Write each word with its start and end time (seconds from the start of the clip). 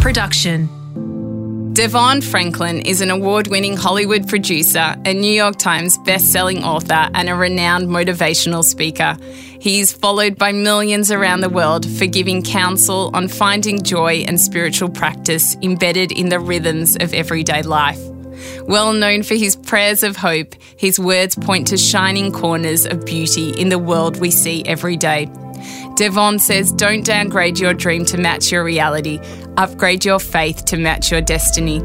production. 0.00 1.72
Devon 1.74 2.22
Franklin 2.22 2.80
is 2.80 3.02
an 3.02 3.10
award 3.10 3.48
winning 3.48 3.76
Hollywood 3.76 4.26
producer, 4.26 4.96
a 5.04 5.12
New 5.12 5.32
York 5.32 5.56
Times 5.56 5.98
best-selling 5.98 6.64
author, 6.64 7.10
and 7.14 7.28
a 7.28 7.34
renowned 7.34 7.88
motivational 7.88 8.64
speaker. 8.64 9.18
He 9.60 9.80
is 9.80 9.92
followed 9.92 10.38
by 10.38 10.52
millions 10.52 11.10
around 11.10 11.42
the 11.42 11.50
world 11.50 11.86
for 11.86 12.06
giving 12.06 12.42
counsel 12.42 13.10
on 13.12 13.28
finding 13.28 13.82
joy 13.82 14.24
and 14.26 14.40
spiritual 14.40 14.88
practice 14.88 15.54
embedded 15.62 16.12
in 16.12 16.30
the 16.30 16.40
rhythms 16.40 16.96
of 16.96 17.12
everyday 17.12 17.62
life. 17.62 18.00
Well 18.62 18.94
known 18.94 19.22
for 19.22 19.34
his 19.34 19.54
prayers 19.54 20.02
of 20.02 20.16
hope, 20.16 20.54
his 20.78 20.98
words 20.98 21.36
point 21.36 21.68
to 21.68 21.76
shining 21.76 22.32
corners 22.32 22.86
of 22.86 23.04
beauty 23.04 23.50
in 23.50 23.68
the 23.68 23.78
world 23.78 24.18
we 24.18 24.30
see 24.30 24.64
every 24.64 24.96
day. 24.96 25.30
Devon 25.96 26.38
says, 26.38 26.72
Don't 26.72 27.04
downgrade 27.04 27.58
your 27.58 27.74
dream 27.74 28.04
to 28.06 28.16
match 28.16 28.50
your 28.50 28.64
reality, 28.64 29.20
upgrade 29.56 30.04
your 30.04 30.18
faith 30.18 30.64
to 30.66 30.76
match 30.76 31.10
your 31.10 31.20
destiny. 31.20 31.80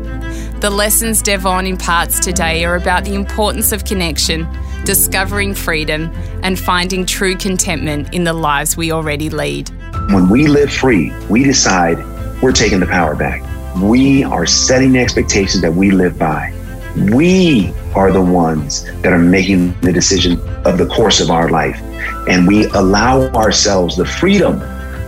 The 0.62 0.70
lessons 0.70 1.22
Devon 1.22 1.66
imparts 1.66 2.20
today 2.20 2.64
are 2.66 2.76
about 2.76 3.04
the 3.04 3.14
importance 3.14 3.72
of 3.72 3.84
connection, 3.86 4.48
discovering 4.86 5.54
freedom, 5.54 6.12
and 6.44 6.58
finding 6.58 7.06
true 7.06 7.36
contentment 7.36 8.14
in 8.14 8.24
the 8.24 8.34
lives 8.34 8.78
we 8.78 8.92
already 8.92 9.30
lead. 9.30 9.70
When 10.12 10.30
we 10.30 10.48
live 10.48 10.72
free, 10.72 11.12
we 11.30 11.44
decide 11.44 11.98
we're 12.42 12.52
taking 12.52 12.80
the 12.80 12.86
power 12.86 13.16
back. 13.16 13.44
We 13.82 14.24
are 14.24 14.46
setting 14.46 14.94
the 14.94 15.00
expectations 15.00 15.62
that 15.62 15.74
we 15.74 15.92
live 15.92 16.18
by. 16.18 16.54
We 16.96 17.74
are 17.96 18.12
the 18.12 18.22
ones 18.22 18.86
that 19.02 19.12
are 19.12 19.20
making 19.20 19.78
the 19.82 19.92
decision 19.92 20.40
of 20.66 20.78
the 20.78 20.86
course 20.88 21.20
of 21.20 21.30
our 21.30 21.50
life. 21.50 21.82
And 22.28 22.48
we 22.48 22.66
allow 22.70 23.28
ourselves 23.30 23.98
the 23.98 24.06
freedom 24.06 24.60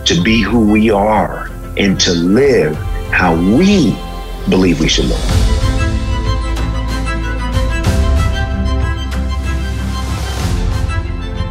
to 0.04 0.22
be 0.22 0.42
who 0.42 0.70
we 0.70 0.90
are 0.90 1.50
and 1.76 1.98
to 2.00 2.12
live 2.12 2.76
how 3.10 3.34
we 3.34 3.96
believe 4.48 4.80
we 4.80 4.88
should 4.88 5.06
live. 5.06 5.58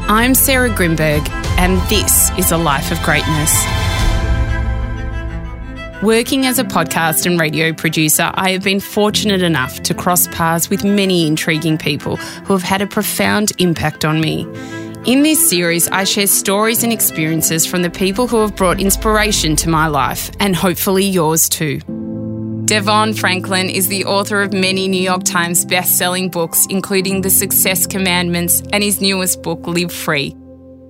I'm 0.10 0.36
Sarah 0.36 0.70
Grynberg, 0.70 1.28
and 1.58 1.82
this 1.90 2.32
is 2.38 2.52
a 2.52 2.58
life 2.58 2.92
of 2.94 3.02
greatness. 3.04 3.54
Working 6.02 6.46
as 6.46 6.60
a 6.60 6.64
podcast 6.64 7.26
and 7.26 7.40
radio 7.40 7.74
producer, 7.74 8.32
I 8.36 8.52
have 8.52 8.64
been 8.64 8.80
fortunate 8.80 9.42
enough 9.42 9.82
to 9.82 9.94
cross 9.94 10.28
paths 10.28 10.70
with 10.70 10.86
many 10.86 11.28
intriguing 11.28 11.78
people 11.78 12.16
who 12.16 12.54
have 12.54 12.64
had 12.64 12.82
a 12.82 12.88
profound 12.88 13.52
impact 13.58 14.06
on 14.06 14.22
me. 14.22 14.46
In 15.06 15.23
this 15.23 15.50
series, 15.50 15.88
I 15.88 16.03
share 16.03 16.28
stories 16.28 16.84
and 16.84 16.92
experiences 16.92 17.66
from 17.66 17.81
the 17.81 17.90
people 17.90 18.28
who 18.28 18.42
have 18.42 18.56
brought 18.56 18.81
inspiration 18.81 19.56
to 19.58 19.70
my 19.70 19.88
life 19.88 20.31
and 20.39 20.56
hopefully 20.56 21.06
yours 21.06 21.48
too. 21.48 21.80
Devon 22.66 23.14
Franklin 23.14 23.70
is 23.70 23.88
the 23.88 24.04
author 24.04 24.42
of 24.42 24.52
many 24.52 24.89
New 24.89 25.02
York 25.02 25.23
Times 25.23 25.64
best-selling 25.64 26.30
books, 26.30 26.66
including 26.70 27.22
The 27.22 27.30
Success 27.30 27.88
Commandments 27.88 28.62
and 28.73 28.84
his 28.84 29.00
newest 29.00 29.42
book, 29.42 29.66
Live 29.66 29.94
Free 29.94 30.36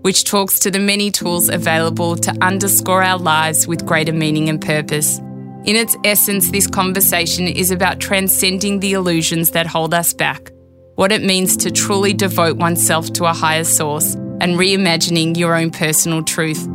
which 0.07 0.23
talks 0.23 0.59
to 0.59 0.71
the 0.71 0.79
many 0.79 1.11
tools 1.11 1.49
available 1.49 2.15
to 2.15 2.33
underscore 2.41 3.03
our 3.03 3.19
lives 3.19 3.67
with 3.67 3.85
greater 3.85 4.13
meaning 4.13 4.47
and 4.47 4.61
purpose. 4.61 5.17
In 5.65 5.75
its 5.75 5.97
essence, 6.05 6.49
this 6.49 6.65
conversation 6.65 7.45
is 7.45 7.71
about 7.71 7.99
transcending 7.99 8.79
the 8.79 8.93
illusions 8.93 9.51
that 9.51 9.67
hold 9.67 9.93
us 9.93 10.13
back, 10.13 10.51
what 10.97 11.11
it 11.11 11.21
means 11.21 11.55
to 11.55 11.69
truly 11.69 12.11
devote 12.11 12.57
oneself 12.57 13.13
to 13.13 13.25
a 13.25 13.31
higher 13.33 13.63
source, 13.63 14.15
and 14.41 14.57
reimagining 14.57 15.37
your 15.37 15.55
own 15.55 15.69
personal 15.69 16.23
truth. 16.23 16.67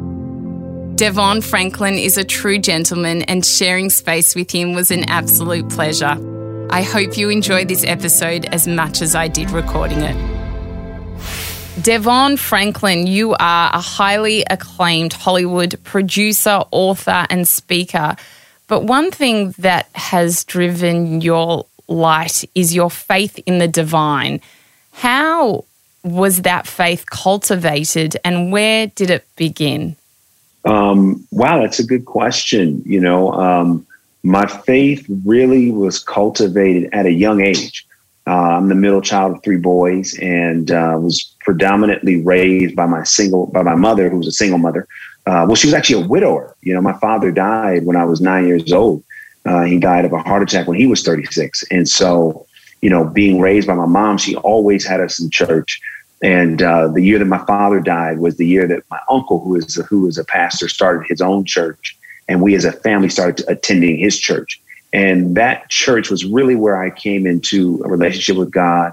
Devon 0.95 1.41
Franklin 1.41 1.95
is 1.95 2.17
a 2.17 2.23
true 2.23 2.59
gentleman, 2.59 3.23
and 3.23 3.45
sharing 3.45 3.91
space 3.91 4.37
with 4.37 4.53
him 4.53 4.75
was 4.75 4.93
an 4.93 5.09
absolute 5.09 5.69
pleasure. 5.69 6.17
I 6.71 6.83
hope 6.83 7.19
you 7.19 7.31
enjoyed 7.31 7.67
this 7.67 7.83
episode 7.83 8.45
as 8.47 8.69
much 8.69 9.03
as 9.03 9.17
I 9.17 9.27
did 9.27 9.51
recording 9.51 10.03
it. 10.03 10.17
Devon 11.83 12.37
Franklin, 12.37 13.09
you 13.09 13.33
are 13.41 13.71
a 13.75 13.81
highly 13.81 14.45
acclaimed 14.49 15.15
Hollywood 15.15 15.83
producer, 15.83 16.63
author, 16.71 17.27
and 17.29 17.49
speaker. 17.49 18.15
But 18.69 18.85
one 18.85 19.11
thing 19.11 19.51
that 19.59 19.89
has 19.97 20.45
driven 20.45 21.21
your 21.21 21.67
light 21.89 22.45
is 22.55 22.75
your 22.75 22.91
faith 22.91 23.39
in 23.47 23.59
the 23.59 23.69
divine. 23.69 24.41
How 24.93 25.65
was 26.05 26.43
that 26.43 26.67
faith 26.67 27.07
cultivated 27.07 28.17
and 28.25 28.53
where 28.53 28.89
did 28.89 29.11
it 29.11 29.25
begin? 29.37 29.97
Um, 30.65 31.27
wow, 31.31 31.61
that's 31.61 31.79
a 31.79 31.85
good 31.85 32.05
question. 32.05 32.83
You 32.87 33.01
know, 33.01 33.33
um, 33.33 33.87
my 34.23 34.47
faith 34.47 35.05
really 35.25 35.71
was 35.71 35.99
cultivated 35.99 36.89
at 36.93 37.07
a 37.07 37.13
young 37.13 37.41
age. 37.41 37.87
Uh, 38.27 38.31
I'm 38.31 38.69
the 38.69 38.77
middle 38.77 39.01
child 39.01 39.37
of 39.37 39.43
three 39.43 39.57
boys 39.57 40.17
and 40.21 40.71
uh, 40.71 40.97
was 41.01 41.35
predominantly 41.41 42.23
raised 42.23 42.77
by 42.77 42.87
my 42.87 43.03
single 43.03 43.47
by 43.47 43.63
my 43.63 43.75
mother, 43.75 44.09
who 44.09 44.19
was 44.19 44.29
a 44.29 44.33
single 44.33 44.59
mother. 44.59 44.87
Uh, 45.27 45.45
well, 45.47 45.57
she 45.57 45.67
was 45.67 45.75
actually 45.75 46.05
a 46.05 46.07
widower. 46.07 46.55
You 46.63 46.75
know, 46.75 46.81
my 46.81 46.97
father 46.99 47.33
died 47.33 47.85
when 47.85 47.97
I 47.97 48.05
was 48.05 48.21
nine 48.21 48.47
years 48.47 48.73
old. 48.73 49.03
Uh, 49.45 49.63
he 49.63 49.79
died 49.79 50.05
of 50.05 50.13
a 50.13 50.19
heart 50.19 50.43
attack 50.43 50.67
when 50.69 50.79
he 50.79 50.87
was 50.87 51.03
36, 51.03 51.65
and 51.71 51.89
so 51.89 52.47
you 52.83 52.91
know, 52.91 53.05
being 53.05 53.41
raised 53.41 53.67
by 53.67 53.75
my 53.75 53.87
mom, 53.87 54.19
she 54.19 54.37
always 54.37 54.85
had 54.85 55.01
us 55.01 55.21
in 55.21 55.31
church. 55.31 55.81
And 56.23 56.61
uh, 56.61 56.89
the 56.89 57.01
year 57.01 57.19
that 57.19 57.25
my 57.25 57.45
father 57.47 57.81
died 57.81 58.19
was 58.19 58.37
the 58.37 58.47
year 58.47 58.67
that 58.67 58.83
my 58.91 59.01
uncle, 59.09 59.41
who 59.41 59.57
is 59.57 59.79
a, 59.79 59.85
who 59.85 60.07
is 60.09 60.19
a 60.19 60.25
pastor, 60.25 60.69
started 60.69 61.07
his 61.09 61.21
own 61.21 61.45
church, 61.45 61.97
and 62.29 62.43
we 62.43 62.55
as 62.55 62.65
a 62.65 62.73
family 62.73 63.09
started 63.09 63.45
attending 63.49 63.99
his 63.99 64.19
church. 64.19 64.61
And 64.93 65.37
that 65.37 65.71
church 65.71 66.11
was 66.11 66.25
really 66.25 66.55
where 66.55 66.77
I 66.77 66.91
came 66.91 67.27
into 67.27 67.81
a 67.85 67.89
relationship 67.89 68.37
with 68.37 68.51
God. 68.51 68.93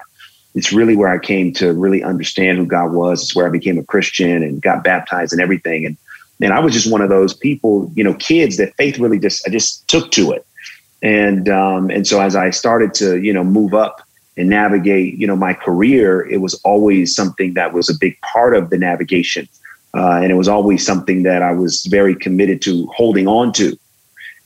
It's 0.56 0.72
really 0.72 0.96
where 0.96 1.10
I 1.10 1.20
came 1.20 1.52
to 1.56 1.74
really 1.74 2.04
understand 2.04 2.58
who 2.58 2.66
God 2.66 2.94
was. 2.94 3.24
It's 3.24 3.36
where 3.36 3.46
I 3.46 3.50
became 3.50 3.78
a 3.78 3.84
Christian 3.84 4.44
and 4.44 4.62
got 4.62 4.84
baptized 4.84 5.34
and 5.34 5.42
everything. 5.42 5.86
And 5.86 5.98
and 6.42 6.54
I 6.54 6.60
was 6.60 6.74
just 6.74 6.92
one 6.92 7.02
of 7.02 7.10
those 7.10 7.34
people, 7.34 7.92
you 7.96 8.04
know, 8.04 8.14
kids 8.16 8.58
that 8.58 8.76
faith 8.76 8.98
really 9.00 9.20
just 9.20 9.46
I 9.48 9.52
just 9.52 9.88
took 9.88 10.12
to 10.12 10.32
it. 10.32 10.46
And 11.02 11.50
um, 11.50 11.90
and 11.90 12.06
so 12.08 12.22
as 12.22 12.36
I 12.36 12.50
started 12.50 12.94
to, 12.96 13.22
you 13.22 13.34
know, 13.34 13.44
move 13.44 13.74
up 13.74 14.02
and 14.38 14.50
navigate, 14.50 15.18
you 15.18 15.28
know, 15.28 15.36
my 15.36 15.54
career, 15.54 16.28
it 16.30 16.38
was 16.38 16.56
always 16.64 17.14
something 17.14 17.54
that 17.56 17.74
was 17.74 17.90
a 17.90 17.98
big 17.98 18.20
part 18.22 18.56
of 18.56 18.70
the 18.70 18.78
navigation. 18.78 19.48
Uh, 19.94 20.20
and 20.22 20.32
it 20.32 20.36
was 20.36 20.48
always 20.48 20.86
something 20.86 21.24
that 21.24 21.42
I 21.42 21.52
was 21.52 21.84
very 21.86 22.16
committed 22.16 22.62
to 22.64 22.86
holding 22.88 23.28
on 23.28 23.52
to. 23.54 23.78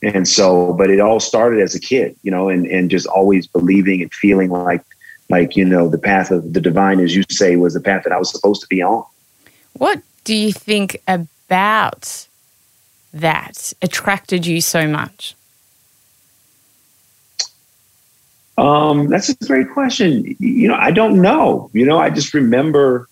And 0.02 0.28
so, 0.28 0.74
but 0.74 0.90
it 0.90 1.00
all 1.00 1.20
started 1.20 1.62
as 1.62 1.76
a 1.76 1.80
kid, 1.80 2.16
you 2.24 2.32
know, 2.32 2.50
and, 2.50 2.66
and 2.68 2.90
just 2.90 3.08
always 3.08 3.48
believing 3.48 4.02
and 4.02 4.14
feeling 4.14 4.50
like, 4.50 4.84
like, 5.30 5.56
you 5.56 5.66
know, 5.66 5.90
the 5.90 5.98
path 5.98 6.32
of 6.32 6.54
the 6.54 6.62
divine, 6.62 7.00
as 7.00 7.16
you 7.16 7.24
say, 7.30 7.56
was 7.56 7.74
the 7.74 7.82
path 7.82 8.04
that 8.04 8.14
I 8.14 8.18
was 8.18 8.30
supposed 8.30 8.62
to 8.62 8.68
be 8.68 8.82
on. 8.82 9.06
What 9.74 10.02
do 10.24 10.36
you 10.36 10.52
think 10.52 11.02
about 11.54 12.28
that 13.14 13.74
attracted 13.82 14.46
you 14.46 14.62
so 14.62 14.88
much? 14.88 15.36
Um, 18.58 19.08
that's 19.08 19.30
a 19.30 19.36
great 19.46 19.70
question. 19.72 20.36
You 20.40 20.68
know, 20.68 20.76
I 20.76 20.92
don't 20.92 21.22
know. 21.22 21.70
You 21.74 21.86
know, 21.86 22.00
I 22.00 22.10
just 22.10 22.34
remember 22.34 23.08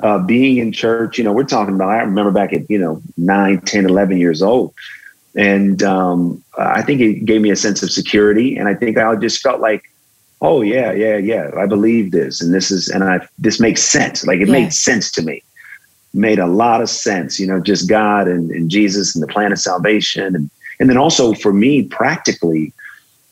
uh, 0.00 0.18
being 0.18 0.58
in 0.58 0.72
church. 0.72 1.18
You 1.18 1.24
know, 1.24 1.32
we're 1.32 1.44
talking 1.44 1.74
about, 1.74 1.90
I 1.90 1.98
remember 1.98 2.30
back 2.30 2.52
at, 2.52 2.68
you 2.70 2.78
know, 2.78 3.00
9, 3.16 3.60
10, 3.60 3.86
11 3.86 4.18
years 4.18 4.42
old 4.42 4.74
and 5.34 5.82
um, 5.82 6.42
I 6.56 6.82
think 6.82 7.00
it 7.00 7.24
gave 7.24 7.40
me 7.40 7.50
a 7.50 7.56
sense 7.56 7.82
of 7.82 7.90
security. 7.90 8.56
And 8.56 8.68
I 8.68 8.74
think 8.74 8.98
I 8.98 9.14
just 9.16 9.40
felt 9.42 9.60
like, 9.60 9.82
oh 10.40 10.62
yeah, 10.62 10.92
yeah, 10.92 11.16
yeah, 11.16 11.50
I 11.56 11.66
believe 11.66 12.12
this, 12.12 12.40
and 12.40 12.54
this 12.54 12.70
is, 12.70 12.88
and 12.88 13.02
I 13.02 13.26
this 13.38 13.58
makes 13.58 13.82
sense. 13.82 14.26
Like 14.26 14.40
it 14.40 14.48
yeah. 14.48 14.52
made 14.52 14.72
sense 14.72 15.10
to 15.12 15.22
me. 15.22 15.42
Made 16.14 16.38
a 16.38 16.46
lot 16.46 16.80
of 16.80 16.88
sense, 16.88 17.40
you 17.40 17.46
know, 17.46 17.60
just 17.60 17.88
God 17.88 18.28
and, 18.28 18.50
and 18.50 18.70
Jesus 18.70 19.14
and 19.14 19.22
the 19.22 19.26
plan 19.26 19.52
of 19.52 19.58
salvation, 19.58 20.34
and 20.36 20.48
and 20.78 20.88
then 20.88 20.96
also 20.96 21.34
for 21.34 21.52
me 21.52 21.82
practically, 21.82 22.72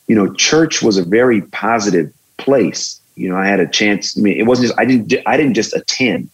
you 0.09 0.15
know, 0.15 0.33
church 0.35 0.83
was 0.83 0.99
a 0.99 1.05
very 1.05 1.43
positive 1.43 2.13
place. 2.39 3.01
You 3.15 3.29
know, 3.29 3.37
I 3.37 3.47
had 3.47 3.61
a 3.61 3.69
chance. 3.69 4.19
I 4.19 4.21
mean, 4.21 4.39
it 4.39 4.47
wasn't 4.47 4.69
just 4.69 4.79
I 4.79 4.85
didn't 4.85 5.15
I 5.27 5.37
didn't 5.37 5.55
just 5.55 5.75
attend. 5.75 6.29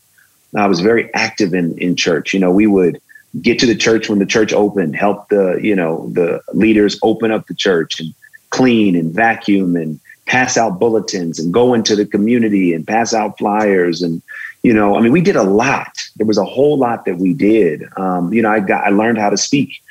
I 0.57 0.67
was 0.67 0.81
very 0.81 1.13
active 1.15 1.53
in 1.53 1.77
in 1.79 1.97
church. 1.97 2.33
You 2.33 2.41
know, 2.41 2.51
we 2.51 2.67
would 2.67 3.01
get 3.43 3.59
to 3.59 3.67
the 3.67 3.77
church 3.77 4.09
when 4.09 4.19
the 4.19 4.27
church 4.27 4.53
opened, 4.53 4.97
help 4.97 5.29
the, 5.29 5.59
you 5.63 5.75
know, 5.75 6.09
the 6.13 6.41
leaders 6.55 6.99
open 7.03 7.31
up 7.31 7.47
the 7.47 7.55
church 7.55 8.01
and 8.01 8.15
clean 8.51 8.97
and 8.97 9.13
vacuum 9.13 9.77
and 9.77 10.01
pass 10.27 10.57
out 10.57 10.79
bulletins 10.79 11.39
and 11.39 11.53
go 11.53 11.75
into 11.75 11.95
the 11.95 12.07
community 12.07 12.73
and 12.75 12.87
pass 12.87 13.15
out 13.15 13.39
flyers 13.39 14.03
and 14.03 14.23
you 14.63 14.73
know 14.73 14.97
i 14.97 15.01
mean 15.01 15.13
we 15.13 15.21
did 15.21 15.37
a 15.37 15.43
lot. 15.43 15.93
There 16.17 16.27
was 16.27 16.39
a 16.39 16.45
whole 16.45 16.79
lot 16.79 17.05
that 17.05 17.19
we 17.19 17.35
did. 17.35 17.85
Um, 17.97 18.33
you 18.33 18.43
know 18.43 18.51
i 18.51 18.61
got 18.61 18.85
i 18.85 18.91
learned 18.91 19.19
how 19.19 19.31
to 19.31 19.37
speak 19.37 19.83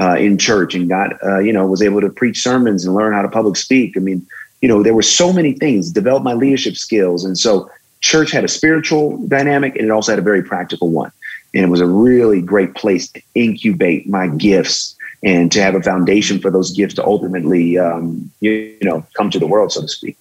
uh, 0.00 0.16
in 0.16 0.38
church 0.38 0.74
and 0.74 0.88
got 0.88 1.22
uh, 1.24 1.38
you 1.38 1.52
know 1.52 1.66
was 1.66 1.82
able 1.82 2.00
to 2.00 2.10
preach 2.10 2.42
sermons 2.42 2.84
and 2.84 2.94
learn 2.94 3.12
how 3.12 3.22
to 3.22 3.28
public 3.28 3.56
speak. 3.56 3.96
I 3.96 4.00
mean 4.00 4.26
you 4.60 4.68
know 4.68 4.82
there 4.82 4.94
were 4.94 5.02
so 5.02 5.32
many 5.32 5.52
things 5.52 5.90
develop 5.90 6.22
my 6.22 6.34
leadership 6.34 6.76
skills. 6.76 7.24
And 7.24 7.38
so 7.38 7.70
church 8.02 8.30
had 8.30 8.44
a 8.44 8.48
spiritual 8.48 9.16
dynamic 9.28 9.76
and 9.76 9.86
it 9.86 9.90
also 9.90 10.12
had 10.12 10.18
a 10.18 10.22
very 10.22 10.42
practical 10.42 10.90
one. 10.90 11.12
And 11.54 11.64
it 11.64 11.68
was 11.68 11.80
a 11.80 11.86
really 11.86 12.42
great 12.42 12.74
place 12.74 13.08
to 13.12 13.22
incubate 13.34 14.08
my 14.08 14.26
gifts 14.28 14.96
and 15.22 15.52
to 15.52 15.62
have 15.62 15.74
a 15.74 15.82
foundation 15.82 16.40
for 16.40 16.50
those 16.50 16.72
gifts 16.72 16.94
to 16.94 17.04
ultimately, 17.04 17.78
um, 17.78 18.30
you, 18.40 18.50
you 18.50 18.88
know, 18.88 19.06
come 19.14 19.30
to 19.30 19.38
the 19.38 19.46
world, 19.46 19.70
so 19.72 19.80
to 19.80 19.88
speak. 19.88 20.16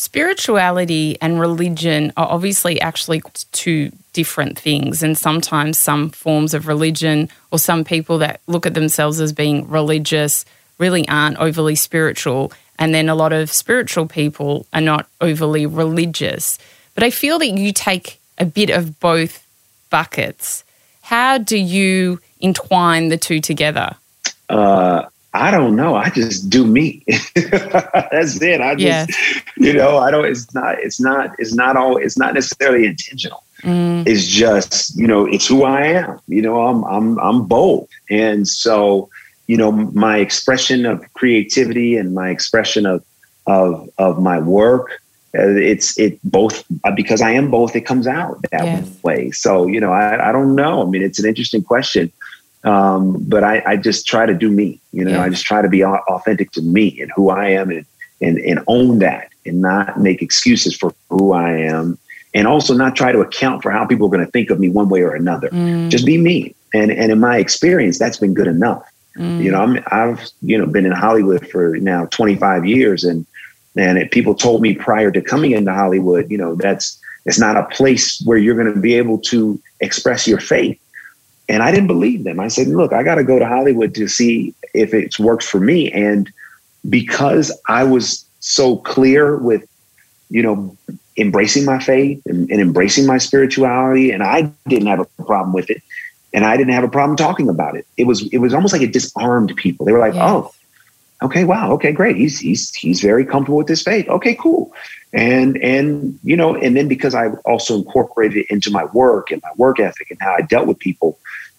Spirituality 0.00 1.18
and 1.20 1.38
religion 1.38 2.10
are 2.16 2.26
obviously 2.26 2.80
actually 2.80 3.20
two 3.52 3.92
different 4.14 4.58
things. 4.58 5.02
And 5.02 5.18
sometimes 5.18 5.76
some 5.76 6.08
forms 6.08 6.54
of 6.54 6.66
religion 6.66 7.28
or 7.50 7.58
some 7.58 7.84
people 7.84 8.16
that 8.16 8.40
look 8.46 8.64
at 8.64 8.72
themselves 8.72 9.20
as 9.20 9.34
being 9.34 9.68
religious 9.68 10.46
really 10.78 11.06
aren't 11.06 11.36
overly 11.36 11.74
spiritual. 11.74 12.50
And 12.78 12.94
then 12.94 13.10
a 13.10 13.14
lot 13.14 13.34
of 13.34 13.52
spiritual 13.52 14.06
people 14.06 14.64
are 14.72 14.80
not 14.80 15.06
overly 15.20 15.66
religious. 15.66 16.58
But 16.94 17.04
I 17.04 17.10
feel 17.10 17.38
that 17.38 17.50
you 17.50 17.70
take 17.70 18.18
a 18.38 18.46
bit 18.46 18.70
of 18.70 18.98
both 19.00 19.46
buckets. 19.90 20.64
How 21.02 21.36
do 21.36 21.58
you 21.58 22.20
entwine 22.40 23.10
the 23.10 23.18
two 23.18 23.42
together? 23.42 23.96
Uh, 24.48 25.02
I 25.32 25.50
don't 25.50 25.76
know. 25.76 25.94
I 25.94 26.10
just 26.10 26.50
do 26.50 26.66
me. 26.66 27.04
That's 27.34 28.40
it. 28.42 28.60
I 28.60 28.74
just, 28.74 28.82
yeah. 28.82 29.06
you 29.56 29.72
know, 29.72 29.98
I 29.98 30.10
don't. 30.10 30.24
It's 30.24 30.52
not. 30.54 30.78
It's 30.80 31.00
not. 31.00 31.34
It's 31.38 31.54
not 31.54 31.76
all. 31.76 31.96
It's 31.96 32.18
not 32.18 32.34
necessarily 32.34 32.86
intentional. 32.86 33.44
Mm. 33.62 34.06
It's 34.08 34.26
just, 34.26 34.96
you 34.96 35.06
know, 35.06 35.26
it's 35.26 35.46
who 35.46 35.62
I 35.64 35.82
am. 35.82 36.18
You 36.26 36.42
know, 36.42 36.66
I'm 36.66 36.82
I'm 36.84 37.18
I'm 37.20 37.46
bold, 37.46 37.88
and 38.08 38.48
so, 38.48 39.08
you 39.46 39.56
know, 39.56 39.70
my 39.70 40.16
expression 40.18 40.84
of 40.84 41.04
creativity 41.14 41.96
and 41.96 42.14
my 42.14 42.30
expression 42.30 42.84
of 42.86 43.04
of 43.46 43.88
of 43.98 44.20
my 44.20 44.40
work 44.40 45.00
uh, 45.38 45.46
it's 45.46 45.96
it 45.96 46.18
both 46.24 46.64
uh, 46.82 46.90
because 46.90 47.22
I 47.22 47.30
am 47.30 47.52
both. 47.52 47.76
It 47.76 47.82
comes 47.82 48.08
out 48.08 48.42
that 48.50 48.64
yes. 48.64 49.02
way. 49.04 49.30
So 49.30 49.66
you 49.68 49.78
know, 49.80 49.92
I, 49.92 50.30
I 50.30 50.32
don't 50.32 50.56
know. 50.56 50.82
I 50.82 50.90
mean, 50.90 51.02
it's 51.02 51.20
an 51.20 51.26
interesting 51.28 51.62
question, 51.62 52.10
um, 52.64 53.16
but 53.28 53.42
I, 53.44 53.62
I 53.66 53.76
just 53.76 54.06
try 54.06 54.26
to 54.26 54.34
do 54.34 54.50
me. 54.50 54.80
You 54.92 55.04
know, 55.04 55.12
yes. 55.12 55.20
I 55.20 55.28
just 55.30 55.44
try 55.44 55.62
to 55.62 55.68
be 55.68 55.84
authentic 55.84 56.50
to 56.52 56.62
me 56.62 57.00
and 57.00 57.10
who 57.14 57.30
I 57.30 57.50
am, 57.50 57.70
and 57.70 57.86
and 58.20 58.38
and 58.38 58.60
own 58.66 58.98
that, 59.00 59.30
and 59.46 59.60
not 59.60 59.98
make 59.98 60.22
excuses 60.22 60.76
for 60.76 60.94
who 61.08 61.32
I 61.32 61.52
am, 61.52 61.98
and 62.34 62.46
also 62.46 62.74
not 62.74 62.96
try 62.96 63.12
to 63.12 63.20
account 63.20 63.62
for 63.62 63.70
how 63.70 63.86
people 63.86 64.06
are 64.06 64.10
going 64.10 64.24
to 64.24 64.30
think 64.30 64.50
of 64.50 64.60
me 64.60 64.68
one 64.68 64.88
way 64.88 65.02
or 65.02 65.14
another. 65.14 65.48
Mm. 65.48 65.90
Just 65.90 66.04
be 66.04 66.18
me, 66.18 66.54
and 66.74 66.90
and 66.90 67.10
in 67.12 67.20
my 67.20 67.38
experience, 67.38 67.98
that's 67.98 68.18
been 68.18 68.34
good 68.34 68.48
enough. 68.48 68.84
Mm. 69.16 69.42
You 69.42 69.50
know, 69.52 69.60
I'm 69.60 69.82
I've 69.90 70.30
you 70.42 70.58
know 70.58 70.66
been 70.66 70.86
in 70.86 70.92
Hollywood 70.92 71.48
for 71.48 71.76
now 71.78 72.06
25 72.06 72.66
years, 72.66 73.04
and 73.04 73.26
and 73.76 73.98
it, 73.98 74.10
people 74.10 74.34
told 74.34 74.62
me 74.62 74.74
prior 74.74 75.10
to 75.10 75.20
coming 75.20 75.52
into 75.52 75.72
Hollywood, 75.72 76.30
you 76.30 76.38
know, 76.38 76.54
that's 76.54 76.98
it's 77.26 77.38
not 77.38 77.56
a 77.56 77.64
place 77.64 78.20
where 78.24 78.38
you're 78.38 78.54
going 78.54 78.72
to 78.72 78.80
be 78.80 78.94
able 78.94 79.18
to 79.18 79.60
express 79.80 80.26
your 80.26 80.40
faith. 80.40 80.80
And 81.50 81.64
I 81.64 81.72
didn't 81.72 81.88
believe 81.88 82.22
them. 82.22 82.38
I 82.38 82.46
said, 82.46 82.68
look, 82.68 82.92
I 82.92 83.02
got 83.02 83.16
to 83.16 83.24
go 83.24 83.40
to 83.40 83.46
Hollywood 83.46 83.92
to 83.96 84.06
see 84.06 84.54
if 84.72 84.94
it 84.94 85.18
works 85.18 85.48
for 85.48 85.58
me. 85.58 85.90
And 85.90 86.32
because 86.88 87.50
I 87.66 87.82
was 87.82 88.24
so 88.38 88.76
clear 88.76 89.36
with, 89.36 89.68
you 90.30 90.44
know, 90.44 90.76
embracing 91.16 91.64
my 91.64 91.80
faith 91.80 92.22
and, 92.24 92.48
and 92.52 92.60
embracing 92.60 93.04
my 93.04 93.18
spirituality, 93.18 94.12
and 94.12 94.22
I 94.22 94.42
didn't 94.68 94.86
have 94.86 95.00
a 95.00 95.24
problem 95.24 95.52
with 95.52 95.70
it, 95.70 95.82
and 96.32 96.44
I 96.44 96.56
didn't 96.56 96.72
have 96.72 96.84
a 96.84 96.88
problem 96.88 97.16
talking 97.16 97.48
about 97.48 97.74
it. 97.76 97.84
It 97.96 98.04
was 98.04 98.32
it 98.32 98.38
was 98.38 98.54
almost 98.54 98.72
like 98.72 98.82
it 98.82 98.92
disarmed 98.92 99.52
people. 99.56 99.84
They 99.84 99.92
were 99.92 99.98
like, 99.98 100.14
yes. 100.14 100.22
oh, 100.24 100.54
okay, 101.22 101.44
wow, 101.44 101.72
okay, 101.72 101.92
great. 101.92 102.16
He's 102.16 102.38
he's 102.38 102.74
he's 102.74 103.00
very 103.00 103.24
comfortable 103.24 103.58
with 103.58 103.68
his 103.68 103.82
faith. 103.82 104.08
Okay, 104.08 104.34
cool. 104.34 104.72
And 105.12 105.56
and 105.62 106.18
you 106.22 106.36
know, 106.36 106.54
and 106.54 106.76
then 106.76 106.88
because 106.88 107.14
I 107.14 107.28
also 107.44 107.76
incorporated 107.78 108.38
it 108.38 108.46
into 108.50 108.70
my 108.70 108.84
work 108.86 109.30
and 109.30 109.42
my 109.42 109.50
work 109.56 109.80
ethic 109.80 110.10
and 110.10 110.18
how 110.20 110.32
I 110.32 110.42
dealt 110.42 110.66
with 110.66 110.78
people, 110.78 111.18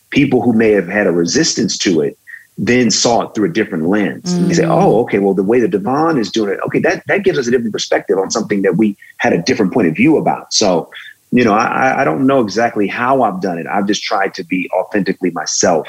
people 0.09 0.41
who 0.41 0.53
may 0.53 0.71
have 0.71 0.87
had 0.87 1.07
a 1.07 1.11
resistance 1.11 1.77
to 1.79 2.01
it 2.01 2.17
then 2.57 2.91
saw 2.91 3.21
it 3.21 3.33
through 3.33 3.49
a 3.49 3.53
different 3.53 3.87
lens. 3.87 4.33
Mm. 4.33 4.37
And 4.37 4.49
they 4.49 4.53
say, 4.53 4.65
oh, 4.65 4.99
okay, 5.01 5.19
well, 5.19 5.33
the 5.33 5.43
way 5.43 5.59
that 5.61 5.71
Devon 5.71 6.17
is 6.17 6.31
doing 6.31 6.53
it, 6.53 6.59
okay, 6.67 6.79
that, 6.79 7.03
that 7.07 7.23
gives 7.23 7.39
us 7.39 7.47
a 7.47 7.51
different 7.51 7.73
perspective 7.73 8.17
on 8.17 8.29
something 8.29 8.61
that 8.61 8.77
we 8.77 8.97
had 9.17 9.33
a 9.33 9.41
different 9.41 9.73
point 9.73 9.87
of 9.87 9.95
view 9.95 10.17
about. 10.17 10.53
So, 10.53 10.91
you 11.31 11.43
know, 11.43 11.53
I, 11.53 12.01
I 12.01 12.03
don't 12.03 12.27
know 12.27 12.41
exactly 12.41 12.87
how 12.87 13.23
I've 13.23 13.41
done 13.41 13.57
it. 13.57 13.65
I've 13.67 13.87
just 13.87 14.03
tried 14.03 14.33
to 14.35 14.43
be 14.43 14.69
authentically 14.71 15.31
myself 15.31 15.87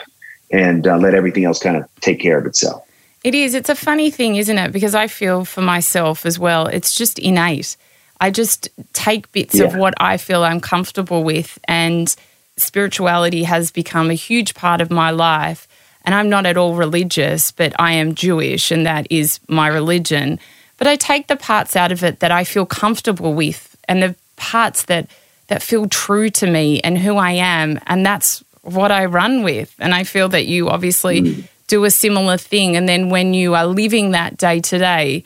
and 0.51 0.87
uh, 0.87 0.97
let 0.97 1.15
everything 1.15 1.45
else 1.45 1.59
kind 1.59 1.77
of 1.77 1.87
take 2.01 2.21
care 2.21 2.39
of 2.39 2.47
itself. 2.47 2.87
It 3.25 3.35
is. 3.35 3.55
It's 3.55 3.69
a 3.69 3.75
funny 3.75 4.11
thing, 4.11 4.37
isn't 4.37 4.59
it? 4.59 4.73
Because 4.73 4.95
I 4.95 5.07
feel 5.07 5.45
for 5.45 5.63
myself 5.63 6.27
as 6.27 6.39
well, 6.39 6.67
it's 6.67 6.95
just 6.95 7.19
innate. 7.19 7.77
I 8.21 8.31
just 8.31 8.69
take 8.93 9.31
bits 9.33 9.55
yeah. 9.55 9.65
of 9.65 9.77
what 9.77 9.95
I 9.99 10.17
feel 10.17 10.43
I'm 10.43 10.61
comfortable 10.61 11.23
with, 11.23 11.59
and 11.65 12.15
spirituality 12.57 13.45
has 13.45 13.71
become 13.71 14.11
a 14.11 14.15
huge 14.15 14.55
part 14.55 14.81
of 14.81 14.91
my 14.91 15.11
life. 15.11 15.69
And 16.05 16.15
I'm 16.15 16.29
not 16.29 16.47
at 16.47 16.57
all 16.57 16.75
religious, 16.75 17.53
but 17.53 17.73
I 17.79 17.93
am 17.93 18.17
Jewish, 18.17 18.73
and 18.73 18.87
that 18.87 19.07
is 19.11 19.39
my 19.49 19.69
religion. 19.69 20.41
But 20.79 20.89
I 20.89 20.97
take 20.97 21.29
the 21.29 21.37
parts 21.37 21.77
out 21.77 21.93
of 21.93 22.03
it 22.03 22.21
that 22.21 22.33
I 22.33 22.43
feel 22.43 22.67
comfortable 22.67 23.35
with, 23.35 23.77
and 23.89 24.03
the 24.03 24.17
parts 24.37 24.85
that 24.85 25.09
that 25.47 25.63
feel 25.63 25.89
true 25.89 26.31
to 26.31 26.47
me 26.47 26.81
and 26.81 26.99
who 26.99 27.17
I 27.17 27.33
am, 27.33 27.79
and 27.87 28.05
that's 28.05 28.43
what 28.63 28.91
I 28.91 29.05
run 29.05 29.43
with. 29.43 29.75
And 29.79 29.95
I 29.95 30.05
feel 30.05 30.29
that 30.31 30.47
you 30.47 30.69
obviously 30.69 31.23
mm 31.23 31.49
do 31.73 31.85
a 31.85 31.91
similar 31.91 32.37
thing. 32.37 32.77
And 32.77 32.87
then 32.87 33.09
when 33.09 33.33
you 33.33 33.55
are 33.55 33.65
living 33.65 34.11
that 34.11 34.37
day 34.37 34.61
to 34.61 34.77
day, 34.77 35.25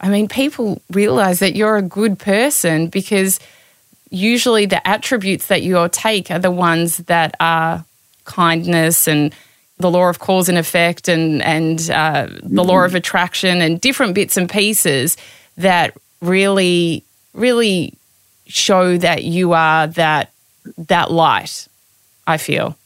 I 0.00 0.08
mean, 0.08 0.26
people 0.26 0.82
realize 0.90 1.38
that 1.38 1.54
you're 1.54 1.76
a 1.76 1.82
good 1.82 2.18
person 2.18 2.88
because 2.88 3.38
usually 4.10 4.66
the 4.66 4.84
attributes 4.84 5.46
that 5.46 5.62
you 5.62 5.88
take 5.92 6.32
are 6.32 6.40
the 6.40 6.50
ones 6.50 6.96
that 6.96 7.36
are 7.38 7.84
kindness 8.24 9.06
and 9.06 9.32
the 9.78 9.88
law 9.88 10.08
of 10.08 10.18
cause 10.18 10.48
and 10.48 10.58
effect 10.58 11.08
and 11.08 11.40
and 11.42 11.88
uh, 11.90 12.26
the 12.42 12.64
law 12.64 12.82
of 12.82 12.90
mm-hmm. 12.90 12.96
attraction 12.96 13.62
and 13.62 13.80
different 13.80 14.14
bits 14.14 14.36
and 14.36 14.50
pieces 14.50 15.16
that 15.56 15.96
really 16.20 17.04
really 17.34 17.94
show 18.46 18.98
that 18.98 19.22
you 19.22 19.52
are 19.52 19.86
that 19.86 20.32
that 20.76 21.12
light. 21.12 21.68
I 22.26 22.38
feel. 22.38 22.76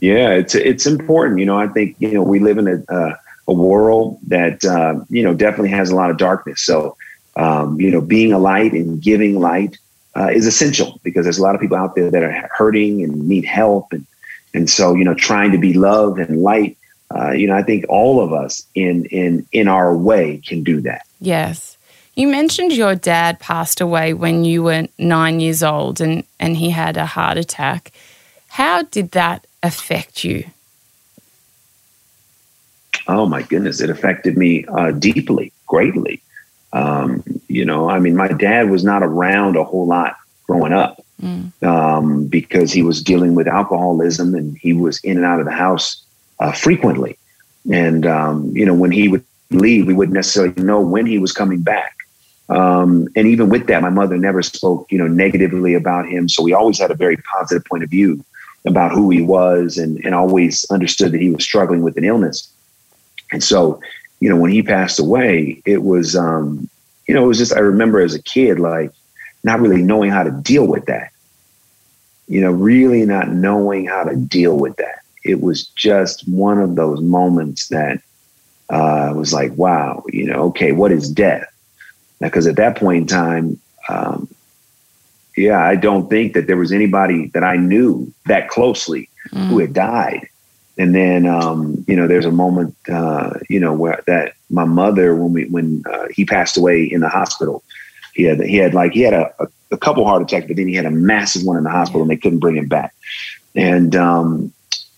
Yeah, 0.00 0.30
it's 0.30 0.54
it's 0.54 0.86
important. 0.86 1.40
You 1.40 1.46
know, 1.46 1.58
I 1.58 1.68
think 1.68 1.96
you 1.98 2.12
know 2.12 2.22
we 2.22 2.40
live 2.40 2.58
in 2.58 2.68
a 2.68 2.92
uh, 2.92 3.16
a 3.46 3.52
world 3.52 4.18
that 4.26 4.64
uh, 4.64 5.00
you 5.08 5.22
know 5.22 5.34
definitely 5.34 5.70
has 5.70 5.90
a 5.90 5.96
lot 5.96 6.10
of 6.10 6.18
darkness. 6.18 6.62
So 6.62 6.96
um, 7.36 7.80
you 7.80 7.90
know, 7.90 8.00
being 8.00 8.32
a 8.32 8.38
light 8.38 8.72
and 8.72 9.00
giving 9.00 9.40
light 9.40 9.78
uh, 10.16 10.28
is 10.32 10.46
essential 10.46 11.00
because 11.02 11.24
there's 11.24 11.38
a 11.38 11.42
lot 11.42 11.54
of 11.54 11.60
people 11.60 11.76
out 11.76 11.94
there 11.94 12.10
that 12.10 12.22
are 12.22 12.48
hurting 12.52 13.02
and 13.02 13.28
need 13.28 13.44
help, 13.44 13.92
and 13.92 14.06
and 14.52 14.68
so 14.68 14.94
you 14.94 15.04
know, 15.04 15.14
trying 15.14 15.52
to 15.52 15.58
be 15.58 15.72
love 15.72 16.18
and 16.18 16.42
light. 16.42 16.76
Uh, 17.14 17.30
you 17.30 17.46
know, 17.46 17.54
I 17.54 17.62
think 17.62 17.86
all 17.88 18.20
of 18.20 18.32
us 18.32 18.66
in 18.74 19.06
in 19.06 19.46
in 19.52 19.68
our 19.68 19.96
way 19.96 20.42
can 20.44 20.62
do 20.62 20.80
that. 20.82 21.06
Yes. 21.20 21.76
You 22.14 22.26
mentioned 22.26 22.72
your 22.72 22.96
dad 22.96 23.38
passed 23.38 23.80
away 23.80 24.12
when 24.12 24.44
you 24.44 24.64
were 24.64 24.88
nine 24.98 25.38
years 25.38 25.62
old 25.62 26.00
and, 26.00 26.24
and 26.40 26.56
he 26.56 26.70
had 26.70 26.96
a 26.96 27.06
heart 27.06 27.38
attack. 27.38 27.92
How 28.48 28.82
did 28.82 29.12
that 29.12 29.46
affect 29.62 30.24
you? 30.24 30.44
Oh 33.06 33.26
my 33.26 33.42
goodness, 33.42 33.80
it 33.80 33.90
affected 33.90 34.36
me 34.36 34.64
uh, 34.66 34.92
deeply, 34.92 35.52
greatly. 35.66 36.22
Um, 36.72 37.22
you 37.48 37.64
know, 37.64 37.88
I 37.88 37.98
mean, 37.98 38.16
my 38.16 38.28
dad 38.28 38.68
was 38.68 38.84
not 38.84 39.02
around 39.02 39.56
a 39.56 39.64
whole 39.64 39.86
lot 39.86 40.16
growing 40.46 40.74
up 40.74 41.02
mm. 41.22 41.50
um, 41.62 42.26
because 42.26 42.70
he 42.72 42.82
was 42.82 43.02
dealing 43.02 43.34
with 43.34 43.48
alcoholism 43.48 44.34
and 44.34 44.56
he 44.58 44.74
was 44.74 44.98
in 45.00 45.16
and 45.16 45.24
out 45.24 45.40
of 45.40 45.46
the 45.46 45.52
house 45.52 46.04
uh, 46.40 46.52
frequently. 46.52 47.16
And, 47.70 48.06
um, 48.06 48.54
you 48.54 48.66
know, 48.66 48.74
when 48.74 48.90
he 48.90 49.08
would 49.08 49.24
leave, 49.50 49.86
we 49.86 49.94
wouldn't 49.94 50.14
necessarily 50.14 50.62
know 50.62 50.80
when 50.80 51.06
he 51.06 51.18
was 51.18 51.32
coming 51.32 51.62
back. 51.62 51.94
Um, 52.50 53.08
and 53.16 53.26
even 53.26 53.48
with 53.48 53.66
that, 53.66 53.82
my 53.82 53.90
mother 53.90 54.16
never 54.16 54.42
spoke, 54.42 54.90
you 54.90 54.98
know, 54.98 55.06
negatively 55.06 55.74
about 55.74 56.08
him. 56.08 56.28
So 56.28 56.42
we 56.42 56.52
always 56.52 56.78
had 56.78 56.90
a 56.90 56.94
very 56.94 57.16
positive 57.16 57.64
point 57.64 57.84
of 57.84 57.90
view 57.90 58.24
about 58.68 58.92
who 58.92 59.10
he 59.10 59.22
was 59.22 59.78
and, 59.78 59.98
and 60.04 60.14
always 60.14 60.64
understood 60.70 61.12
that 61.12 61.20
he 61.20 61.30
was 61.30 61.42
struggling 61.42 61.82
with 61.82 61.96
an 61.96 62.04
illness. 62.04 62.52
And 63.32 63.42
so, 63.42 63.80
you 64.20 64.28
know, 64.28 64.36
when 64.36 64.50
he 64.50 64.62
passed 64.62 65.00
away, 65.00 65.62
it 65.64 65.82
was, 65.82 66.14
um, 66.14 66.68
you 67.06 67.14
know, 67.14 67.24
it 67.24 67.26
was 67.26 67.38
just, 67.38 67.54
I 67.54 67.60
remember 67.60 68.00
as 68.00 68.14
a 68.14 68.22
kid, 68.22 68.60
like 68.60 68.92
not 69.42 69.60
really 69.60 69.82
knowing 69.82 70.10
how 70.10 70.22
to 70.22 70.30
deal 70.30 70.66
with 70.66 70.86
that, 70.86 71.10
you 72.28 72.40
know, 72.40 72.50
really 72.50 73.04
not 73.06 73.28
knowing 73.28 73.86
how 73.86 74.04
to 74.04 74.16
deal 74.16 74.56
with 74.56 74.76
that. 74.76 75.02
It 75.24 75.40
was 75.40 75.66
just 75.68 76.28
one 76.28 76.60
of 76.60 76.74
those 76.74 77.00
moments 77.00 77.68
that 77.68 78.00
uh, 78.68 79.12
was 79.16 79.32
like, 79.32 79.52
wow, 79.56 80.04
you 80.08 80.26
know, 80.26 80.44
okay, 80.44 80.72
what 80.72 80.92
is 80.92 81.08
death? 81.08 81.46
Because 82.20 82.46
at 82.46 82.56
that 82.56 82.76
point 82.76 83.02
in 83.02 83.06
time, 83.06 83.60
um, 83.88 84.28
yeah, 85.38 85.64
I 85.64 85.76
don't 85.76 86.10
think 86.10 86.34
that 86.34 86.46
there 86.46 86.56
was 86.56 86.72
anybody 86.72 87.28
that 87.28 87.44
I 87.44 87.56
knew 87.56 88.12
that 88.26 88.48
closely 88.48 89.08
mm. 89.30 89.46
who 89.46 89.58
had 89.58 89.72
died. 89.72 90.28
And 90.76 90.94
then, 90.94 91.26
um, 91.26 91.84
you 91.88 91.96
know, 91.96 92.06
there's 92.06 92.24
a 92.24 92.32
moment, 92.32 92.74
uh, 92.88 93.34
you 93.48 93.60
know, 93.60 93.72
where 93.72 94.02
that 94.06 94.34
my 94.50 94.64
mother, 94.64 95.14
when 95.14 95.32
we, 95.32 95.46
when 95.46 95.84
uh, 95.90 96.06
he 96.10 96.24
passed 96.24 96.56
away 96.56 96.84
in 96.84 97.00
the 97.00 97.08
hospital, 97.08 97.62
he 98.14 98.24
had, 98.24 98.40
he 98.40 98.56
had 98.56 98.74
like, 98.74 98.92
he 98.92 99.00
had 99.00 99.14
a, 99.14 99.32
a, 99.40 99.46
a, 99.72 99.76
couple 99.76 100.04
heart 100.04 100.22
attacks, 100.22 100.46
but 100.46 100.56
then 100.56 100.68
he 100.68 100.74
had 100.74 100.86
a 100.86 100.90
massive 100.90 101.44
one 101.44 101.56
in 101.56 101.64
the 101.64 101.70
hospital 101.70 102.02
and 102.02 102.10
they 102.10 102.16
couldn't 102.16 102.38
bring 102.38 102.56
him 102.56 102.68
back. 102.68 102.94
And, 103.54 103.94
um, 103.96 104.52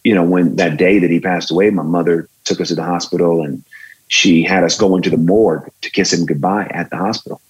you 0.05 0.15
know, 0.15 0.25
when 0.25 0.57
that 0.57 0.77
day 0.77 0.99
that 0.99 1.11
he 1.11 1.21
passed 1.21 1.51
away, 1.51 1.71
my 1.71 1.83
mother 1.83 2.29
took 2.45 2.61
us 2.61 2.69
to 2.69 2.75
the 2.75 2.85
hospital 2.85 3.43
and 3.43 3.63
she 4.09 4.43
had 4.43 4.65
us 4.65 4.79
go 4.79 4.97
into 4.97 5.11
the 5.11 5.17
morgue 5.17 5.71
to 5.83 5.91
kiss 5.91 6.13
him 6.13 6.27
goodbye 6.27 6.67
at 6.71 6.91
the 6.91 6.97
hospital. 6.97 7.41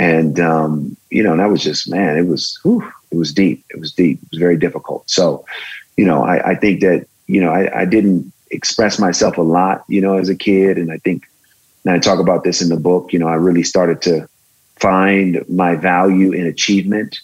And, 0.00 0.40
um, 0.40 0.96
you 1.10 1.22
know, 1.22 1.32
and 1.32 1.40
that 1.40 1.50
was 1.50 1.62
just, 1.62 1.90
man, 1.90 2.16
it 2.16 2.26
was, 2.26 2.58
whew, 2.62 2.82
it 3.10 3.18
was 3.18 3.34
deep. 3.34 3.62
It 3.68 3.78
was 3.78 3.92
deep. 3.92 4.18
It 4.22 4.30
was 4.30 4.38
very 4.38 4.56
difficult. 4.56 5.02
So, 5.10 5.44
you 5.98 6.06
know, 6.06 6.24
I, 6.24 6.52
I 6.52 6.54
think 6.54 6.80
that, 6.80 7.06
you 7.26 7.38
know, 7.38 7.52
I, 7.52 7.82
I 7.82 7.84
didn't 7.84 8.32
express 8.50 8.98
myself 8.98 9.36
a 9.36 9.42
lot, 9.42 9.84
you 9.88 10.00
know, 10.00 10.16
as 10.16 10.30
a 10.30 10.34
kid. 10.34 10.78
And 10.78 10.90
I 10.90 10.96
think, 10.96 11.28
and 11.84 11.92
I 11.92 11.98
talk 11.98 12.18
about 12.18 12.44
this 12.44 12.62
in 12.62 12.70
the 12.70 12.78
book, 12.78 13.12
you 13.12 13.18
know, 13.18 13.28
I 13.28 13.34
really 13.34 13.62
started 13.62 14.00
to 14.08 14.26
find 14.76 15.44
my 15.50 15.74
value 15.76 16.32
in 16.32 16.46
achievement 16.46 17.18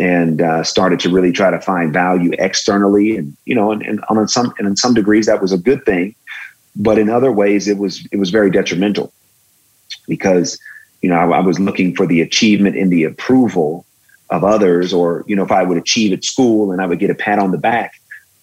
and 0.00 0.40
uh, 0.40 0.64
started 0.64 1.00
to 1.00 1.10
really 1.10 1.32
try 1.32 1.50
to 1.50 1.60
find 1.60 1.92
value 1.92 2.32
externally. 2.38 3.18
And, 3.18 3.36
you 3.44 3.54
know, 3.54 3.70
and, 3.70 3.82
and 3.82 4.02
on 4.08 4.28
some, 4.28 4.54
and 4.58 4.66
in 4.66 4.76
some 4.76 4.94
degrees 4.94 5.26
that 5.26 5.42
was 5.42 5.52
a 5.52 5.58
good 5.58 5.84
thing, 5.84 6.14
but 6.74 6.98
in 6.98 7.10
other 7.10 7.30
ways 7.30 7.68
it 7.68 7.76
was, 7.76 8.08
it 8.12 8.16
was 8.16 8.30
very 8.30 8.50
detrimental 8.50 9.12
because, 10.06 10.58
you 11.02 11.08
know, 11.08 11.16
I, 11.16 11.38
I 11.38 11.40
was 11.40 11.58
looking 11.58 11.94
for 11.94 12.06
the 12.06 12.20
achievement 12.20 12.76
in 12.76 12.88
the 12.88 13.04
approval 13.04 13.84
of 14.30 14.44
others, 14.44 14.92
or, 14.92 15.24
you 15.26 15.34
know, 15.36 15.44
if 15.44 15.50
I 15.50 15.62
would 15.62 15.78
achieve 15.78 16.12
at 16.12 16.24
school 16.24 16.72
and 16.72 16.82
I 16.82 16.86
would 16.86 16.98
get 16.98 17.10
a 17.10 17.14
pat 17.14 17.38
on 17.38 17.50
the 17.50 17.58
back 17.58 18.00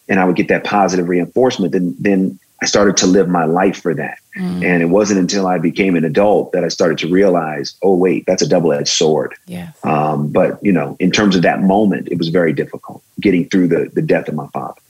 and 0.10 0.20
I 0.20 0.26
would 0.26 0.36
get 0.36 0.48
that 0.48 0.64
positive 0.64 1.08
reinforcement, 1.08 1.74
then, 1.74 1.96
then 2.00 2.40
I 2.62 2.66
started 2.66 2.98
to 2.98 3.08
live 3.08 3.28
my 3.28 3.46
life 3.46 3.82
for 3.82 3.94
that. 3.94 4.18
Mm. 4.38 4.64
And 4.64 4.82
it 4.82 4.88
wasn't 4.88 5.20
until 5.20 5.46
I 5.46 5.60
became 5.60 5.96
an 5.96 6.06
adult 6.06 6.54
that 6.54 6.64
I 6.64 6.70
started 6.70 6.98
to 7.00 7.08
realize, 7.08 7.76
oh, 7.84 7.96
wait, 7.96 8.26
that's 8.26 8.42
a 8.42 8.48
double 8.48 8.74
edged 8.74 8.88
sword. 8.88 9.36
Yeah. 9.46 9.72
Um, 9.84 10.30
but, 10.30 10.64
you 10.64 10.72
know, 10.72 10.96
in 11.00 11.12
terms 11.12 11.36
of 11.36 11.42
that 11.44 11.62
moment, 11.62 12.08
it 12.10 12.18
was 12.18 12.30
very 12.30 12.54
difficult 12.54 13.04
getting 13.20 13.48
through 13.50 13.68
the, 13.68 13.92
the 13.94 14.02
death 14.02 14.28
of 14.28 14.36
my 14.36 14.48
father. 14.48 14.82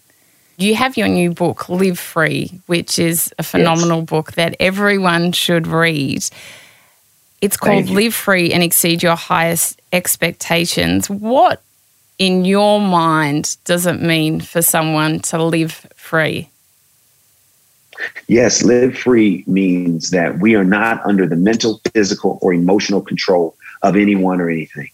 You 0.58 0.76
have 0.76 0.96
your 0.96 1.10
new 1.10 1.34
book, 1.34 1.68
Live 1.68 2.00
Free, 2.00 2.62
which 2.68 2.98
is 2.98 3.34
a 3.38 3.44
phenomenal 3.44 4.00
yes. 4.00 4.10
book 4.10 4.32
that 4.34 4.56
everyone 4.60 5.34
should 5.34 5.68
read. 5.68 6.24
It's 7.42 7.58
called 7.58 7.90
Live 7.90 8.14
Free 8.14 8.52
and 8.52 8.64
Exceed 8.64 9.04
Your 9.04 9.16
Highest 9.16 9.82
Expectations. 9.92 11.10
What, 11.10 11.62
in 12.18 12.46
your 12.46 12.80
mind, 12.80 13.58
does 13.66 13.86
it 13.86 14.02
mean 14.02 14.40
for 14.42 14.62
someone 14.62 15.20
to 15.22 15.44
live 15.44 15.86
free? 15.96 16.50
Yes, 18.28 18.64
live 18.64 18.98
free 18.98 19.44
means 19.48 20.10
that 20.10 20.40
we 20.40 20.56
are 20.56 20.64
not 20.64 21.06
under 21.06 21.26
the 21.28 21.36
mental, 21.36 21.82
physical, 21.94 22.40
or 22.42 22.54
emotional 22.54 23.02
control 23.02 23.56
of 23.84 23.96
anyone 23.96 24.42
or 24.42 24.50
anything. 24.50 24.90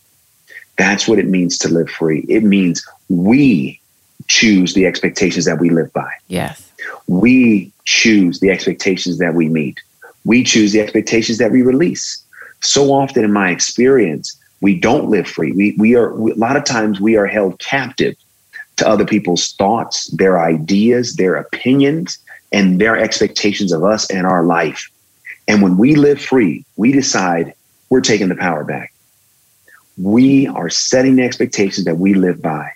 That's 0.77 1.07
what 1.07 1.19
it 1.19 1.27
means 1.27 1.57
to 1.59 1.69
live 1.69 1.89
free. 1.89 2.25
It 2.27 2.43
means 2.43 2.85
we 3.09 3.79
choose 4.27 4.73
the 4.73 4.85
expectations 4.85 5.45
that 5.45 5.59
we 5.59 5.69
live 5.69 5.91
by. 5.93 6.11
Yes. 6.27 6.71
We 7.07 7.71
choose 7.85 8.39
the 8.39 8.49
expectations 8.49 9.17
that 9.19 9.33
we 9.33 9.49
meet. 9.49 9.79
We 10.25 10.43
choose 10.43 10.71
the 10.71 10.81
expectations 10.81 11.37
that 11.39 11.51
we 11.51 11.61
release. 11.61 12.23
So 12.61 12.93
often 12.93 13.23
in 13.23 13.33
my 13.33 13.49
experience, 13.49 14.37
we 14.61 14.79
don't 14.79 15.09
live 15.09 15.27
free. 15.27 15.51
We, 15.51 15.75
we 15.77 15.95
are, 15.95 16.11
a 16.11 16.35
lot 16.35 16.55
of 16.55 16.63
times 16.63 17.01
we 17.01 17.17
are 17.17 17.25
held 17.25 17.59
captive 17.59 18.15
to 18.77 18.87
other 18.87 19.05
people's 19.05 19.51
thoughts, 19.53 20.07
their 20.07 20.39
ideas, 20.39 21.15
their 21.15 21.35
opinions, 21.35 22.19
and 22.51 22.79
their 22.79 22.97
expectations 22.97 23.71
of 23.71 23.83
us 23.83 24.09
and 24.09 24.27
our 24.27 24.43
life. 24.43 24.89
And 25.47 25.61
when 25.61 25.77
we 25.77 25.95
live 25.95 26.21
free, 26.21 26.65
we 26.77 26.91
decide 26.91 27.53
we're 27.89 28.01
taking 28.01 28.29
the 28.29 28.35
power 28.35 28.63
back. 28.63 28.93
We 29.97 30.47
are 30.47 30.69
setting 30.69 31.15
the 31.15 31.23
expectations 31.23 31.85
that 31.85 31.97
we 31.97 32.13
live 32.13 32.41
by. 32.41 32.71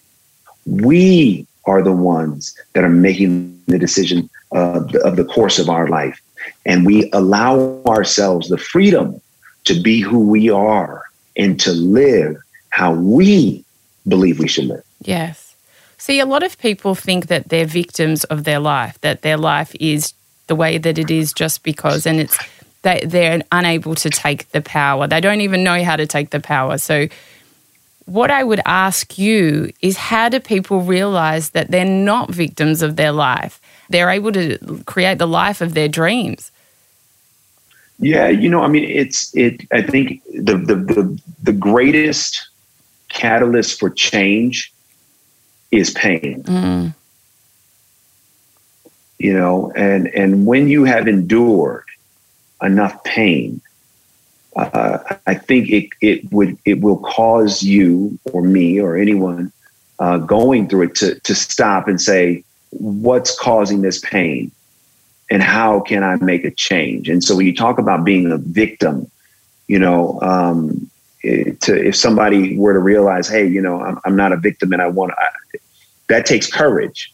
We 0.66 1.48
are 1.66 1.82
the 1.82 1.94
ones 1.94 2.60
that 2.74 2.84
are 2.84 2.90
making 2.90 3.62
the 3.68 3.80
decision 3.80 4.30
of 4.52 4.92
the, 4.92 5.00
of 5.02 5.16
the 5.16 5.26
course 5.26 5.60
of 5.60 5.70
our 5.70 5.88
life. 5.88 6.20
And 6.66 6.86
we 6.86 7.10
allow 7.14 7.82
ourselves 7.88 8.50
the 8.50 8.58
freedom 8.58 9.22
to 9.66 9.80
be 9.80 10.00
who 10.00 10.20
we 10.20 10.50
are 10.50 11.04
and 11.36 11.60
to 11.60 11.72
live 11.72 12.38
how 12.70 12.94
we 12.94 13.64
believe 14.08 14.40
we 14.40 14.48
should 14.48 14.66
live. 14.66 14.84
Yes. 15.02 15.56
See, 15.98 16.20
a 16.20 16.26
lot 16.26 16.44
of 16.44 16.58
people 16.58 16.94
think 16.94 17.28
that 17.28 17.50
they're 17.50 17.66
victims 17.66 18.24
of 18.26 18.44
their 18.44 18.60
life, 18.60 19.00
that 19.02 19.22
their 19.22 19.38
life 19.38 19.76
is 19.80 20.14
the 20.48 20.56
way 20.56 20.78
that 20.78 20.98
it 20.98 21.10
is 21.10 21.34
just 21.34 21.64
because, 21.64 22.06
and 22.06 22.20
it's 22.20 22.38
they, 22.84 23.02
they're 23.04 23.42
unable 23.52 23.96
to 23.96 24.10
take 24.10 24.50
the 24.50 24.62
power. 24.62 25.08
They 25.08 25.20
don't 25.20 25.42
even 25.42 25.64
know 25.64 25.84
how 25.84 25.96
to 25.96 26.06
take 26.06 26.30
the 26.30 26.40
power. 26.40 26.78
So, 26.78 27.08
what 28.06 28.30
I 28.30 28.44
would 28.44 28.62
ask 28.66 29.18
you 29.18 29.72
is 29.82 29.98
how 29.98 30.30
do 30.30 30.40
people 30.40 30.82
realize 30.82 31.50
that 31.52 31.72
they're 31.72 31.84
not 31.84 32.30
victims 32.30 32.84
of 32.84 32.96
their 32.96 33.12
life? 33.12 33.60
They're 33.90 34.12
able 34.12 34.32
to 34.34 34.84
create 34.86 35.18
the 35.18 35.28
life 35.28 35.62
of 35.62 35.74
their 35.74 35.88
dreams. 35.88 36.52
Yeah, 38.00 38.28
you 38.28 38.50
know, 38.50 38.62
I 38.62 38.68
mean, 38.68 38.84
it's 38.84 39.34
it. 39.36 39.66
I 39.72 39.82
think 39.82 40.22
the 40.26 40.58
the 40.58 40.76
the, 40.76 41.22
the 41.44 41.54
greatest 41.54 42.50
catalyst 43.10 43.80
for 43.80 43.90
change 43.90 44.74
is 45.72 45.92
pain. 45.92 46.44
Mm. 46.44 46.94
You 49.18 49.34
know, 49.34 49.72
and 49.76 50.08
and 50.08 50.46
when 50.46 50.68
you 50.68 50.84
have 50.84 51.08
endured 51.08 51.86
enough 52.62 53.02
pain, 53.06 53.62
uh, 54.58 55.00
I 55.26 55.36
think 55.36 55.70
it 55.70 55.90
it 56.02 56.32
would 56.34 56.58
it 56.66 56.82
will 56.82 56.98
cause 56.98 57.64
you 57.64 58.20
or 58.34 58.42
me 58.42 58.80
or 58.80 58.98
anyone 58.98 59.54
uh, 60.00 60.18
going 60.18 60.68
through 60.68 60.84
it 60.84 60.96
to 60.96 61.20
to 61.22 61.34
stop 61.34 61.88
and 61.88 62.02
say, 62.02 62.44
what's 62.72 63.38
causing 63.40 63.82
this 63.82 64.00
pain, 64.02 64.52
and 65.30 65.42
how 65.42 65.80
can 65.80 66.04
I 66.04 66.16
make 66.18 66.46
a 66.46 66.52
change? 66.52 67.10
And 67.10 67.24
so 67.24 67.36
when 67.36 67.46
you 67.46 67.56
talk 67.56 67.80
about 67.80 68.04
being 68.04 68.32
a 68.32 68.38
victim, 68.38 69.10
you 69.68 69.80
know, 69.80 70.22
um, 70.22 70.90
to 71.22 71.88
if 71.88 71.96
somebody 71.96 72.58
were 72.58 72.74
to 72.74 72.80
realize, 72.80 73.28
hey, 73.28 73.48
you 73.48 73.62
know, 73.62 73.82
I'm, 73.82 74.00
I'm 74.06 74.16
not 74.16 74.32
a 74.32 74.38
victim 74.38 74.72
and 74.74 74.82
I 74.82 74.88
want 74.88 75.12
to, 75.12 75.60
that 76.08 76.26
takes 76.26 76.52
courage. 76.52 77.12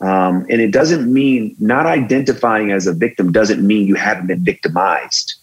Um, 0.00 0.46
and 0.48 0.62
it 0.62 0.70
doesn't 0.70 1.12
mean 1.12 1.54
not 1.60 1.84
identifying 1.84 2.72
as 2.72 2.86
a 2.86 2.94
victim 2.94 3.32
doesn't 3.32 3.64
mean 3.66 3.86
you 3.86 3.96
haven't 3.96 4.28
been 4.28 4.42
victimized. 4.42 5.34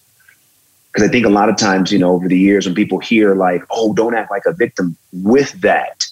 Because 0.91 1.07
I 1.07 1.11
think 1.11 1.27
a 1.27 1.29
lot 1.29 1.49
of 1.49 1.57
times, 1.57 1.91
you 1.91 1.99
know, 1.99 2.11
over 2.13 2.27
the 2.27 2.37
years 2.37 2.65
when 2.65 2.73
people 2.73 2.97
hear 2.97 3.35
like, 3.35 3.61
oh, 3.69 3.93
don't 3.93 4.15
act 4.15 4.31
like 4.31 4.47
a 4.47 4.53
victim, 4.53 4.97
with 5.13 5.51
that 5.61 6.07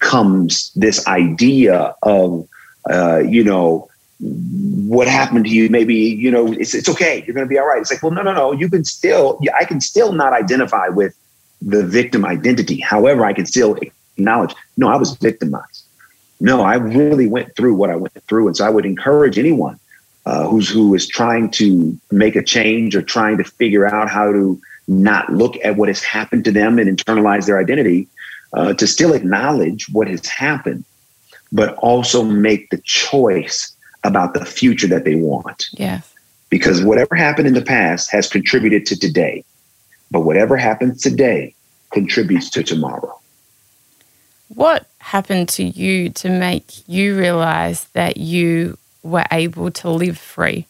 comes 0.00 0.72
this 0.74 1.06
idea 1.06 1.94
of, 2.02 2.48
uh, 2.90 3.18
you 3.18 3.44
know, 3.44 3.88
what 4.20 5.06
happened 5.06 5.44
to 5.44 5.50
you 5.50 5.68
maybe 5.68 5.94
you 5.94 6.30
know 6.30 6.52
it's, 6.52 6.74
it's 6.74 6.88
okay. 6.88 7.22
You're 7.24 7.34
going 7.34 7.46
to 7.46 7.48
be 7.48 7.58
all 7.58 7.66
right. 7.66 7.80
It's 7.80 7.90
like 7.90 8.02
well 8.02 8.12
no 8.12 8.22
no 8.22 8.32
no. 8.32 8.52
You 8.52 8.68
can 8.68 8.84
still 8.84 9.40
i 9.58 9.64
can 9.64 9.80
still 9.80 10.12
not 10.12 10.32
identify 10.32 10.88
with 10.88 11.16
the 11.62 11.86
victim 11.86 12.24
identity. 12.24 12.80
However 12.80 13.24
i 13.24 13.32
can 13.32 13.46
still 13.46 13.78
acknowledge 14.16 14.54
no 14.76 14.88
i 14.88 14.96
was 14.96 15.14
victimized. 15.16 15.84
No, 16.40 16.62
I 16.62 16.76
really 16.76 17.26
went 17.26 17.54
through 17.56 17.74
what 17.74 17.90
I 17.90 17.96
went 17.96 18.14
through. 18.28 18.46
And 18.46 18.56
so 18.56 18.64
I 18.64 18.70
would 18.70 18.86
encourage 18.86 19.38
anyone 19.38 19.78
uh, 20.26 20.46
who's 20.46 20.68
who 20.68 20.94
is 20.94 21.06
trying 21.06 21.50
to 21.52 21.98
make 22.10 22.36
a 22.36 22.42
change 22.42 22.94
or 22.94 23.02
trying 23.02 23.38
to 23.38 23.44
figure 23.44 23.86
out 23.86 24.08
how 24.08 24.30
to 24.32 24.60
not 24.86 25.32
look 25.32 25.56
at 25.64 25.76
what 25.76 25.88
has 25.88 26.02
happened 26.02 26.44
to 26.44 26.52
them 26.52 26.78
and 26.78 26.88
internalize 26.88 27.46
their 27.46 27.58
identity 27.58 28.08
uh, 28.52 28.72
to 28.74 28.86
still 28.86 29.12
acknowledge 29.14 29.88
what 29.90 30.08
has 30.08 30.26
happened, 30.26 30.84
but 31.52 31.74
also 31.76 32.22
make 32.22 32.70
the 32.70 32.78
choice 32.78 33.74
about 34.04 34.34
the 34.34 34.44
future 34.44 34.86
that 34.88 35.04
they 35.04 35.14
want. 35.14 35.66
Yeah. 35.72 36.00
Because 36.50 36.82
whatever 36.82 37.14
happened 37.14 37.46
in 37.46 37.54
the 37.54 37.62
past 37.62 38.10
has 38.10 38.28
contributed 38.28 38.86
to 38.86 38.98
today, 38.98 39.44
but 40.10 40.20
whatever 40.20 40.56
happens 40.56 41.02
today 41.02 41.54
contributes 41.92 42.50
to 42.50 42.62
tomorrow. 42.62 43.18
What 44.48 44.86
happened 44.98 45.48
to 45.50 45.64
you 45.64 46.10
to 46.10 46.30
make 46.30 46.88
you 46.88 47.18
realize 47.18 47.84
that 47.92 48.16
you 48.16 48.78
were 49.02 49.24
able 49.30 49.70
to 49.70 49.90
live 49.90 50.18
free? 50.18 50.66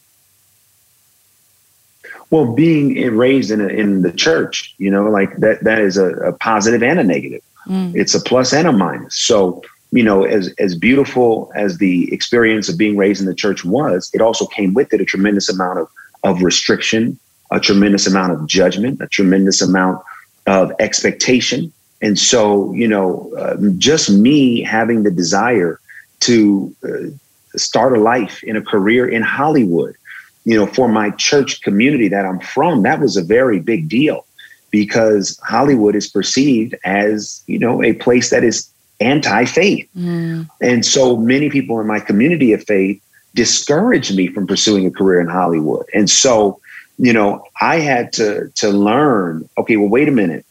Well, 2.30 2.52
being 2.54 2.94
raised 3.16 3.50
in 3.50 3.60
a, 3.60 3.68
in 3.68 4.02
the 4.02 4.12
church, 4.12 4.74
you 4.78 4.90
know, 4.90 5.08
like 5.08 5.36
that 5.38 5.64
that 5.64 5.80
is 5.80 5.96
a, 5.96 6.10
a 6.16 6.32
positive 6.32 6.82
and 6.82 6.98
a 7.00 7.04
negative. 7.04 7.42
Mm. 7.66 7.94
It's 7.94 8.14
a 8.14 8.20
plus 8.20 8.52
and 8.52 8.68
a 8.68 8.72
minus. 8.72 9.14
So, 9.14 9.62
you 9.90 10.02
know, 10.02 10.24
as 10.24 10.52
as 10.58 10.74
beautiful 10.74 11.50
as 11.54 11.78
the 11.78 12.12
experience 12.12 12.68
of 12.68 12.76
being 12.76 12.96
raised 12.96 13.20
in 13.20 13.26
the 13.26 13.34
church 13.34 13.64
was, 13.64 14.10
it 14.12 14.20
also 14.20 14.46
came 14.46 14.74
with 14.74 14.92
it 14.92 15.00
a 15.00 15.04
tremendous 15.04 15.48
amount 15.48 15.78
of 15.78 15.88
of 16.24 16.42
restriction, 16.42 17.18
a 17.50 17.60
tremendous 17.60 18.06
amount 18.06 18.32
of 18.32 18.46
judgment, 18.46 19.00
a 19.00 19.06
tremendous 19.06 19.62
amount 19.62 20.02
of 20.46 20.72
expectation. 20.78 21.72
And 22.00 22.18
so, 22.18 22.72
you 22.74 22.86
know, 22.86 23.32
uh, 23.36 23.56
just 23.78 24.10
me 24.10 24.62
having 24.62 25.02
the 25.02 25.10
desire 25.10 25.80
to 26.20 26.74
uh, 26.84 27.58
start 27.58 27.96
a 27.96 28.00
life 28.00 28.42
in 28.44 28.56
a 28.56 28.62
career 28.62 29.08
in 29.08 29.22
Hollywood, 29.22 29.96
you 30.44 30.56
know, 30.56 30.66
for 30.66 30.88
my 30.88 31.10
church 31.10 31.62
community 31.62 32.08
that 32.08 32.24
I'm 32.24 32.40
from, 32.40 32.82
that 32.82 33.00
was 33.00 33.16
a 33.16 33.22
very 33.22 33.60
big 33.60 33.88
deal 33.88 34.24
because 34.70 35.40
Hollywood 35.44 35.94
is 35.96 36.08
perceived 36.08 36.74
as, 36.84 37.42
you 37.46 37.58
know, 37.58 37.82
a 37.82 37.94
place 37.94 38.30
that 38.30 38.44
is 38.44 38.70
anti 39.00 39.44
faith. 39.44 39.88
Mm. 39.96 40.48
And 40.60 40.84
so 40.84 41.16
many 41.16 41.50
people 41.50 41.80
in 41.80 41.86
my 41.86 42.00
community 42.00 42.52
of 42.52 42.64
faith 42.64 43.02
discouraged 43.34 44.16
me 44.16 44.28
from 44.28 44.46
pursuing 44.46 44.86
a 44.86 44.90
career 44.90 45.20
in 45.20 45.28
Hollywood. 45.28 45.86
And 45.94 46.10
so, 46.10 46.60
you 46.98 47.12
know, 47.12 47.44
I 47.60 47.76
had 47.76 48.12
to 48.14 48.48
to 48.56 48.70
learn, 48.70 49.48
okay, 49.58 49.76
well, 49.76 49.88
wait 49.88 50.08
a 50.08 50.12
minute. 50.12 50.44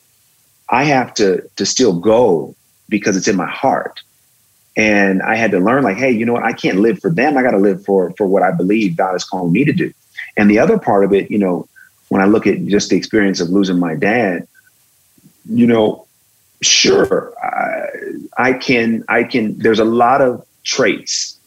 I 0.70 0.84
have 0.86 1.14
to 1.16 1.48
to 1.58 1.66
still 1.66 1.94
go 1.94 2.56
because 2.90 3.18
it's 3.18 3.28
in 3.28 3.36
my 3.36 3.50
heart. 3.50 4.02
And 4.76 5.24
I 5.24 5.36
had 5.36 5.52
to 5.52 5.60
learn, 5.60 5.84
like, 5.84 5.98
hey, 5.98 6.12
you 6.12 6.24
know 6.24 6.34
what? 6.34 6.44
I 6.44 6.54
can't 6.54 6.80
live 6.80 7.00
for 7.00 7.10
them. 7.10 7.36
I 7.36 7.42
got 7.42 7.52
to 7.52 7.58
live 7.58 7.84
for 7.84 8.12
for 8.12 8.28
what 8.28 8.44
I 8.44 8.52
believe 8.52 8.96
God 8.96 9.16
is 9.16 9.24
calling 9.24 9.52
me 9.52 9.66
to 9.66 9.74
do. 9.74 9.92
And 10.38 10.50
the 10.50 10.60
other 10.60 10.78
part 10.78 11.04
of 11.04 11.14
it, 11.14 11.32
you 11.32 11.40
know, 11.40 11.68
when 12.10 12.22
I 12.22 12.26
look 12.26 12.48
at 12.48 12.64
just 12.68 12.90
the 12.90 12.96
experience 12.96 13.42
of 13.42 13.50
losing 13.50 13.80
my 13.80 13.96
dad, 13.96 14.48
you 15.50 15.66
know, 15.66 16.06
sure, 16.62 17.34
I, 18.38 18.54
can, 18.54 19.04
I 19.08 19.24
can. 19.24 19.58
There's 19.58 19.80
a 19.80 19.86
lot 19.86 20.22
of 20.22 20.46
traits 20.64 21.38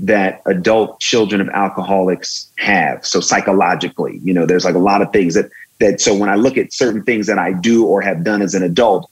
that 0.00 0.42
adult 0.46 1.00
children 1.00 1.40
of 1.40 1.48
alcoholics 1.48 2.50
have. 2.58 3.04
So 3.04 3.20
psychologically, 3.20 4.20
you 4.22 4.32
know, 4.32 4.46
there's 4.46 4.64
like 4.64 4.74
a 4.74 4.80
lot 4.80 5.02
of 5.02 5.12
things 5.12 5.34
that 5.34 5.50
that. 5.80 6.00
So 6.00 6.14
when 6.14 6.28
I 6.28 6.34
look 6.34 6.56
at 6.56 6.72
certain 6.72 7.02
things 7.02 7.26
that 7.26 7.38
I 7.38 7.52
do 7.52 7.86
or 7.86 8.00
have 8.02 8.24
done 8.24 8.42
as 8.42 8.54
an 8.54 8.62
adult, 8.62 9.10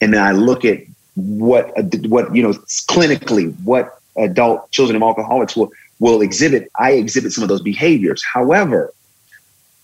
and 0.00 0.12
then 0.12 0.22
I 0.22 0.32
look 0.32 0.64
at 0.64 0.80
what 1.16 1.72
what 2.06 2.34
you 2.34 2.42
know 2.42 2.52
clinically 2.88 3.54
what 3.62 3.98
adult 4.18 4.70
children 4.70 4.96
of 4.96 5.02
alcoholics 5.02 5.56
will 5.56 5.70
will 5.98 6.20
exhibit 6.20 6.70
i 6.78 6.92
exhibit 6.92 7.32
some 7.32 7.42
of 7.42 7.48
those 7.48 7.62
behaviors 7.62 8.22
however 8.22 8.92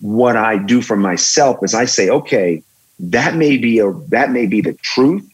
what 0.01 0.37
i 0.37 0.59
do 0.59 0.83
for 0.83 0.95
myself 0.95 1.59
is 1.63 1.75
i 1.75 1.87
say 1.87 2.11
okay 2.11 2.63
that 3.01 3.35
may 3.35 3.57
be 3.57 3.79
a 3.79 3.91
that 4.09 4.31
may 4.31 4.47
be 4.47 4.61
the 4.61 4.75
truth 4.75 5.27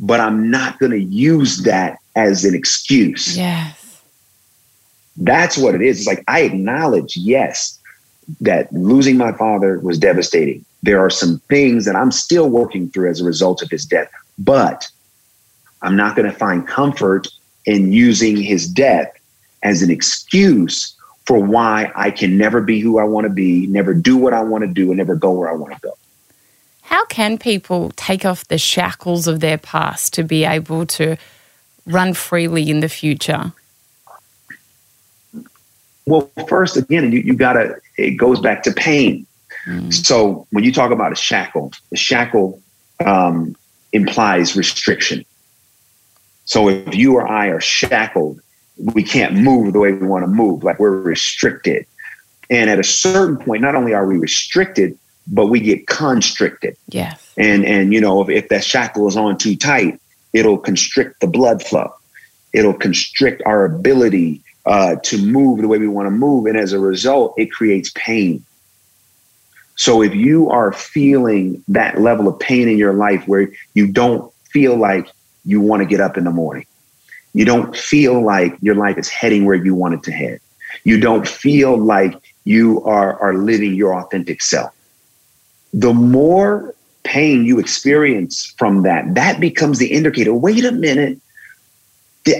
but 0.00 0.20
i'm 0.20 0.50
not 0.50 0.78
going 0.78 0.92
to 0.92 1.02
use 1.02 1.62
that 1.62 1.98
as 2.16 2.44
an 2.44 2.54
excuse. 2.54 3.36
Yes. 3.36 4.02
That's 5.16 5.56
what 5.56 5.74
it 5.74 5.82
is. 5.82 5.98
It's 5.98 6.06
like 6.06 6.24
i 6.28 6.40
acknowledge 6.40 7.16
yes 7.16 7.78
that 8.40 8.72
losing 8.72 9.16
my 9.16 9.32
father 9.32 9.78
was 9.78 9.98
devastating. 9.98 10.64
There 10.82 11.00
are 11.00 11.10
some 11.10 11.40
things 11.48 11.84
that 11.84 11.96
i'm 11.96 12.12
still 12.12 12.48
working 12.48 12.90
through 12.90 13.10
as 13.10 13.20
a 13.20 13.24
result 13.24 13.62
of 13.62 13.70
his 13.70 13.84
death 13.84 14.10
but 14.38 14.88
I'm 15.82 15.96
not 15.96 16.16
going 16.16 16.30
to 16.30 16.36
find 16.36 16.66
comfort 16.66 17.28
in 17.66 17.92
using 17.92 18.36
his 18.36 18.68
death 18.68 19.12
as 19.62 19.82
an 19.82 19.90
excuse 19.90 20.96
for 21.26 21.38
why 21.38 21.92
I 21.94 22.10
can 22.10 22.38
never 22.38 22.60
be 22.60 22.80
who 22.80 22.98
I 22.98 23.04
want 23.04 23.24
to 23.24 23.32
be, 23.32 23.66
never 23.66 23.92
do 23.92 24.16
what 24.16 24.32
I 24.32 24.42
want 24.42 24.62
to 24.62 24.68
do, 24.68 24.88
and 24.88 24.96
never 24.96 25.14
go 25.14 25.32
where 25.32 25.50
I 25.50 25.54
want 25.54 25.74
to 25.74 25.80
go. 25.80 25.92
How 26.88 27.04
can 27.04 27.36
people 27.36 27.92
take 27.96 28.24
off 28.24 28.48
the 28.48 28.56
shackles 28.56 29.26
of 29.26 29.40
their 29.40 29.58
past 29.58 30.14
to 30.14 30.22
be 30.24 30.46
able 30.46 30.86
to 30.86 31.18
run 31.84 32.14
freely 32.14 32.70
in 32.70 32.80
the 32.80 32.88
future? 32.88 33.52
Well, 36.06 36.30
first, 36.48 36.78
again, 36.78 37.12
you, 37.12 37.20
you 37.20 37.34
got 37.34 37.52
to, 37.52 37.78
it 37.98 38.12
goes 38.12 38.40
back 38.40 38.62
to 38.62 38.72
pain. 38.72 39.26
Mm. 39.66 39.92
So 39.92 40.46
when 40.50 40.64
you 40.64 40.72
talk 40.72 40.90
about 40.90 41.12
a 41.12 41.14
shackle, 41.14 41.72
the 41.90 41.98
shackle 41.98 42.58
um, 43.04 43.54
implies 43.92 44.56
restriction. 44.56 45.26
So 46.46 46.70
if 46.70 46.94
you 46.94 47.16
or 47.16 47.28
I 47.28 47.48
are 47.48 47.60
shackled, 47.60 48.40
we 48.78 49.02
can't 49.02 49.34
move 49.34 49.74
the 49.74 49.78
way 49.78 49.92
we 49.92 50.06
want 50.06 50.22
to 50.22 50.28
move, 50.28 50.64
like 50.64 50.78
we're 50.78 51.02
restricted. 51.02 51.84
And 52.48 52.70
at 52.70 52.78
a 52.78 52.84
certain 52.84 53.36
point, 53.36 53.60
not 53.60 53.74
only 53.74 53.92
are 53.92 54.06
we 54.06 54.16
restricted, 54.16 54.98
but 55.28 55.46
we 55.46 55.60
get 55.60 55.86
constricted. 55.86 56.76
Yes. 56.88 57.32
And 57.36 57.64
and 57.64 57.92
you 57.92 58.00
know, 58.00 58.22
if, 58.22 58.28
if 58.28 58.48
that 58.48 58.64
shackle 58.64 59.06
is 59.08 59.16
on 59.16 59.38
too 59.38 59.56
tight, 59.56 60.00
it'll 60.32 60.58
constrict 60.58 61.20
the 61.20 61.26
blood 61.26 61.62
flow. 61.62 61.92
It'll 62.52 62.74
constrict 62.74 63.42
our 63.44 63.64
ability 63.64 64.42
uh, 64.66 64.96
to 65.04 65.22
move 65.22 65.60
the 65.60 65.68
way 65.68 65.78
we 65.78 65.88
want 65.88 66.06
to 66.06 66.10
move. 66.10 66.46
And 66.46 66.56
as 66.56 66.72
a 66.72 66.78
result, 66.78 67.34
it 67.36 67.52
creates 67.52 67.90
pain. 67.94 68.44
So 69.76 70.02
if 70.02 70.14
you 70.14 70.50
are 70.50 70.72
feeling 70.72 71.62
that 71.68 72.00
level 72.00 72.26
of 72.26 72.38
pain 72.40 72.68
in 72.68 72.78
your 72.78 72.94
life 72.94 73.28
where 73.28 73.48
you 73.74 73.86
don't 73.86 74.32
feel 74.50 74.76
like 74.76 75.08
you 75.44 75.60
want 75.60 75.82
to 75.82 75.86
get 75.86 76.00
up 76.00 76.16
in 76.16 76.24
the 76.24 76.30
morning. 76.30 76.66
You 77.32 77.44
don't 77.44 77.76
feel 77.76 78.22
like 78.22 78.56
your 78.60 78.74
life 78.74 78.98
is 78.98 79.08
heading 79.08 79.44
where 79.44 79.56
you 79.56 79.74
want 79.74 79.94
it 79.94 80.02
to 80.04 80.12
head. 80.12 80.40
You 80.84 81.00
don't 81.00 81.26
feel 81.26 81.76
like 81.76 82.14
you 82.44 82.82
are, 82.84 83.18
are 83.20 83.34
living 83.34 83.74
your 83.74 83.94
authentic 83.94 84.42
self. 84.42 84.74
The 85.72 85.92
more 85.92 86.74
pain 87.04 87.44
you 87.44 87.58
experience 87.58 88.46
from 88.58 88.82
that, 88.82 89.14
that 89.14 89.40
becomes 89.40 89.78
the 89.78 89.92
indicator. 89.92 90.34
Wait 90.34 90.64
a 90.64 90.72
minute, 90.72 91.18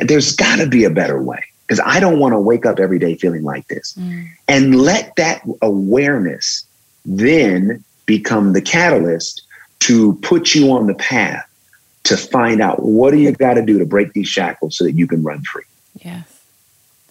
there's 0.02 0.34
got 0.34 0.56
to 0.56 0.66
be 0.66 0.84
a 0.84 0.90
better 0.90 1.22
way 1.22 1.42
because 1.66 1.80
I 1.84 2.00
don't 2.00 2.18
want 2.18 2.32
to 2.32 2.40
wake 2.40 2.66
up 2.66 2.78
every 2.78 2.98
day 2.98 3.14
feeling 3.14 3.42
like 3.42 3.68
this. 3.68 3.94
Mm. 3.94 4.28
And 4.46 4.80
let 4.80 5.14
that 5.16 5.42
awareness 5.62 6.64
then 7.04 7.84
become 8.06 8.52
the 8.52 8.62
catalyst 8.62 9.42
to 9.80 10.14
put 10.16 10.54
you 10.54 10.72
on 10.72 10.86
the 10.86 10.94
path 10.94 11.46
to 12.04 12.16
find 12.16 12.60
out 12.60 12.82
what 12.82 13.10
do 13.10 13.18
you 13.18 13.32
got 13.32 13.54
to 13.54 13.62
do 13.62 13.78
to 13.78 13.84
break 13.84 14.14
these 14.14 14.28
shackles 14.28 14.76
so 14.76 14.84
that 14.84 14.92
you 14.92 15.06
can 15.06 15.22
run 15.22 15.42
free. 15.42 15.64
Yes. 16.00 16.42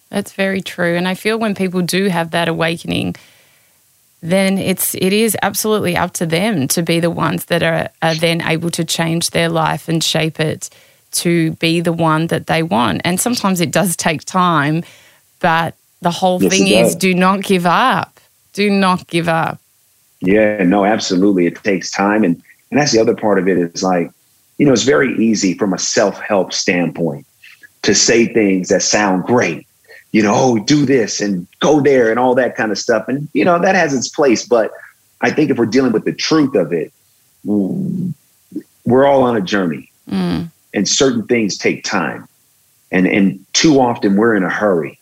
That's 0.09 0.33
very 0.33 0.61
true. 0.61 0.95
And 0.95 1.07
I 1.07 1.13
feel 1.13 1.37
when 1.37 1.53
people 1.53 1.81
do 1.81 2.05
have 2.05 2.31
that 2.31 2.47
awakening, 2.47 3.15
then 4.21 4.57
it's 4.57 4.95
it 4.95 5.13
is 5.13 5.37
absolutely 5.41 5.95
up 5.95 6.13
to 6.13 6.25
them 6.25 6.67
to 6.69 6.81
be 6.81 6.99
the 6.99 7.11
ones 7.11 7.45
that 7.45 7.63
are, 7.63 7.89
are 8.01 8.15
then 8.15 8.41
able 8.41 8.71
to 8.71 8.83
change 8.83 9.29
their 9.29 9.49
life 9.49 9.87
and 9.87 10.03
shape 10.03 10.39
it 10.39 10.69
to 11.11 11.51
be 11.53 11.79
the 11.79 11.93
one 11.93 12.27
that 12.27 12.47
they 12.47 12.63
want. 12.63 13.01
And 13.05 13.19
sometimes 13.19 13.61
it 13.61 13.71
does 13.71 13.95
take 13.95 14.23
time, 14.25 14.83
but 15.39 15.75
the 16.01 16.11
whole 16.11 16.41
yes, 16.41 16.51
thing 16.51 16.67
is 16.67 16.95
do 16.95 17.13
not 17.13 17.43
give 17.43 17.65
up. 17.65 18.19
Do 18.53 18.69
not 18.69 19.07
give 19.07 19.27
up. 19.27 19.59
Yeah, 20.19 20.63
no, 20.63 20.83
absolutely. 20.83 21.45
It 21.45 21.63
takes 21.63 21.91
time. 21.91 22.23
And 22.23 22.41
and 22.71 22.79
that's 22.79 22.91
the 22.91 22.99
other 22.99 23.15
part 23.15 23.39
of 23.39 23.47
it 23.47 23.57
is 23.57 23.83
like 23.83 24.11
you 24.57 24.65
know, 24.65 24.73
it's 24.73 24.83
very 24.83 25.15
easy 25.17 25.53
from 25.53 25.73
a 25.73 25.77
self 25.77 26.19
help 26.19 26.51
standpoint 26.53 27.25
to 27.83 27.93
say 27.93 28.25
things 28.25 28.69
that 28.69 28.81
sound 28.81 29.23
great. 29.25 29.66
You 30.17 30.23
know, 30.23 30.33
oh, 30.33 30.57
do 30.57 30.83
this 30.83 31.21
and 31.21 31.45
go 31.59 31.79
there 31.79 32.09
and 32.09 32.17
all 32.17 32.33
that 32.33 32.55
kind 32.55 32.71
of 32.71 32.79
stuff. 32.79 33.07
And, 33.07 33.29
you 33.33 33.45
know, 33.45 33.59
that 33.59 33.75
has 33.75 33.93
its 33.93 34.09
place. 34.09 34.47
But 34.47 34.71
I 35.21 35.29
think 35.29 35.51
if 35.51 35.59
we're 35.59 35.67
dealing 35.67 35.91
with 35.91 36.05
the 36.05 36.11
truth 36.11 36.55
of 36.55 36.73
it, 36.73 36.91
we're 37.45 39.05
all 39.05 39.21
on 39.21 39.37
a 39.37 39.41
journey 39.41 39.91
mm. 40.09 40.49
and 40.73 40.87
certain 40.87 41.27
things 41.27 41.55
take 41.55 41.83
time. 41.83 42.27
And, 42.91 43.05
and 43.05 43.45
too 43.53 43.79
often 43.79 44.15
we're 44.15 44.35
in 44.35 44.41
a 44.41 44.49
hurry. 44.49 44.99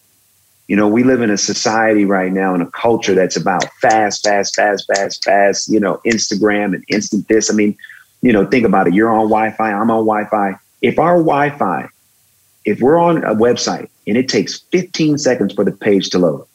You 0.68 0.76
know, 0.76 0.90
we 0.90 1.04
live 1.04 1.22
in 1.22 1.30
a 1.30 1.38
society 1.38 2.04
right 2.04 2.34
now 2.34 2.54
in 2.54 2.60
a 2.60 2.70
culture 2.72 3.16
that's 3.16 3.38
about 3.38 3.64
fast, 3.76 4.22
fast, 4.22 4.54
fast, 4.54 4.86
fast, 4.94 5.24
fast, 5.24 5.70
you 5.70 5.80
know, 5.80 6.02
Instagram 6.06 6.76
and 6.76 6.84
instant 6.90 7.30
this. 7.30 7.50
I 7.50 7.54
mean, 7.54 7.78
you 8.22 8.34
know, 8.34 8.46
think 8.46 8.66
about 8.66 8.90
it. 8.90 8.94
You're 8.94 9.12
on 9.12 9.30
Wi-Fi. 9.30 9.72
I'm 9.72 9.90
on 9.90 10.06
Wi-Fi. 10.06 10.60
If 10.82 11.00
our 11.00 11.20
Wi-Fi, 11.20 11.88
if 12.66 12.82
we're 12.82 12.98
on 12.98 13.24
a 13.24 13.34
website 13.34 13.88
and 14.08 14.18
it 14.18 14.30
takes 14.30 14.60
15 14.72 15.18
seconds 15.18 15.54
for 15.54 15.64
the 15.64 15.72
page 15.72 16.10
to 16.12 16.20
load, 16.20 16.46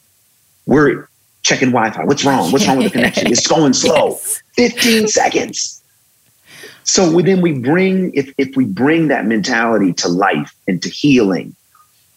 we're 0.65 1.07
checking 1.43 1.69
Wi-Fi. 1.69 2.05
What's 2.05 2.23
wrong? 2.23 2.51
What's 2.51 2.67
wrong 2.67 2.77
with 2.77 2.87
the 2.87 2.91
connection? 2.91 3.27
It's 3.27 3.47
going 3.47 3.73
slow. 3.85 4.09
Yes. 4.09 4.43
15 4.55 5.07
seconds. 5.07 5.81
So 6.83 7.21
then 7.21 7.41
we 7.41 7.53
bring, 7.53 8.13
if, 8.13 8.33
if 8.37 8.55
we 8.55 8.65
bring 8.65 9.07
that 9.09 9.25
mentality 9.25 9.93
to 9.93 10.07
life 10.07 10.53
and 10.67 10.81
to 10.81 10.89
healing, 10.89 11.55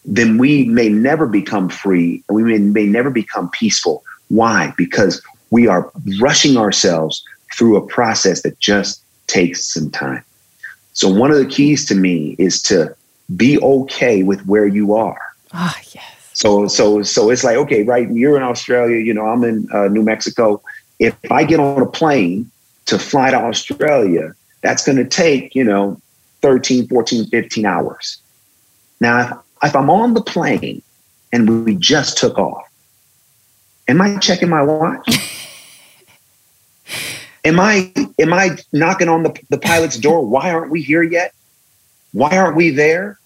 then 0.05 0.37
we 0.37 0.65
may 0.65 0.89
never 0.89 1.25
become 1.27 1.69
free 1.69 2.23
and 2.27 2.35
we 2.35 2.43
may, 2.43 2.57
may 2.57 2.85
never 2.85 3.09
become 3.09 3.49
peaceful. 3.51 4.03
Why? 4.29 4.73
Because 4.77 5.21
we 5.49 5.67
are 5.67 5.91
rushing 6.19 6.57
ourselves 6.57 7.23
through 7.55 7.77
a 7.77 7.87
process 7.87 8.41
that 8.41 8.59
just 8.59 9.03
takes 9.27 9.73
some 9.73 9.89
time. 9.89 10.23
So 10.93 11.09
one 11.09 11.31
of 11.31 11.37
the 11.37 11.45
keys 11.45 11.85
to 11.85 11.95
me 11.95 12.35
is 12.37 12.61
to 12.63 12.95
be 13.35 13.59
okay 13.59 14.23
with 14.23 14.45
where 14.45 14.67
you 14.67 14.95
are. 14.95 15.19
Ah, 15.53 15.75
oh, 15.75 15.81
yes. 15.93 16.15
So 16.33 16.67
so 16.67 17.01
so 17.01 17.29
it's 17.29 17.43
like 17.43 17.55
okay, 17.57 17.83
right? 17.83 18.09
You're 18.11 18.35
in 18.37 18.43
Australia. 18.43 18.97
You 18.97 19.13
know, 19.13 19.25
I'm 19.25 19.43
in 19.43 19.67
uh, 19.71 19.87
New 19.87 20.03
Mexico. 20.03 20.61
If 20.99 21.15
I 21.31 21.43
get 21.45 21.59
on 21.59 21.81
a 21.81 21.85
plane 21.85 22.51
to 22.85 22.99
fly 22.99 23.31
to 23.31 23.37
Australia, 23.37 24.35
that's 24.61 24.85
going 24.85 24.97
to 24.97 25.05
take 25.05 25.55
you 25.55 25.63
know 25.63 25.99
13, 26.41 26.87
14, 26.87 27.27
15 27.27 27.65
hours. 27.65 28.19
Now, 28.99 29.19
if, 29.19 29.69
if 29.69 29.75
I'm 29.75 29.89
on 29.89 30.13
the 30.13 30.21
plane 30.21 30.81
and 31.31 31.65
we 31.65 31.75
just 31.75 32.17
took 32.17 32.37
off, 32.37 32.69
am 33.87 34.01
I 34.01 34.17
checking 34.17 34.49
my 34.49 34.61
watch? 34.61 35.07
Am 37.45 37.59
I 37.59 37.93
am 38.17 38.33
I 38.33 38.57
knocking 38.73 39.07
on 39.07 39.21
the, 39.21 39.39
the 39.49 39.59
pilot's 39.59 39.97
door? 39.97 40.25
Why 40.25 40.49
aren't 40.49 40.71
we 40.71 40.81
here 40.81 41.03
yet? 41.03 41.31
Why 42.15 42.37
aren't 42.37 42.55
we 42.55 42.69
there? 42.69 43.19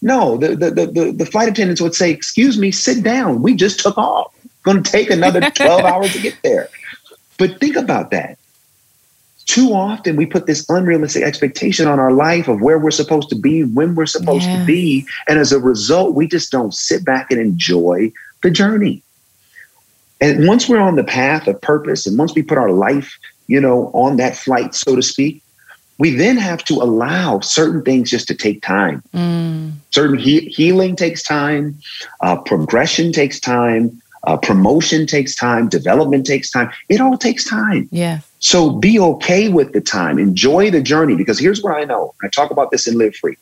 No, 0.00 0.38
the, 0.38 0.56
the, 0.56 0.70
the, 0.70 1.12
the 1.12 1.26
flight 1.26 1.50
attendants 1.50 1.82
would 1.82 1.94
say, 1.94 2.10
excuse 2.10 2.56
me, 2.56 2.70
sit 2.72 3.02
down. 3.04 3.42
We 3.42 3.54
just 3.54 3.78
took 3.80 3.98
off. 3.98 4.32
Going 4.62 4.82
to 4.82 4.90
take 4.90 5.10
another 5.10 5.40
12 5.54 5.84
hours 5.84 6.12
to 6.14 6.20
get 6.22 6.38
there. 6.42 6.70
But 7.36 7.60
think 7.60 7.76
about 7.76 8.10
that. 8.10 8.38
too 9.44 9.72
often 9.74 10.16
we 10.16 10.24
put 10.24 10.46
this 10.46 10.64
unrealistic 10.70 11.22
expectation 11.24 11.86
on 11.88 11.98
our 11.98 12.12
life 12.12 12.48
of 12.48 12.60
where 12.62 12.78
we're 12.78 12.90
supposed 12.90 13.28
to 13.30 13.34
be, 13.34 13.64
when 13.64 13.94
we're 13.94 14.06
supposed 14.06 14.46
to 14.46 14.64
be. 14.64 15.04
And 15.28 15.38
as 15.38 15.52
a 15.52 15.58
result, 15.58 16.14
we 16.14 16.26
just 16.26 16.50
don't 16.50 16.72
sit 16.72 17.04
back 17.04 17.30
and 17.30 17.40
enjoy 17.40 18.12
the 18.42 18.50
journey. 18.50 19.02
And 20.20 20.46
once 20.46 20.68
we're 20.68 20.80
on 20.80 20.96
the 20.96 21.04
path 21.04 21.48
of 21.48 21.60
purpose 21.60 22.06
and 22.06 22.16
once 22.16 22.34
we 22.34 22.42
put 22.42 22.58
our 22.58 22.70
life, 22.70 23.18
you 23.48 23.60
know, 23.60 23.90
on 23.92 24.16
that 24.18 24.36
flight, 24.36 24.74
so 24.74 24.94
to 24.94 25.02
speak, 25.02 25.42
we 26.00 26.10
then 26.16 26.38
have 26.38 26.64
to 26.64 26.74
allow 26.76 27.40
certain 27.40 27.82
things 27.82 28.10
just 28.10 28.26
to 28.28 28.34
take 28.34 28.62
time. 28.62 29.02
Mm. 29.14 29.72
Certain 29.90 30.18
he- 30.18 30.48
healing 30.48 30.96
takes 30.96 31.22
time, 31.22 31.78
uh, 32.22 32.36
progression 32.36 33.12
takes 33.12 33.38
time, 33.38 34.00
uh, 34.24 34.38
promotion 34.38 35.06
takes 35.06 35.34
time, 35.36 35.68
development 35.68 36.26
takes 36.26 36.50
time. 36.50 36.70
It 36.88 37.02
all 37.02 37.18
takes 37.18 37.44
time. 37.44 37.86
Yeah. 37.92 38.20
So 38.38 38.70
be 38.70 38.98
okay 38.98 39.50
with 39.50 39.74
the 39.74 39.82
time. 39.82 40.18
Enjoy 40.18 40.70
the 40.70 40.80
journey 40.80 41.16
because 41.16 41.38
here's 41.38 41.62
what 41.62 41.76
I 41.76 41.84
know. 41.84 42.14
I 42.24 42.28
talk 42.28 42.50
about 42.50 42.70
this 42.70 42.86
in 42.86 42.96
Live 42.96 43.14
Free. 43.16 43.36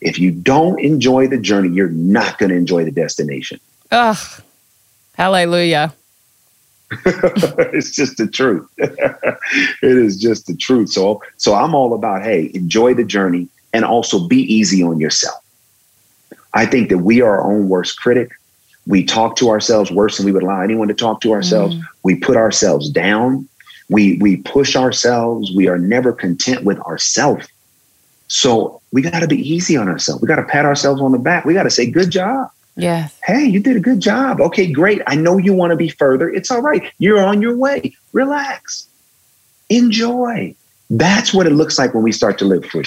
If 0.00 0.18
you 0.18 0.30
don't 0.30 0.80
enjoy 0.80 1.28
the 1.28 1.38
journey, 1.38 1.68
you're 1.68 1.90
not 1.90 2.38
going 2.38 2.50
to 2.50 2.56
enjoy 2.56 2.84
the 2.86 2.90
destination. 2.90 3.60
Ugh. 3.90 4.16
Hallelujah. 5.14 5.92
it's 7.72 7.90
just 7.90 8.16
the 8.16 8.26
truth. 8.26 8.68
it 8.78 9.36
is 9.82 10.20
just 10.20 10.46
the 10.46 10.56
truth. 10.56 10.90
So 10.90 11.22
so 11.36 11.54
I'm 11.54 11.74
all 11.74 11.94
about 11.94 12.22
hey, 12.22 12.50
enjoy 12.54 12.94
the 12.94 13.04
journey 13.04 13.48
and 13.72 13.84
also 13.84 14.26
be 14.26 14.42
easy 14.42 14.82
on 14.82 15.00
yourself. 15.00 15.42
I 16.54 16.66
think 16.66 16.90
that 16.90 16.98
we 16.98 17.22
are 17.22 17.40
our 17.40 17.50
own 17.50 17.68
worst 17.68 17.98
critic. 18.00 18.30
We 18.86 19.04
talk 19.04 19.36
to 19.36 19.48
ourselves 19.48 19.90
worse 19.90 20.16
than 20.16 20.26
we 20.26 20.32
would 20.32 20.42
allow 20.42 20.60
anyone 20.60 20.88
to 20.88 20.94
talk 20.94 21.20
to 21.22 21.32
ourselves. 21.32 21.74
Mm. 21.74 21.82
We 22.02 22.16
put 22.16 22.36
ourselves 22.36 22.90
down. 22.90 23.48
We 23.88 24.18
we 24.18 24.38
push 24.38 24.76
ourselves. 24.76 25.52
We 25.54 25.68
are 25.68 25.78
never 25.78 26.12
content 26.12 26.64
with 26.64 26.78
ourselves. 26.80 27.48
So 28.28 28.80
we 28.92 29.02
got 29.02 29.20
to 29.20 29.28
be 29.28 29.36
easy 29.36 29.76
on 29.76 29.88
ourselves. 29.88 30.20
We 30.20 30.28
got 30.28 30.36
to 30.36 30.44
pat 30.44 30.64
ourselves 30.64 31.00
on 31.00 31.12
the 31.12 31.18
back. 31.18 31.44
We 31.44 31.54
got 31.54 31.64
to 31.64 31.70
say, 31.70 31.90
"Good 31.90 32.10
job." 32.10 32.50
Yes. 32.76 33.18
Hey, 33.24 33.44
you 33.44 33.60
did 33.60 33.76
a 33.76 33.80
good 33.80 34.00
job. 34.00 34.40
Okay, 34.40 34.70
great. 34.70 35.02
I 35.06 35.14
know 35.14 35.36
you 35.38 35.52
want 35.52 35.72
to 35.72 35.76
be 35.76 35.88
further. 35.88 36.30
It's 36.30 36.50
all 36.50 36.62
right. 36.62 36.90
You're 36.98 37.22
on 37.22 37.42
your 37.42 37.56
way. 37.56 37.94
Relax. 38.12 38.88
Enjoy. 39.68 40.54
That's 40.88 41.34
what 41.34 41.46
it 41.46 41.52
looks 41.52 41.78
like 41.78 41.94
when 41.94 42.02
we 42.02 42.12
start 42.12 42.38
to 42.38 42.44
live 42.44 42.64
free. 42.64 42.86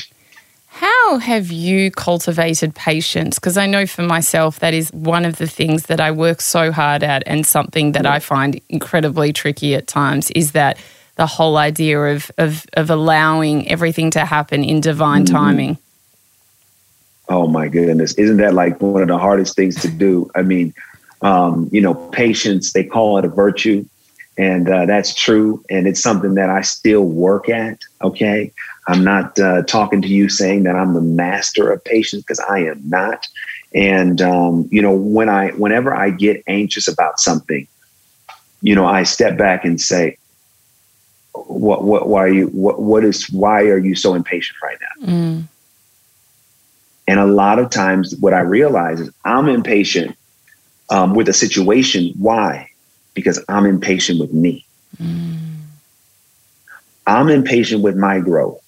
How 0.67 1.19
have 1.19 1.51
you 1.51 1.89
cultivated 1.89 2.75
patience? 2.75 3.39
Because 3.39 3.57
I 3.57 3.65
know 3.65 3.87
for 3.87 4.01
myself, 4.01 4.59
that 4.59 4.73
is 4.73 4.91
one 4.91 5.23
of 5.23 5.37
the 5.37 5.47
things 5.47 5.83
that 5.83 6.01
I 6.01 6.11
work 6.11 6.41
so 6.41 6.71
hard 6.71 7.01
at, 7.01 7.23
and 7.25 7.45
something 7.45 7.93
that 7.93 8.05
I 8.05 8.19
find 8.19 8.59
incredibly 8.67 9.31
tricky 9.31 9.73
at 9.73 9.87
times 9.87 10.31
is 10.31 10.51
that 10.51 10.77
the 11.15 11.27
whole 11.27 11.55
idea 11.55 11.99
of, 12.01 12.29
of, 12.37 12.65
of 12.73 12.89
allowing 12.89 13.69
everything 13.69 14.11
to 14.11 14.25
happen 14.25 14.65
in 14.65 14.81
divine 14.81 15.23
mm-hmm. 15.23 15.35
timing. 15.35 15.77
Oh 17.29 17.47
my 17.47 17.67
goodness. 17.67 18.13
Isn't 18.13 18.37
that 18.37 18.53
like 18.53 18.79
one 18.81 19.01
of 19.01 19.07
the 19.07 19.17
hardest 19.17 19.55
things 19.55 19.75
to 19.81 19.87
do? 19.87 20.29
I 20.35 20.41
mean, 20.41 20.73
um, 21.21 21.69
you 21.71 21.81
know, 21.81 21.93
patience, 21.93 22.73
they 22.73 22.83
call 22.83 23.17
it 23.17 23.25
a 23.25 23.29
virtue. 23.29 23.85
And 24.37 24.69
uh, 24.69 24.85
that's 24.85 25.13
true. 25.13 25.63
And 25.69 25.87
it's 25.87 26.01
something 26.01 26.35
that 26.35 26.49
I 26.49 26.61
still 26.61 27.05
work 27.05 27.49
at. 27.49 27.79
Okay. 28.01 28.51
I'm 28.87 29.03
not 29.03 29.39
uh, 29.39 29.63
talking 29.63 30.01
to 30.01 30.07
you 30.07 30.29
saying 30.29 30.63
that 30.63 30.75
I'm 30.75 30.93
the 30.93 31.01
master 31.01 31.71
of 31.71 31.83
patience 31.83 32.21
because 32.21 32.39
I 32.39 32.59
am 32.59 32.81
not. 32.87 33.27
And 33.73 34.21
um, 34.21 34.67
you 34.71 34.81
know, 34.81 34.93
when 34.93 35.27
I 35.27 35.49
whenever 35.51 35.93
I 35.93 36.11
get 36.11 36.43
anxious 36.47 36.87
about 36.87 37.19
something, 37.19 37.67
you 38.61 38.75
know, 38.75 38.85
I 38.85 39.03
step 39.03 39.37
back 39.37 39.65
and 39.65 39.81
say, 39.81 40.17
"What? 41.33 41.83
What? 41.83 42.07
Why 42.07 42.23
are 42.23 42.29
you? 42.29 42.47
What? 42.47 42.81
What 42.81 43.03
is? 43.03 43.29
Why 43.31 43.63
are 43.63 43.77
you 43.77 43.95
so 43.95 44.13
impatient 44.13 44.57
right 44.61 44.77
now?" 44.79 45.07
Mm. 45.07 45.43
And 47.07 47.19
a 47.19 47.25
lot 47.25 47.59
of 47.59 47.69
times, 47.69 48.15
what 48.17 48.33
I 48.33 48.39
realize 48.39 48.99
is 48.99 49.11
I'm 49.25 49.47
impatient 49.47 50.17
um, 50.89 51.13
with 51.13 51.29
a 51.29 51.33
situation. 51.33 52.13
Why? 52.17 52.69
Because 53.13 53.43
I'm 53.47 53.65
impatient 53.65 54.19
with 54.19 54.33
me. 54.33 54.65
Mm. 55.01 55.35
I'm 57.07 57.29
impatient 57.29 57.83
with 57.83 57.95
my 57.95 58.19
growth. 58.19 58.61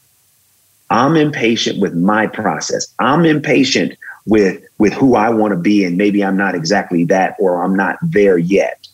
I'm 0.89 1.15
impatient 1.15 1.79
with 1.79 1.95
my 1.95 2.27
process. 2.27 2.87
I'm 2.99 3.25
impatient 3.25 3.97
with 4.25 4.63
with 4.77 4.93
who 4.93 5.15
I 5.15 5.29
want 5.29 5.51
to 5.51 5.57
be 5.57 5.83
and 5.83 5.97
maybe 5.97 6.23
I'm 6.23 6.37
not 6.37 6.53
exactly 6.53 7.05
that 7.05 7.35
or 7.39 7.63
I'm 7.63 7.75
not 7.75 7.97
there 8.01 8.37
yet. 8.37 8.87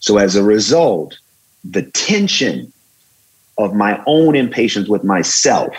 So 0.00 0.16
as 0.16 0.36
a 0.36 0.42
result, 0.42 1.18
the 1.64 1.82
tension 1.82 2.72
of 3.58 3.74
my 3.74 4.02
own 4.06 4.36
impatience 4.36 4.88
with 4.88 5.04
myself 5.04 5.74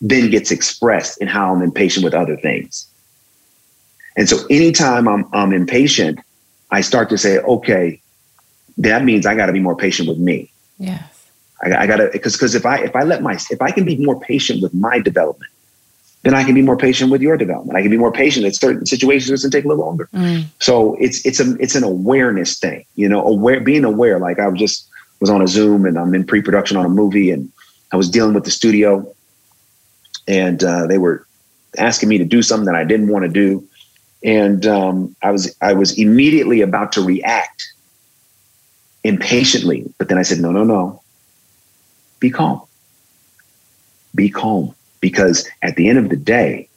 then 0.00 0.30
gets 0.30 0.50
expressed 0.50 1.20
in 1.20 1.28
how 1.28 1.54
I'm 1.54 1.62
impatient 1.62 2.04
with 2.04 2.14
other 2.14 2.36
things. 2.36 2.86
And 4.16 4.28
so 4.28 4.38
anytime 4.50 5.08
I'm 5.08 5.28
I'm 5.32 5.52
impatient, 5.52 6.20
I 6.70 6.80
start 6.80 7.08
to 7.10 7.18
say, 7.18 7.38
okay, 7.38 8.00
that 8.78 9.04
means 9.04 9.26
I 9.26 9.34
got 9.34 9.46
to 9.46 9.52
be 9.52 9.60
more 9.60 9.76
patient 9.76 10.08
with 10.08 10.18
me. 10.18 10.50
Yes. 10.78 11.30
I, 11.62 11.74
I 11.74 11.86
gotta 11.86 12.10
because 12.12 12.34
because 12.36 12.54
if 12.54 12.64
I 12.64 12.78
if 12.78 12.94
I 12.94 13.02
let 13.02 13.22
my 13.22 13.34
if 13.50 13.60
I 13.60 13.70
can 13.70 13.84
be 13.84 13.96
more 13.96 14.18
patient 14.20 14.62
with 14.62 14.72
my 14.74 14.98
development, 15.00 15.50
then 16.22 16.34
I 16.34 16.44
can 16.44 16.54
be 16.54 16.62
more 16.62 16.76
patient 16.76 17.10
with 17.10 17.20
your 17.20 17.36
development. 17.36 17.76
I 17.76 17.82
can 17.82 17.90
be 17.90 17.96
more 17.96 18.12
patient 18.12 18.46
at 18.46 18.54
certain 18.54 18.86
situations. 18.86 19.42
Gonna 19.42 19.50
take 19.50 19.64
a 19.64 19.68
little 19.68 19.84
longer. 19.84 20.08
Mm. 20.12 20.44
So 20.60 20.96
it's 21.00 21.24
it's 21.26 21.40
a 21.40 21.56
it's 21.58 21.74
an 21.74 21.84
awareness 21.84 22.58
thing, 22.58 22.84
you 22.94 23.08
know, 23.08 23.24
aware 23.24 23.60
being 23.60 23.84
aware. 23.84 24.18
Like 24.18 24.38
I 24.38 24.48
was 24.48 24.58
just 24.58 24.88
was 25.20 25.30
on 25.30 25.42
a 25.42 25.48
Zoom 25.48 25.84
and 25.84 25.98
I'm 25.98 26.14
in 26.14 26.24
pre-production 26.24 26.76
on 26.76 26.84
a 26.84 26.88
movie 26.88 27.30
and 27.30 27.50
I 27.92 27.96
was 27.96 28.08
dealing 28.08 28.34
with 28.34 28.44
the 28.44 28.52
studio 28.52 29.12
and 30.28 30.62
uh, 30.62 30.86
they 30.86 30.98
were 30.98 31.26
asking 31.76 32.08
me 32.08 32.18
to 32.18 32.24
do 32.24 32.42
something 32.42 32.66
that 32.66 32.76
I 32.76 32.84
didn't 32.84 33.08
want 33.08 33.24
to 33.24 33.28
do. 33.28 33.66
And 34.22 34.66
um, 34.66 35.16
I 35.22 35.30
was 35.30 35.56
I 35.60 35.72
was 35.72 35.98
immediately 35.98 36.60
about 36.60 36.92
to 36.92 37.00
react 37.00 37.72
impatiently, 39.02 39.92
but 39.98 40.08
then 40.08 40.18
I 40.18 40.22
said, 40.22 40.38
no, 40.38 40.52
no, 40.52 40.64
no 40.64 41.02
be 42.20 42.30
calm. 42.30 42.62
Be 44.14 44.30
calm 44.30 44.74
because 45.00 45.48
at 45.62 45.76
the 45.76 45.88
end 45.88 45.98
of 45.98 46.08
the 46.08 46.16
day, 46.16 46.68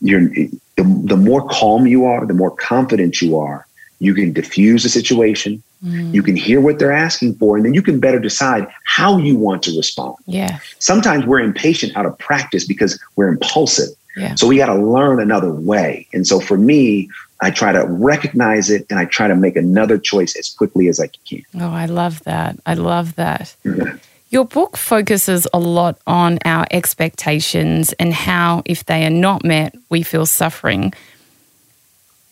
you're 0.00 0.28
the, 0.28 0.50
the 0.76 1.16
more 1.16 1.48
calm 1.48 1.86
you 1.86 2.04
are, 2.04 2.26
the 2.26 2.34
more 2.34 2.50
confident 2.50 3.20
you 3.20 3.38
are, 3.38 3.66
you 4.02 4.14
can 4.14 4.32
diffuse 4.32 4.82
the 4.82 4.88
situation. 4.88 5.62
Mm. 5.84 6.12
You 6.12 6.22
can 6.24 6.34
hear 6.34 6.60
what 6.60 6.80
they're 6.80 6.92
asking 6.92 7.36
for, 7.36 7.56
and 7.56 7.64
then 7.64 7.72
you 7.72 7.82
can 7.82 8.00
better 8.00 8.18
decide 8.18 8.66
how 8.84 9.16
you 9.16 9.36
want 9.36 9.62
to 9.62 9.76
respond. 9.76 10.16
Yeah. 10.26 10.58
Sometimes 10.80 11.24
we're 11.24 11.38
impatient 11.38 11.96
out 11.96 12.04
of 12.04 12.18
practice 12.18 12.66
because 12.66 12.98
we're 13.14 13.28
impulsive. 13.28 13.90
Yeah. 14.16 14.34
So 14.34 14.48
we 14.48 14.56
got 14.56 14.66
to 14.66 14.74
learn 14.74 15.20
another 15.20 15.52
way. 15.52 16.08
And 16.12 16.26
so 16.26 16.40
for 16.40 16.58
me, 16.58 17.08
I 17.40 17.50
try 17.50 17.72
to 17.72 17.84
recognize 17.86 18.70
it 18.70 18.86
and 18.90 18.98
I 18.98 19.04
try 19.04 19.28
to 19.28 19.36
make 19.36 19.56
another 19.56 19.98
choice 19.98 20.36
as 20.36 20.50
quickly 20.50 20.88
as 20.88 21.00
I 21.00 21.08
can. 21.28 21.44
Oh, 21.60 21.70
I 21.70 21.86
love 21.86 22.22
that. 22.24 22.58
I 22.66 22.74
love 22.74 23.14
that. 23.14 23.54
Mm-hmm. 23.64 23.96
Your 24.30 24.44
book 24.44 24.76
focuses 24.76 25.46
a 25.52 25.58
lot 25.58 25.98
on 26.06 26.38
our 26.44 26.66
expectations 26.70 27.92
and 27.94 28.12
how, 28.12 28.62
if 28.64 28.86
they 28.86 29.04
are 29.06 29.10
not 29.10 29.44
met, 29.44 29.74
we 29.90 30.02
feel 30.02 30.26
suffering. 30.26 30.92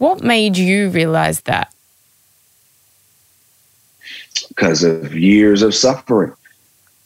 What 0.00 0.22
made 0.22 0.56
you 0.56 0.88
realize 0.88 1.42
that? 1.42 1.74
Because 4.48 4.82
of 4.82 5.14
years 5.14 5.60
of 5.60 5.74
suffering. 5.74 6.32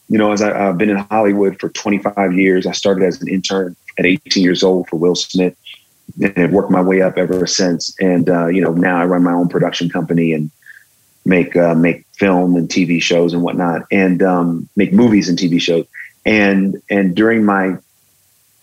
You 0.07 0.17
know, 0.17 0.31
as 0.31 0.41
I, 0.41 0.57
have 0.57 0.77
been 0.77 0.89
in 0.89 0.95
Hollywood 0.95 1.59
for 1.59 1.67
25 1.67 2.31
years, 2.31 2.65
I 2.65 2.71
started 2.71 3.03
as 3.03 3.21
an 3.21 3.27
intern 3.27 3.75
at 3.99 4.05
18 4.05 4.41
years 4.41 4.63
old 4.63 4.87
for 4.87 4.95
Will 4.95 5.13
Smith 5.13 5.57
and 6.21 6.37
have 6.37 6.53
worked 6.53 6.71
my 6.71 6.81
way 6.81 7.01
up 7.01 7.17
ever 7.17 7.45
since. 7.45 7.93
And, 7.99 8.29
uh, 8.29 8.47
you 8.47 8.61
know, 8.61 8.71
now 8.71 9.01
I 9.01 9.05
run 9.05 9.23
my 9.23 9.33
own 9.33 9.49
production 9.49 9.89
company 9.89 10.31
and 10.31 10.49
make 11.25 11.53
uh, 11.57 11.75
make 11.75 12.05
film 12.13 12.55
and 12.55 12.69
TV 12.69 13.01
shows 13.01 13.33
and 13.33 13.41
whatnot, 13.43 13.81
and 13.91 14.23
um, 14.23 14.69
make 14.77 14.93
movies 14.93 15.27
and 15.27 15.37
TV 15.37 15.59
shows. 15.59 15.85
And 16.25 16.81
and 16.89 17.13
during 17.13 17.43
my 17.43 17.77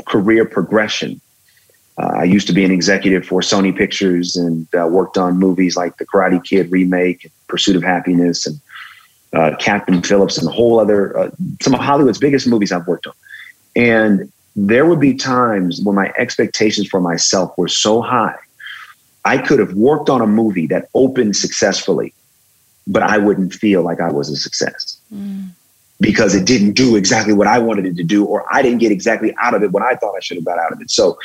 career 0.06 0.46
progression, 0.46 1.20
uh, 1.98 2.12
I 2.18 2.24
used 2.24 2.46
to 2.46 2.52
be 2.52 2.64
an 2.64 2.70
executive 2.70 3.26
for 3.26 3.40
Sony 3.40 3.76
Pictures 3.76 4.36
and 4.36 4.66
uh, 4.74 4.86
worked 4.86 5.18
on 5.18 5.38
movies 5.38 5.76
like 5.76 5.98
The 5.98 6.06
Karate 6.06 6.42
Kid 6.42 6.70
remake, 6.70 7.30
Pursuit 7.48 7.76
of 7.76 7.82
Happiness, 7.82 8.46
and 8.46 8.60
uh, 9.32 9.56
Captain 9.58 10.02
Phillips, 10.02 10.38
and 10.38 10.48
a 10.48 10.50
whole 10.50 10.80
other 10.80 11.16
uh, 11.18 11.30
some 11.60 11.74
of 11.74 11.80
Hollywood's 11.80 12.18
biggest 12.18 12.46
movies 12.46 12.72
I've 12.72 12.86
worked 12.86 13.06
on. 13.06 13.14
And 13.76 14.32
there 14.54 14.86
would 14.86 15.00
be 15.00 15.14
times 15.14 15.80
when 15.82 15.94
my 15.96 16.12
expectations 16.18 16.88
for 16.88 17.00
myself 17.00 17.56
were 17.56 17.68
so 17.68 18.02
high. 18.02 18.36
I 19.24 19.38
could 19.38 19.60
have 19.60 19.74
worked 19.74 20.10
on 20.10 20.20
a 20.20 20.26
movie 20.26 20.66
that 20.66 20.88
opened 20.94 21.36
successfully 21.36 22.12
but 22.86 23.02
I 23.02 23.18
wouldn't 23.18 23.54
feel 23.54 23.82
like 23.82 24.00
I 24.00 24.10
was 24.10 24.28
a 24.28 24.36
success 24.36 24.98
mm. 25.14 25.48
because 26.00 26.34
it 26.34 26.46
didn't 26.46 26.72
do 26.72 26.96
exactly 26.96 27.32
what 27.32 27.46
I 27.46 27.58
wanted 27.58 27.86
it 27.86 27.96
to 27.96 28.04
do, 28.04 28.24
or 28.24 28.44
I 28.52 28.62
didn't 28.62 28.78
get 28.78 28.92
exactly 28.92 29.34
out 29.40 29.54
of 29.54 29.62
it 29.62 29.72
what 29.72 29.82
I 29.82 29.94
thought 29.96 30.14
I 30.16 30.20
should 30.20 30.36
have 30.36 30.44
got 30.44 30.58
out 30.58 30.72
of 30.72 30.80
it. 30.80 30.90
So 30.90 31.18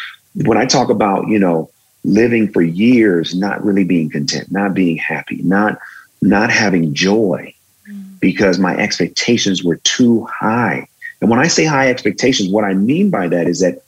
when 0.45 0.57
I 0.57 0.65
talk 0.65 0.89
about, 0.89 1.27
you 1.27 1.39
know, 1.39 1.69
living 2.03 2.51
for 2.51 2.61
years, 2.61 3.35
not 3.35 3.63
really 3.63 3.83
being 3.83 4.09
content, 4.09 4.51
not 4.51 4.73
being 4.73 4.97
happy, 4.97 5.41
not 5.43 5.79
not 6.21 6.49
having 6.51 6.93
joy 6.93 7.53
mm. 7.89 8.19
because 8.19 8.59
my 8.59 8.75
expectations 8.75 9.63
were 9.63 9.77
too 9.77 10.25
high 10.25 10.87
And 11.21 11.29
when 11.29 11.39
I 11.39 11.47
say 11.47 11.65
high 11.65 11.89
expectations, 11.89 12.49
what 12.49 12.63
I 12.63 12.73
mean 12.73 13.09
by 13.09 13.27
that 13.27 13.47
is 13.47 13.59
that 13.61 13.81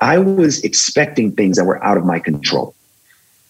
I 0.00 0.18
was 0.18 0.62
expecting 0.62 1.32
things 1.32 1.56
that 1.56 1.64
were 1.64 1.82
out 1.82 1.96
of 1.96 2.04
my 2.04 2.18
control. 2.18 2.74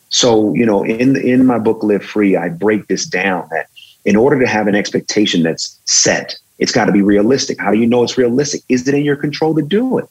So, 0.08 0.54
you 0.54 0.66
know, 0.66 0.84
in 0.84 1.16
in 1.16 1.46
my 1.46 1.58
book 1.58 1.82
Live 1.82 2.04
Free, 2.04 2.36
I 2.36 2.48
break 2.48 2.88
this 2.88 3.06
down 3.06 3.48
that 3.50 3.68
in 4.04 4.16
order 4.16 4.40
to 4.40 4.46
have 4.46 4.66
an 4.66 4.74
expectation 4.74 5.42
that's 5.42 5.78
set, 5.84 6.36
it's 6.58 6.72
got 6.72 6.86
to 6.86 6.92
be 6.92 7.02
realistic. 7.02 7.60
How 7.60 7.70
do 7.70 7.78
you 7.78 7.86
know 7.86 8.02
it's 8.02 8.18
realistic? 8.18 8.62
Is 8.68 8.88
it 8.88 8.94
in 8.94 9.04
your 9.04 9.16
control 9.16 9.54
to 9.54 9.62
do 9.62 9.98
it? 9.98 10.08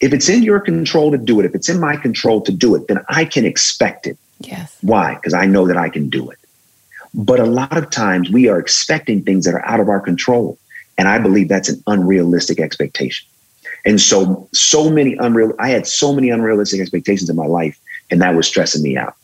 If 0.00 0.12
it's 0.12 0.28
in 0.28 0.42
your 0.42 0.60
control 0.60 1.10
to 1.10 1.18
do 1.18 1.40
it, 1.40 1.46
if 1.46 1.54
it's 1.54 1.68
in 1.68 1.78
my 1.78 1.96
control 1.96 2.40
to 2.42 2.52
do 2.52 2.74
it, 2.74 2.88
then 2.88 3.04
I 3.08 3.24
can 3.24 3.44
expect 3.44 4.06
it. 4.06 4.16
Yes. 4.40 4.76
Why? 4.80 5.14
Because 5.16 5.34
I 5.34 5.46
know 5.46 5.66
that 5.66 5.76
I 5.76 5.90
can 5.90 6.08
do 6.08 6.30
it. 6.30 6.38
But 7.12 7.40
a 7.40 7.44
lot 7.44 7.76
of 7.76 7.90
times 7.90 8.30
we 8.30 8.48
are 8.48 8.58
expecting 8.58 9.22
things 9.22 9.44
that 9.44 9.54
are 9.54 9.66
out 9.66 9.80
of 9.80 9.88
our 9.88 10.00
control. 10.00 10.58
And 10.96 11.08
I 11.08 11.18
believe 11.18 11.48
that's 11.48 11.68
an 11.68 11.82
unrealistic 11.86 12.60
expectation. 12.60 13.26
And 13.84 14.00
so, 14.00 14.48
so 14.52 14.90
many 14.90 15.16
unreal, 15.16 15.52
I 15.58 15.70
had 15.70 15.86
so 15.86 16.12
many 16.12 16.30
unrealistic 16.30 16.80
expectations 16.80 17.30
in 17.30 17.36
my 17.36 17.46
life, 17.46 17.78
and 18.10 18.20
that 18.20 18.34
was 18.34 18.46
stressing 18.46 18.82
me 18.82 18.96
out. 18.96 19.14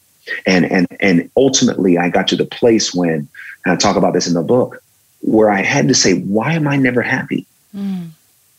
And, 0.46 0.64
and, 0.70 0.86
and 1.00 1.30
ultimately, 1.36 1.98
I 1.98 2.08
got 2.08 2.28
to 2.28 2.36
the 2.36 2.46
place 2.46 2.94
when, 2.94 3.28
and 3.64 3.72
I 3.72 3.76
talk 3.76 3.96
about 3.96 4.14
this 4.14 4.26
in 4.26 4.34
the 4.34 4.42
book, 4.42 4.82
where 5.20 5.50
I 5.50 5.62
had 5.62 5.88
to 5.88 5.94
say, 5.94 6.20
why 6.20 6.52
am 6.52 6.66
I 6.66 6.76
never 6.76 7.02
happy? 7.02 7.46
Mm. 7.74 8.10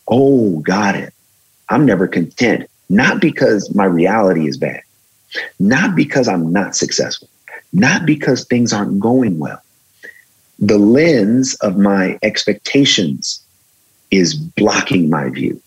Oh, 0.06 0.60
got 0.60 0.94
it. 0.94 1.12
I'm 1.70 1.84
never 1.84 2.06
content, 2.08 2.68
not 2.88 3.20
because 3.20 3.74
my 3.74 3.84
reality 3.84 4.48
is 4.48 4.56
bad, 4.56 4.82
not 5.58 5.94
because 5.94 6.28
I'm 6.28 6.52
not 6.52 6.76
successful, 6.76 7.28
not 7.72 8.06
because 8.06 8.44
things 8.44 8.72
aren't 8.72 9.00
going 9.00 9.38
well. 9.38 9.60
The 10.58 10.78
lens 10.78 11.54
of 11.56 11.76
my 11.76 12.18
expectations 12.22 13.42
is 14.10 14.34
blocking 14.34 15.10
my 15.10 15.28
view. 15.28 15.60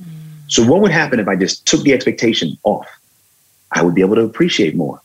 Mm. 0.00 0.08
So, 0.48 0.64
what 0.64 0.82
would 0.82 0.92
happen 0.92 1.18
if 1.18 1.26
I 1.26 1.34
just 1.34 1.66
took 1.66 1.82
the 1.82 1.92
expectation 1.92 2.56
off? 2.62 2.86
I 3.72 3.82
would 3.82 3.94
be 3.94 4.02
able 4.02 4.14
to 4.16 4.22
appreciate 4.22 4.76
more. 4.76 5.00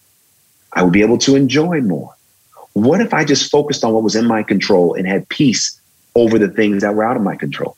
I 0.74 0.84
would 0.84 0.94
be 0.94 1.02
able 1.02 1.18
to 1.20 1.36
enjoy 1.36 1.82
more. 1.82 2.14
What 2.74 3.02
if 3.02 3.14
I 3.14 3.26
just 3.26 3.52
focused 3.52 3.84
on 3.84 3.94
what 3.94 4.04
was 4.04 4.16
in 4.16 4.26
my 4.26 4.44
control 4.44 4.94
and 4.94 5.08
had 5.08 5.28
peace 5.30 5.80
over 6.16 6.38
the 6.38 6.48
things 6.48 6.82
that 6.84 6.96
were 6.96 7.04
out 7.04 7.18
of 7.18 7.24
my 7.24 7.36
control? 7.36 7.76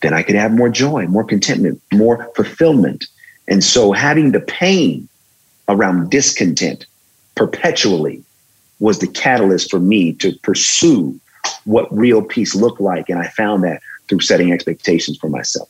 Then 0.00 0.12
I 0.12 0.22
could 0.22 0.34
have 0.34 0.52
more 0.52 0.68
joy, 0.68 1.06
more 1.06 1.24
contentment, 1.24 1.80
more 1.92 2.30
fulfillment. 2.36 3.06
And 3.48 3.62
so 3.62 3.92
having 3.92 4.32
the 4.32 4.40
pain 4.40 5.08
around 5.68 6.10
discontent 6.10 6.86
perpetually 7.34 8.22
was 8.78 8.98
the 8.98 9.06
catalyst 9.06 9.70
for 9.70 9.80
me 9.80 10.12
to 10.14 10.32
pursue 10.42 11.18
what 11.64 11.92
real 11.96 12.22
peace 12.22 12.54
looked 12.54 12.80
like. 12.80 13.08
And 13.08 13.18
I 13.18 13.28
found 13.28 13.64
that 13.64 13.80
through 14.08 14.20
setting 14.20 14.52
expectations 14.52 15.18
for 15.18 15.28
myself. 15.28 15.68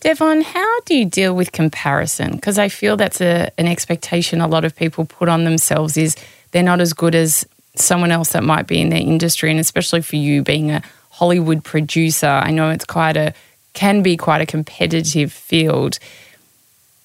Devon, 0.00 0.42
how 0.42 0.80
do 0.82 0.96
you 0.96 1.04
deal 1.04 1.34
with 1.34 1.52
comparison? 1.52 2.32
Because 2.32 2.58
I 2.58 2.68
feel 2.68 2.96
that's 2.96 3.20
a, 3.20 3.50
an 3.58 3.66
expectation 3.66 4.40
a 4.40 4.46
lot 4.46 4.64
of 4.64 4.76
people 4.76 5.04
put 5.04 5.28
on 5.28 5.44
themselves 5.44 5.96
is 5.96 6.16
they're 6.52 6.62
not 6.62 6.80
as 6.80 6.92
good 6.92 7.14
as 7.14 7.46
someone 7.74 8.12
else 8.12 8.30
that 8.30 8.44
might 8.44 8.66
be 8.66 8.80
in 8.80 8.90
their 8.90 9.00
industry. 9.00 9.50
And 9.50 9.58
especially 9.58 10.02
for 10.02 10.16
you 10.16 10.42
being 10.42 10.70
a 10.70 10.82
Hollywood 11.10 11.64
producer, 11.64 12.26
I 12.26 12.52
know 12.52 12.70
it's 12.70 12.84
quite 12.84 13.16
a 13.16 13.34
can 13.78 14.02
be 14.02 14.16
quite 14.16 14.40
a 14.40 14.46
competitive 14.46 15.32
field. 15.32 16.00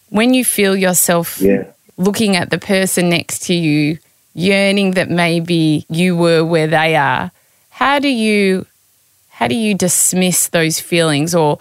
When 0.10 0.34
you 0.34 0.44
feel 0.44 0.76
yourself 0.76 1.40
yeah. 1.40 1.66
looking 1.98 2.36
at 2.36 2.50
the 2.50 2.58
person 2.58 3.10
next 3.10 3.44
to 3.44 3.54
you, 3.54 4.00
yearning 4.34 4.92
that 4.92 5.08
maybe 5.08 5.86
you 5.88 6.18
were 6.18 6.44
where 6.44 6.66
they 6.66 6.96
are, 6.96 7.32
how 7.70 8.00
do 8.00 8.08
you 8.08 8.66
how 9.30 9.48
do 9.48 9.54
you 9.54 9.76
dismiss 9.76 10.50
those 10.50 10.80
feelings 10.80 11.36
or 11.36 11.60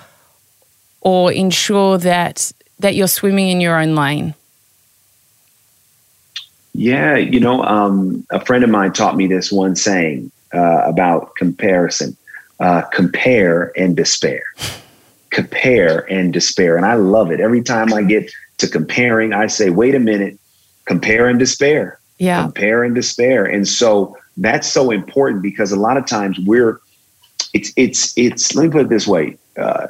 or 1.03 1.31
ensure 1.31 1.99
that 1.99 2.51
that 2.79 2.95
you're 2.95 3.15
swimming 3.21 3.51
in 3.51 3.61
your 3.61 3.79
own 3.79 3.95
lane? 3.95 4.35
Yeah, 6.73 7.17
you 7.17 7.39
know, 7.39 7.63
um, 7.65 8.27
a 8.31 8.43
friend 8.43 8.65
of 8.65 8.71
mine 8.71 8.95
taught 8.95 9.15
me 9.15 9.27
this 9.27 9.53
one 9.53 9.77
saying 9.77 10.31
uh, 10.55 10.85
about 10.87 11.37
comparison: 11.37 12.17
uh, 12.61 12.81
compare 12.93 13.73
and 13.77 13.95
despair 13.95 14.45
compare 15.33 16.01
and 16.11 16.33
despair. 16.33 16.77
And 16.77 16.87
I 16.87 16.95
love 16.95 17.33
it. 17.33 17.41
Every 17.41 17.63
time 17.63 17.93
I 17.93 18.03
get 18.03 18.31
to 18.59 18.69
comparing, 18.69 19.33
I 19.33 19.49
say, 19.49 19.71
wait 19.71 19.95
a 19.95 19.99
minute, 19.99 20.39
compare 20.85 21.27
and 21.27 21.39
despair. 21.39 21.99
Yeah. 22.19 22.43
Compare 22.43 22.85
and 22.85 22.95
despair. 22.95 23.45
And 23.45 23.67
so 23.67 24.17
that's 24.37 24.69
so 24.69 24.91
important 24.91 25.43
because 25.43 25.73
a 25.73 25.77
lot 25.77 25.97
of 25.97 26.07
times 26.07 26.39
we're, 26.47 26.81
it's, 27.53 27.73
it's, 27.77 28.17
it's, 28.17 28.55
let 28.55 28.65
me 28.65 28.71
put 28.71 28.83
it 28.83 28.89
this 28.89 29.07
way. 29.07 29.37
Uh, 29.57 29.89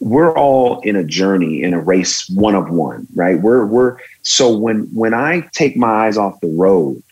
we're 0.00 0.32
all 0.32 0.80
in 0.80 0.94
a 0.94 1.02
journey 1.02 1.62
in 1.62 1.74
a 1.74 1.80
race 1.80 2.28
one 2.30 2.54
of 2.54 2.70
one 2.70 3.04
right 3.16 3.40
we're 3.40 3.66
we're 3.66 3.98
so 4.22 4.56
when 4.56 4.82
when 4.94 5.12
i 5.12 5.40
take 5.52 5.76
my 5.76 6.06
eyes 6.06 6.16
off 6.16 6.40
the 6.40 6.48
road 6.50 7.02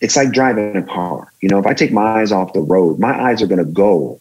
it's 0.00 0.16
like 0.16 0.32
driving 0.32 0.74
a 0.74 0.82
car 0.82 1.30
you 1.42 1.48
know 1.50 1.58
if 1.58 1.66
i 1.66 1.74
take 1.74 1.92
my 1.92 2.20
eyes 2.20 2.32
off 2.32 2.54
the 2.54 2.60
road 2.60 2.98
my 2.98 3.28
eyes 3.28 3.42
are 3.42 3.46
going 3.46 3.62
to 3.62 3.70
go 3.70 4.18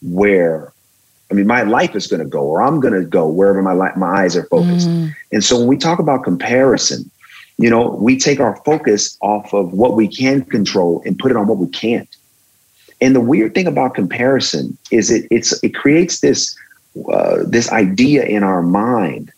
where 0.00 0.72
I 1.30 1.34
mean, 1.34 1.46
my 1.46 1.62
life 1.62 1.94
is 1.94 2.06
going 2.06 2.20
to 2.20 2.28
go, 2.28 2.42
or 2.42 2.62
I'm 2.62 2.80
going 2.80 2.94
to 2.94 3.04
go 3.04 3.28
wherever 3.28 3.62
my 3.62 3.72
life, 3.72 3.96
my 3.96 4.22
eyes 4.24 4.36
are 4.36 4.44
focused. 4.44 4.88
Mm. 4.88 5.14
And 5.32 5.44
so 5.44 5.58
when 5.58 5.68
we 5.68 5.76
talk 5.76 5.98
about 5.98 6.24
comparison, 6.24 7.10
you 7.56 7.70
know, 7.70 7.90
we 7.90 8.18
take 8.18 8.40
our 8.40 8.56
focus 8.64 9.16
off 9.20 9.52
of 9.52 9.72
what 9.72 9.94
we 9.94 10.08
can 10.08 10.44
control 10.44 11.02
and 11.04 11.18
put 11.18 11.30
it 11.30 11.36
on 11.36 11.46
what 11.46 11.58
we 11.58 11.68
can't. 11.68 12.08
And 13.00 13.14
the 13.14 13.20
weird 13.20 13.54
thing 13.54 13.66
about 13.66 13.94
comparison 13.94 14.76
is 14.90 15.10
it 15.10 15.26
it's 15.30 15.62
it 15.62 15.74
creates 15.74 16.20
this 16.20 16.56
uh, 17.12 17.38
this 17.46 17.70
idea 17.70 18.24
in 18.24 18.42
our 18.42 18.62
mind 18.62 19.32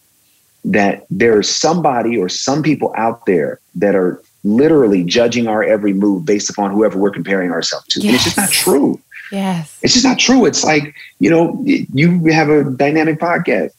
that 0.65 1.07
there's 1.11 1.49
somebody 1.49 2.17
or 2.17 2.29
some 2.29 2.63
people 2.63 2.93
out 2.97 3.27
there 3.27 3.61
that 3.75 3.95
are 3.95 4.23
literally 4.45 5.05
judging 5.05 5.47
our 5.47 5.63
every 5.63 5.93
move 5.93 6.25
based 6.25 6.51
upon 6.51 6.71
whoever 6.71 6.99
we're 6.99 7.11
comparing 7.11 7.51
ourselves 7.51 7.87
to. 7.89 8.01
Yes. 8.01 8.07
And 8.07 8.15
it's 8.15 8.25
just 8.25 8.37
not 8.37 8.51
true. 8.51 9.01
Yes. 9.33 9.79
It's 9.83 9.95
just 9.95 10.05
not 10.05 10.19
true. 10.19 10.45
It's 10.45 10.63
like, 10.63 10.95
you 11.19 11.31
know, 11.31 11.59
you 11.65 12.25
have 12.27 12.51
a 12.51 12.65
dynamic 12.65 13.19
podcast. 13.19 13.71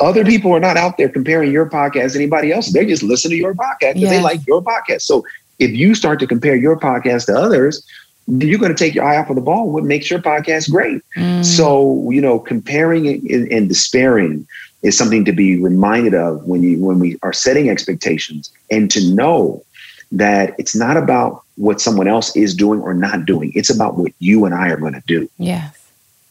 Other 0.00 0.24
people 0.24 0.52
are 0.52 0.60
not 0.60 0.76
out 0.76 0.98
there 0.98 1.08
comparing 1.08 1.52
your 1.52 1.70
podcast 1.70 2.12
to 2.12 2.18
anybody 2.18 2.52
else. 2.52 2.72
They 2.72 2.84
just 2.84 3.02
listen 3.02 3.30
to 3.30 3.36
your 3.36 3.54
podcast 3.54 3.94
because 3.94 4.02
yes. 4.02 4.10
they 4.10 4.22
like 4.22 4.46
your 4.46 4.62
podcast. 4.62 5.02
So 5.02 5.24
if 5.60 5.70
you 5.70 5.94
start 5.94 6.18
to 6.20 6.26
compare 6.26 6.56
your 6.56 6.78
podcast 6.78 7.26
to 7.26 7.34
others, 7.34 7.86
you're 8.26 8.58
going 8.58 8.74
to 8.74 8.78
take 8.78 8.94
your 8.94 9.04
eye 9.04 9.16
off 9.16 9.30
of 9.30 9.36
the 9.36 9.42
ball. 9.42 9.70
What 9.70 9.84
makes 9.84 10.10
your 10.10 10.18
podcast 10.18 10.70
great? 10.70 11.00
Mm. 11.16 11.44
So, 11.44 12.10
you 12.10 12.20
know, 12.20 12.40
comparing 12.40 13.06
and, 13.06 13.50
and 13.52 13.68
despairing 13.68 14.46
is 14.82 14.98
something 14.98 15.24
to 15.24 15.32
be 15.32 15.60
reminded 15.60 16.14
of 16.14 16.44
when 16.44 16.62
you 16.62 16.78
when 16.78 16.98
we 16.98 17.18
are 17.22 17.32
setting 17.32 17.70
expectations 17.70 18.52
and 18.70 18.90
to 18.90 19.04
know 19.14 19.64
that 20.12 20.54
it's 20.58 20.74
not 20.74 20.96
about 20.96 21.42
what 21.56 21.80
someone 21.80 22.06
else 22.06 22.34
is 22.36 22.54
doing 22.54 22.80
or 22.80 22.94
not 22.94 23.24
doing. 23.24 23.52
It's 23.54 23.70
about 23.70 23.96
what 23.96 24.12
you 24.18 24.44
and 24.44 24.54
I 24.54 24.68
are 24.68 24.76
going 24.76 24.92
to 24.92 25.02
do. 25.06 25.28
Yes. 25.38 25.76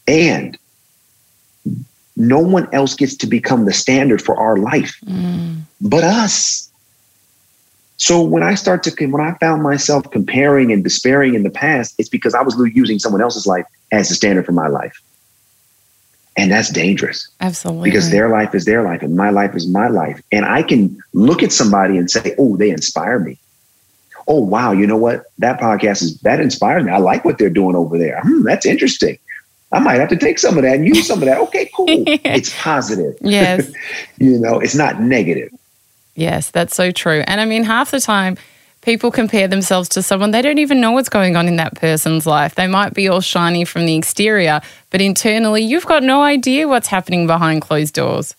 And 0.07 0.57
no 2.15 2.39
one 2.39 2.73
else 2.73 2.93
gets 2.93 3.15
to 3.17 3.27
become 3.27 3.65
the 3.65 3.73
standard 3.73 4.21
for 4.21 4.37
our 4.37 4.57
life 4.57 4.97
mm. 5.05 5.61
but 5.81 6.03
us. 6.03 6.69
So 7.97 8.21
when 8.21 8.43
I 8.43 8.55
start 8.55 8.83
to, 8.83 9.05
when 9.07 9.21
I 9.21 9.37
found 9.39 9.63
myself 9.63 10.09
comparing 10.11 10.71
and 10.71 10.83
despairing 10.83 11.33
in 11.33 11.43
the 11.43 11.49
past, 11.49 11.95
it's 11.97 12.09
because 12.09 12.35
I 12.35 12.41
was 12.41 12.55
using 12.73 12.99
someone 12.99 13.21
else's 13.21 13.47
life 13.47 13.65
as 13.91 14.09
the 14.09 14.15
standard 14.15 14.45
for 14.45 14.51
my 14.51 14.67
life. 14.67 15.01
And 16.37 16.51
that's 16.51 16.69
dangerous. 16.69 17.29
Absolutely. 17.39 17.89
Because 17.89 18.11
their 18.11 18.27
life 18.27 18.53
is 18.53 18.65
their 18.65 18.83
life 18.83 19.01
and 19.01 19.15
my 19.15 19.29
life 19.29 19.55
is 19.55 19.65
my 19.67 19.87
life. 19.87 20.21
And 20.31 20.45
I 20.45 20.61
can 20.63 21.01
look 21.13 21.41
at 21.41 21.53
somebody 21.53 21.97
and 21.97 22.11
say, 22.11 22.35
oh, 22.37 22.57
they 22.57 22.69
inspire 22.69 23.19
me 23.19 23.39
oh 24.27 24.39
wow, 24.39 24.71
you 24.71 24.87
know 24.87 24.97
what? 24.97 25.25
That 25.39 25.59
podcast 25.59 26.01
is 26.01 26.19
that 26.21 26.39
inspires 26.39 26.83
me. 26.83 26.91
I 26.91 26.97
like 26.97 27.25
what 27.25 27.37
they're 27.37 27.49
doing 27.49 27.75
over 27.75 27.97
there. 27.97 28.21
Hmm, 28.21 28.43
that's 28.43 28.65
interesting. 28.65 29.17
I 29.71 29.79
might 29.79 29.99
have 29.99 30.09
to 30.09 30.15
take 30.15 30.39
some 30.39 30.57
of 30.57 30.63
that 30.63 30.75
and 30.75 30.87
use 30.87 31.07
some 31.07 31.19
of 31.19 31.25
that. 31.25 31.39
Okay, 31.39 31.69
cool. 31.75 31.85
it's 31.89 32.53
positive. 32.61 33.17
Yes. 33.21 33.71
you 34.19 34.39
know, 34.39 34.59
it's 34.59 34.75
not 34.75 35.01
negative. 35.01 35.51
Yes, 36.15 36.49
that's 36.51 36.75
so 36.75 36.91
true. 36.91 37.23
And 37.27 37.41
I 37.41 37.45
mean, 37.45 37.63
half 37.63 37.91
the 37.91 37.99
time 37.99 38.37
people 38.81 39.11
compare 39.11 39.47
themselves 39.47 39.89
to 39.89 40.01
someone 40.01 40.29
they 40.29 40.43
don't 40.43 40.59
even 40.59 40.79
know 40.79 40.91
what's 40.91 41.09
going 41.09 41.35
on 41.35 41.47
in 41.47 41.57
that 41.57 41.75
person's 41.75 42.25
life. 42.25 42.55
They 42.55 42.67
might 42.67 42.93
be 42.93 43.07
all 43.07 43.19
shiny 43.19 43.65
from 43.65 43.85
the 43.85 43.95
exterior, 43.95 44.61
but 44.91 45.01
internally 45.01 45.63
you've 45.63 45.87
got 45.87 46.03
no 46.03 46.21
idea 46.21 46.67
what's 46.67 46.87
happening 46.87 47.27
behind 47.27 47.61
closed 47.61 47.95
doors. 47.95 48.35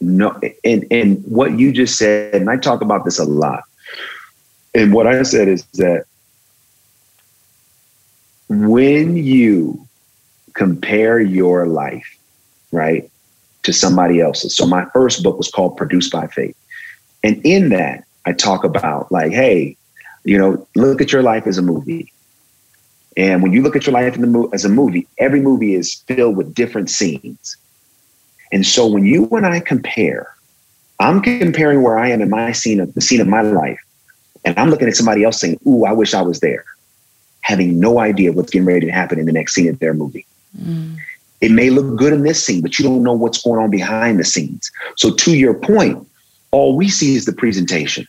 No, 0.00 0.38
and 0.64 0.86
and 0.92 1.24
what 1.24 1.58
you 1.58 1.72
just 1.72 1.98
said, 1.98 2.34
and 2.34 2.48
I 2.48 2.56
talk 2.56 2.82
about 2.82 3.04
this 3.04 3.18
a 3.18 3.24
lot 3.24 3.64
and 4.74 4.92
what 4.92 5.06
I 5.06 5.22
said 5.22 5.48
is 5.48 5.64
that 5.74 6.04
when 8.48 9.16
you 9.16 9.86
compare 10.54 11.20
your 11.20 11.66
life, 11.66 12.18
right, 12.72 13.10
to 13.62 13.72
somebody 13.72 14.20
else's. 14.20 14.56
So 14.56 14.66
my 14.66 14.86
first 14.92 15.22
book 15.22 15.36
was 15.36 15.50
called 15.50 15.76
Produced 15.76 16.12
by 16.12 16.26
Faith. 16.26 16.56
And 17.22 17.40
in 17.44 17.68
that, 17.70 18.04
I 18.24 18.32
talk 18.32 18.64
about 18.64 19.10
like, 19.12 19.32
hey, 19.32 19.76
you 20.24 20.38
know, 20.38 20.66
look 20.74 21.00
at 21.00 21.12
your 21.12 21.22
life 21.22 21.46
as 21.46 21.58
a 21.58 21.62
movie. 21.62 22.12
And 23.16 23.42
when 23.42 23.52
you 23.52 23.62
look 23.62 23.76
at 23.76 23.86
your 23.86 23.94
life 23.94 24.16
mo- 24.18 24.50
as 24.52 24.64
a 24.64 24.68
movie, 24.68 25.06
every 25.18 25.40
movie 25.40 25.74
is 25.74 25.94
filled 26.06 26.36
with 26.36 26.54
different 26.54 26.90
scenes. 26.90 27.56
And 28.52 28.66
so 28.66 28.86
when 28.86 29.04
you 29.04 29.28
and 29.32 29.46
I 29.46 29.60
compare, 29.60 30.34
I'm 31.00 31.20
comparing 31.20 31.82
where 31.82 31.98
I 31.98 32.08
am 32.08 32.20
in 32.20 32.30
my 32.30 32.52
scene 32.52 32.80
of 32.80 32.94
the 32.94 33.00
scene 33.00 33.20
of 33.20 33.28
my 33.28 33.42
life, 33.42 33.80
and 34.44 34.58
I'm 34.58 34.70
looking 34.70 34.88
at 34.88 34.96
somebody 34.96 35.24
else 35.24 35.40
saying, 35.40 35.58
"Ooh, 35.66 35.84
I 35.84 35.92
wish 35.92 36.14
I 36.14 36.22
was 36.22 36.40
there," 36.40 36.64
having 37.40 37.78
no 37.78 37.98
idea 37.98 38.32
what's 38.32 38.50
getting 38.50 38.66
ready 38.66 38.86
to 38.86 38.92
happen 38.92 39.18
in 39.18 39.26
the 39.26 39.32
next 39.32 39.54
scene 39.54 39.68
of 39.68 39.78
their 39.78 39.94
movie. 39.94 40.26
Mm. 40.60 40.96
It 41.40 41.52
may 41.52 41.70
look 41.70 41.96
good 41.96 42.12
in 42.12 42.22
this 42.22 42.44
scene, 42.44 42.62
but 42.62 42.78
you 42.78 42.84
don't 42.84 43.02
know 43.02 43.12
what's 43.12 43.42
going 43.42 43.62
on 43.62 43.70
behind 43.70 44.18
the 44.18 44.24
scenes. 44.24 44.70
So, 44.96 45.12
to 45.12 45.36
your 45.36 45.54
point, 45.54 46.06
all 46.50 46.76
we 46.76 46.88
see 46.88 47.14
is 47.14 47.26
the 47.26 47.32
presentation. 47.32 48.06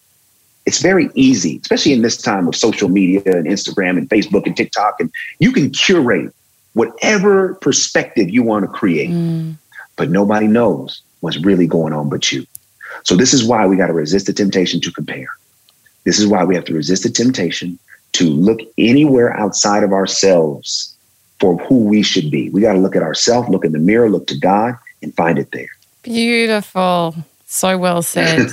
It's 0.65 0.81
very 0.81 1.09
easy, 1.13 1.59
especially 1.61 1.93
in 1.93 2.01
this 2.01 2.17
time 2.17 2.47
of 2.47 2.55
social 2.55 2.89
media 2.89 3.21
and 3.25 3.45
Instagram 3.47 3.97
and 3.97 4.09
Facebook 4.09 4.45
and 4.45 4.55
TikTok, 4.55 4.99
and 4.99 5.11
you 5.39 5.51
can 5.51 5.69
curate 5.71 6.33
whatever 6.73 7.55
perspective 7.55 8.29
you 8.29 8.43
want 8.43 8.63
to 8.63 8.67
create, 8.67 9.09
mm. 9.09 9.55
but 9.95 10.09
nobody 10.09 10.47
knows 10.47 11.01
what's 11.21 11.37
really 11.37 11.67
going 11.67 11.93
on 11.93 12.09
but 12.09 12.31
you. 12.31 12.45
So, 13.03 13.15
this 13.15 13.33
is 13.33 13.45
why 13.45 13.67
we 13.67 13.77
got 13.77 13.87
to 13.87 13.93
resist 13.93 14.25
the 14.25 14.33
temptation 14.33 14.81
to 14.81 14.91
compare. 14.91 15.29
This 16.09 16.17
is 16.17 16.25
why 16.25 16.43
we 16.43 16.55
have 16.55 16.65
to 16.65 16.73
resist 16.73 17.03
the 17.03 17.09
temptation 17.11 17.77
to 18.13 18.23
look 18.31 18.61
anywhere 18.79 19.31
outside 19.37 19.83
of 19.83 19.93
ourselves 19.93 20.97
for 21.39 21.55
who 21.57 21.83
we 21.83 22.01
should 22.01 22.31
be. 22.31 22.49
We 22.49 22.61
got 22.61 22.73
to 22.73 22.79
look 22.79 22.95
at 22.95 23.03
ourselves, 23.03 23.47
look 23.47 23.63
in 23.63 23.73
the 23.73 23.77
mirror, 23.77 24.09
look 24.09 24.25
to 24.25 24.35
God, 24.39 24.73
and 25.03 25.13
find 25.13 25.37
it 25.37 25.51
there. 25.51 25.69
Beautiful. 26.01 27.13
So 27.45 27.77
well 27.77 28.01
said. 28.01 28.39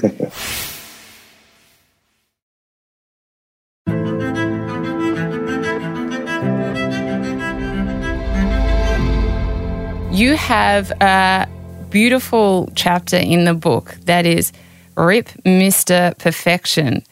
you 10.13 10.37
have 10.37 10.91
a 11.01 11.49
beautiful 11.89 12.71
chapter 12.75 13.17
in 13.17 13.47
the 13.47 13.55
book 13.55 13.97
that 14.03 14.27
is 14.27 14.53
Rip 14.95 15.29
Mr. 15.47 16.19
Perfection 16.19 17.03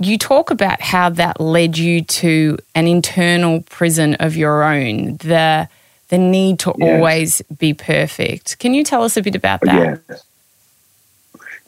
you 0.00 0.16
talk 0.16 0.50
about 0.50 0.80
how 0.80 1.10
that 1.10 1.40
led 1.40 1.76
you 1.76 2.02
to 2.02 2.58
an 2.74 2.86
internal 2.86 3.60
prison 3.62 4.14
of 4.14 4.34
your 4.34 4.64
own, 4.64 5.18
the 5.18 5.68
the 6.08 6.18
need 6.18 6.58
to 6.58 6.74
yes. 6.76 6.96
always 6.96 7.42
be 7.58 7.72
perfect. 7.72 8.58
Can 8.58 8.74
you 8.74 8.82
tell 8.82 9.04
us 9.04 9.16
a 9.16 9.22
bit 9.22 9.36
about 9.36 9.60
that? 9.60 10.00
Yes. 10.08 10.24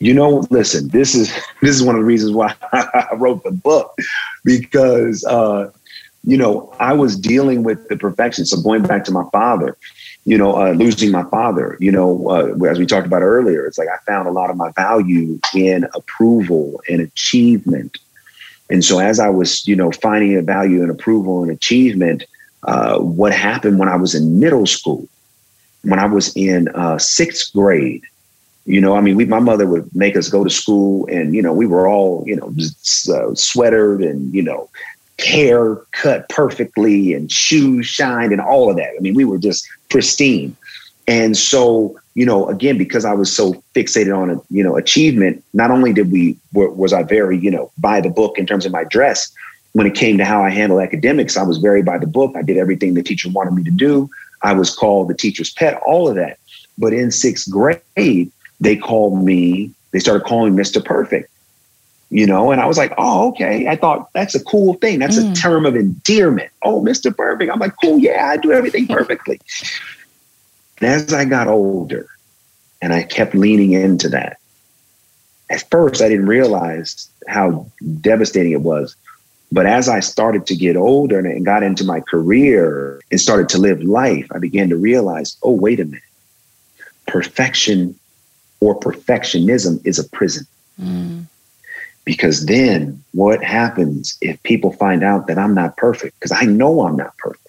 You 0.00 0.14
know, 0.14 0.44
listen, 0.50 0.88
this 0.88 1.14
is 1.14 1.32
this 1.60 1.76
is 1.76 1.82
one 1.82 1.94
of 1.94 2.00
the 2.00 2.06
reasons 2.06 2.32
why 2.32 2.54
I 2.72 3.08
wrote 3.16 3.44
the 3.44 3.52
book 3.52 3.94
because 4.44 5.24
uh, 5.24 5.70
you 6.24 6.38
know 6.38 6.74
I 6.80 6.94
was 6.94 7.16
dealing 7.16 7.64
with 7.64 7.86
the 7.88 7.96
perfection. 7.98 8.46
So 8.46 8.60
going 8.62 8.82
back 8.82 9.04
to 9.04 9.12
my 9.12 9.28
father, 9.30 9.76
you 10.24 10.38
know, 10.38 10.56
uh, 10.56 10.72
losing 10.72 11.10
my 11.10 11.24
father, 11.24 11.76
you 11.80 11.92
know, 11.92 12.28
uh, 12.30 12.64
as 12.64 12.78
we 12.78 12.86
talked 12.86 13.06
about 13.06 13.22
earlier, 13.22 13.66
it's 13.66 13.76
like 13.76 13.88
I 13.88 13.98
found 14.06 14.26
a 14.26 14.32
lot 14.32 14.48
of 14.48 14.56
my 14.56 14.70
value 14.72 15.38
in 15.54 15.86
approval 15.94 16.80
and 16.88 17.02
achievement 17.02 17.98
and 18.70 18.84
so 18.84 18.98
as 18.98 19.20
I 19.20 19.28
was, 19.28 19.66
you 19.66 19.76
know, 19.76 19.90
finding 19.90 20.36
a 20.36 20.42
value 20.42 20.82
and 20.82 20.90
approval 20.90 21.42
and 21.42 21.50
achievement, 21.50 22.24
uh, 22.62 22.98
what 22.98 23.32
happened 23.32 23.78
when 23.78 23.88
I 23.88 23.96
was 23.96 24.14
in 24.14 24.38
middle 24.38 24.66
school, 24.66 25.08
when 25.82 25.98
I 25.98 26.06
was 26.06 26.34
in 26.36 26.68
uh, 26.68 26.98
sixth 26.98 27.52
grade, 27.52 28.02
you 28.64 28.80
know, 28.80 28.94
I 28.94 29.00
mean, 29.00 29.16
we, 29.16 29.24
my 29.24 29.40
mother 29.40 29.66
would 29.66 29.94
make 29.94 30.16
us 30.16 30.28
go 30.28 30.44
to 30.44 30.50
school 30.50 31.06
and, 31.08 31.34
you 31.34 31.42
know, 31.42 31.52
we 31.52 31.66
were 31.66 31.88
all, 31.88 32.22
you 32.26 32.36
know, 32.36 32.54
uh, 33.12 33.34
sweatered 33.34 34.02
and, 34.02 34.32
you 34.32 34.42
know, 34.42 34.70
hair 35.18 35.76
cut 35.92 36.28
perfectly 36.28 37.12
and 37.12 37.30
shoes 37.30 37.86
shined 37.86 38.32
and 38.32 38.40
all 38.40 38.70
of 38.70 38.76
that. 38.76 38.94
I 38.96 39.00
mean, 39.00 39.14
we 39.14 39.24
were 39.24 39.38
just 39.38 39.66
pristine. 39.88 40.56
And 41.12 41.36
so 41.36 42.00
you 42.14 42.26
know, 42.26 42.48
again, 42.48 42.76
because 42.76 43.04
I 43.04 43.14
was 43.14 43.34
so 43.34 43.54
fixated 43.74 44.16
on, 44.16 44.40
you 44.50 44.62
know, 44.62 44.76
achievement, 44.76 45.42
not 45.54 45.70
only 45.70 45.92
did 45.92 46.12
we, 46.12 46.36
was 46.52 46.92
I 46.92 47.02
very, 47.02 47.38
you 47.38 47.50
know, 47.50 47.70
by 47.78 48.00
the 48.00 48.10
book 48.10 48.38
in 48.38 48.46
terms 48.46 48.66
of 48.66 48.72
my 48.72 48.84
dress, 48.84 49.32
when 49.72 49.86
it 49.86 49.94
came 49.94 50.18
to 50.18 50.24
how 50.24 50.42
I 50.44 50.50
handle 50.50 50.80
academics, 50.80 51.36
I 51.36 51.42
was 51.42 51.56
very 51.56 51.82
by 51.82 51.96
the 51.96 52.06
book. 52.06 52.34
I 52.36 52.42
did 52.42 52.58
everything 52.58 52.92
the 52.92 53.02
teacher 53.02 53.30
wanted 53.30 53.54
me 53.54 53.64
to 53.64 53.70
do. 53.70 54.10
I 54.42 54.52
was 54.52 54.74
called 54.74 55.08
the 55.08 55.14
teacher's 55.14 55.50
pet, 55.50 55.80
all 55.86 56.08
of 56.08 56.16
that. 56.16 56.38
But 56.76 56.92
in 56.92 57.10
sixth 57.10 57.50
grade, 57.50 58.30
they 58.60 58.76
called 58.76 59.24
me, 59.24 59.70
they 59.92 59.98
started 59.98 60.26
calling 60.26 60.54
me 60.54 60.62
Mr. 60.62 60.84
Perfect, 60.84 61.30
you 62.10 62.26
know, 62.26 62.52
and 62.52 62.60
I 62.60 62.66
was 62.66 62.76
like, 62.76 62.92
oh, 62.98 63.28
okay. 63.28 63.68
I 63.68 63.76
thought 63.76 64.12
that's 64.12 64.34
a 64.34 64.44
cool 64.44 64.74
thing. 64.74 64.98
That's 64.98 65.18
mm. 65.18 65.32
a 65.32 65.34
term 65.34 65.64
of 65.64 65.76
endearment. 65.76 66.50
Oh, 66.60 66.82
Mr. 66.82 67.16
Perfect. 67.16 67.50
I'm 67.50 67.58
like, 67.58 67.72
cool. 67.82 67.98
Yeah, 67.98 68.26
I 68.26 68.36
do 68.36 68.52
everything 68.52 68.86
perfectly. 68.98 69.40
And 70.82 70.90
as 70.90 71.12
I 71.14 71.24
got 71.24 71.46
older 71.46 72.08
and 72.82 72.92
I 72.92 73.04
kept 73.04 73.36
leaning 73.36 73.70
into 73.70 74.08
that, 74.08 74.38
at 75.48 75.70
first 75.70 76.02
I 76.02 76.08
didn't 76.08 76.26
realize 76.26 77.08
how 77.28 77.68
devastating 78.00 78.50
it 78.50 78.62
was. 78.62 78.96
But 79.52 79.66
as 79.66 79.88
I 79.88 80.00
started 80.00 80.44
to 80.46 80.56
get 80.56 80.76
older 80.76 81.20
and 81.20 81.44
got 81.44 81.62
into 81.62 81.84
my 81.84 82.00
career 82.00 83.00
and 83.12 83.20
started 83.20 83.48
to 83.50 83.58
live 83.58 83.80
life, 83.84 84.26
I 84.32 84.38
began 84.38 84.70
to 84.70 84.76
realize 84.76 85.36
oh, 85.44 85.52
wait 85.52 85.78
a 85.78 85.84
minute. 85.84 86.02
Perfection 87.06 87.96
or 88.58 88.78
perfectionism 88.80 89.86
is 89.86 90.00
a 90.00 90.08
prison. 90.08 90.48
Mm. 90.80 91.26
Because 92.04 92.46
then 92.46 93.04
what 93.12 93.44
happens 93.44 94.18
if 94.20 94.42
people 94.42 94.72
find 94.72 95.04
out 95.04 95.28
that 95.28 95.38
I'm 95.38 95.54
not 95.54 95.76
perfect? 95.76 96.18
Because 96.18 96.32
I 96.32 96.42
know 96.42 96.80
I'm 96.80 96.96
not 96.96 97.16
perfect. 97.18 97.41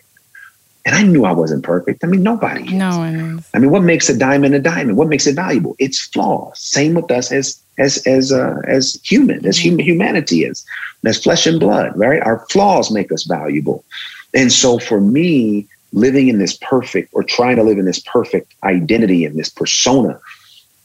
And 0.86 0.96
I 0.96 1.04
knew 1.04 1.24
I 1.24 1.32
wasn't 1.32 1.64
perfect. 1.64 2.04
I 2.04 2.08
mean, 2.08 2.24
nobody. 2.24 2.66
Is. 2.66 2.74
No 2.74 2.98
one 2.98 3.16
is. 3.16 3.50
I 3.54 3.60
mean, 3.60 3.72
what 3.72 3.84
makes 3.84 4.10
a 4.10 4.18
diamond 4.18 4.54
a 4.54 4.60
diamond? 4.60 4.98
What 4.98 5.08
makes 5.08 5.26
it 5.26 5.36
valuable? 5.36 5.76
It's 5.80 6.02
flaws. 6.02 6.60
Same 6.60 6.94
with 6.94 7.10
us 7.10 7.32
as 7.32 7.62
as 7.78 8.06
as 8.06 8.34
uh, 8.34 8.60
as 8.68 9.00
human, 9.04 9.46
as 9.46 9.58
human 9.58 9.86
humanity 9.86 10.44
is, 10.44 10.66
as 11.06 11.24
flesh 11.24 11.48
and 11.48 11.60
blood. 11.60 11.94
Right? 11.96 12.22
Our 12.22 12.46
flaws 12.50 12.92
make 12.92 13.12
us 13.14 13.24
valuable. 13.24 13.86
And 14.34 14.52
so, 14.52 14.78
for 14.78 15.00
me, 15.00 15.68
living 15.94 16.28
in 16.28 16.40
this 16.40 16.58
perfect 16.58 17.10
or 17.14 17.24
trying 17.24 17.56
to 17.56 17.64
live 17.64 17.78
in 17.78 17.86
this 17.86 18.00
perfect 18.00 18.54
identity 18.64 19.24
and 19.24 19.40
this 19.40 19.50
persona, 19.50 20.20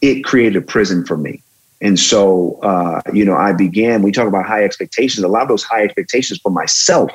it 0.01 0.23
created 0.23 0.57
a 0.57 0.61
prison 0.61 1.05
for 1.05 1.17
me. 1.17 1.43
And 1.81 1.99
so, 1.99 2.59
uh, 2.63 3.01
you 3.13 3.25
know, 3.25 3.35
I 3.35 3.53
began. 3.53 4.03
We 4.03 4.13
talk 4.13 4.29
about 4.29 4.47
high 4.47 4.65
expectations. 4.65 5.25
A 5.25 5.29
lot 5.29 5.43
of 5.43 5.49
those 5.49 5.65
high 5.65 5.83
expectations 5.83 6.39
for 6.41 6.51
myself 6.51 7.11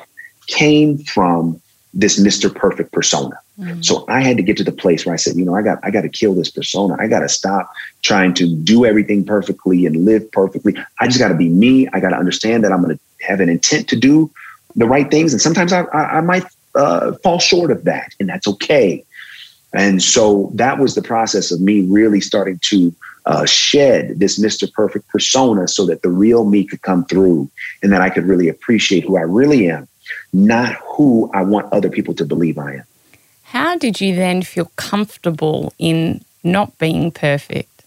came 0.46 0.98
from 0.98 1.60
this 1.94 2.20
Mr. 2.20 2.52
Perfect 2.54 2.92
persona. 2.92 3.38
Mm-hmm. 3.58 3.82
So 3.82 4.04
I 4.08 4.20
had 4.20 4.36
to 4.36 4.42
get 4.42 4.56
to 4.56 4.64
the 4.64 4.72
place 4.72 5.06
where 5.06 5.14
I 5.14 5.16
said, 5.16 5.36
you 5.36 5.44
know, 5.44 5.54
I 5.54 5.62
got 5.62 5.78
I 5.82 5.90
got 5.90 6.02
to 6.02 6.08
kill 6.08 6.34
this 6.34 6.50
persona. 6.50 6.96
I 6.98 7.06
got 7.06 7.20
to 7.20 7.28
stop 7.28 7.72
trying 8.02 8.34
to 8.34 8.54
do 8.54 8.84
everything 8.84 9.24
perfectly 9.24 9.86
and 9.86 10.04
live 10.04 10.30
perfectly. 10.32 10.76
I 11.00 11.06
just 11.06 11.18
got 11.18 11.28
to 11.28 11.34
be 11.34 11.48
me. 11.48 11.88
I 11.92 12.00
got 12.00 12.10
to 12.10 12.16
understand 12.16 12.64
that 12.64 12.72
I'm 12.72 12.82
going 12.82 12.98
to 12.98 13.26
have 13.26 13.40
an 13.40 13.48
intent 13.48 13.88
to 13.88 13.96
do 13.96 14.30
the 14.74 14.86
right 14.86 15.08
things, 15.08 15.32
and 15.32 15.40
sometimes 15.40 15.72
I 15.72 15.82
I, 15.82 16.18
I 16.18 16.20
might 16.20 16.44
uh, 16.74 17.12
fall 17.22 17.38
short 17.38 17.70
of 17.70 17.84
that, 17.84 18.12
and 18.18 18.28
that's 18.28 18.48
okay. 18.48 19.04
And 19.72 20.02
so 20.02 20.50
that 20.54 20.78
was 20.78 20.94
the 20.94 21.02
process 21.02 21.50
of 21.50 21.60
me 21.60 21.82
really 21.82 22.20
starting 22.20 22.60
to 22.62 22.94
uh, 23.26 23.44
shed 23.44 24.20
this 24.20 24.38
Mr. 24.38 24.72
Perfect 24.72 25.08
persona 25.08 25.66
so 25.66 25.86
that 25.86 26.02
the 26.02 26.10
real 26.10 26.44
me 26.44 26.64
could 26.64 26.82
come 26.82 27.04
through 27.06 27.50
and 27.82 27.92
that 27.92 28.00
I 28.00 28.10
could 28.10 28.24
really 28.24 28.48
appreciate 28.48 29.04
who 29.04 29.16
I 29.16 29.22
really 29.22 29.68
am 29.68 29.88
not 30.32 30.74
who 30.84 31.30
I 31.32 31.42
want 31.42 31.72
other 31.72 31.90
people 31.90 32.14
to 32.14 32.24
believe 32.24 32.58
I 32.58 32.74
am. 32.74 32.84
How 33.42 33.76
did 33.76 34.00
you 34.00 34.14
then 34.14 34.42
feel 34.42 34.70
comfortable 34.76 35.72
in 35.78 36.24
not 36.42 36.76
being 36.78 37.10
perfect? 37.10 37.84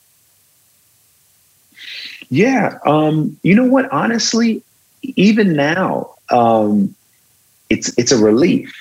Yeah, 2.30 2.80
um, 2.86 3.38
you 3.44 3.56
know 3.56 3.66
what? 3.66 3.92
Honestly, 3.92 4.64
even 5.02 5.54
now, 5.54 6.16
um, 6.30 6.96
it's 7.70 7.98
it's 7.98 8.12
a 8.12 8.18
relief. 8.18 8.74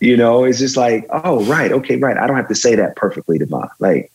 You 0.00 0.16
know, 0.16 0.44
it's 0.44 0.58
just 0.58 0.78
like, 0.78 1.06
oh, 1.10 1.44
right, 1.44 1.72
okay, 1.72 1.96
right. 1.96 2.16
I 2.16 2.26
don't 2.26 2.36
have 2.36 2.48
to 2.48 2.54
say 2.54 2.74
that 2.74 2.96
perfectly, 2.96 3.38
to 3.38 3.44
Devon. 3.44 3.68
Like, 3.80 4.10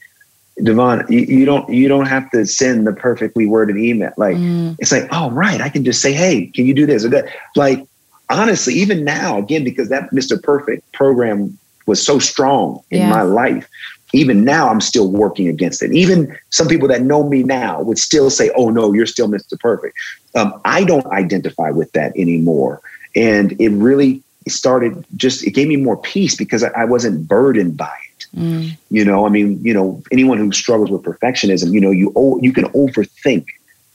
Devon, 0.63 1.05
you, 1.09 1.19
you, 1.19 1.45
don't 1.45 1.67
you 1.69 1.87
don't 1.87 2.05
have 2.05 2.29
to 2.31 2.45
send 2.45 2.87
the 2.87 2.93
perfectly 2.93 3.45
worded 3.45 3.77
email. 3.77 4.13
Like 4.15 4.37
mm. 4.37 4.75
it's 4.79 4.91
like, 4.91 5.07
oh 5.11 5.29
right, 5.31 5.59
I 5.59 5.69
can 5.69 5.83
just 5.83 6.01
say, 6.01 6.13
hey, 6.13 6.47
can 6.47 6.65
you 6.65 6.73
do 6.73 6.85
this 6.85 7.03
or 7.03 7.09
that? 7.09 7.27
Like 7.55 7.85
honestly, 8.29 8.73
even 8.75 9.03
now, 9.03 9.37
again, 9.37 9.63
because 9.63 9.89
that 9.89 10.11
Mr. 10.11 10.41
Perfect 10.41 10.89
program 10.93 11.57
was 11.85 12.03
so 12.03 12.19
strong 12.19 12.81
in 12.89 13.07
my 13.09 13.21
life, 13.21 13.69
even 14.13 14.43
now 14.43 14.69
I'm 14.69 14.81
still 14.81 15.09
working 15.09 15.47
against 15.47 15.83
it. 15.83 15.91
Even 15.91 16.35
some 16.49 16.67
people 16.67 16.87
that 16.87 17.01
know 17.01 17.27
me 17.27 17.43
now 17.43 17.81
would 17.81 17.99
still 17.99 18.29
say, 18.29 18.49
oh 18.55 18.69
no, 18.69 18.93
you're 18.93 19.05
still 19.05 19.27
Mr. 19.27 19.59
Perfect. 19.59 19.95
Um, 20.35 20.59
I 20.65 20.83
don't 20.83 21.05
identify 21.07 21.69
with 21.69 21.91
that 21.91 22.15
anymore. 22.17 22.81
And 23.15 23.59
it 23.59 23.69
really 23.69 24.23
started 24.47 25.05
just, 25.15 25.45
it 25.45 25.51
gave 25.51 25.67
me 25.67 25.75
more 25.75 25.97
peace 25.97 26.35
because 26.35 26.63
I, 26.63 26.69
I 26.69 26.85
wasn't 26.85 27.27
burdened 27.27 27.77
by 27.77 27.93
it. 28.03 28.04
Mm. 28.35 28.77
You 28.89 29.05
know, 29.05 29.25
I 29.25 29.29
mean, 29.29 29.63
you 29.63 29.73
know, 29.73 30.03
anyone 30.11 30.37
who 30.37 30.51
struggles 30.51 30.89
with 30.89 31.03
perfectionism, 31.03 31.71
you 31.73 31.81
know, 31.81 31.91
you 31.91 32.11
you 32.41 32.51
can 32.51 32.65
overthink 32.69 33.45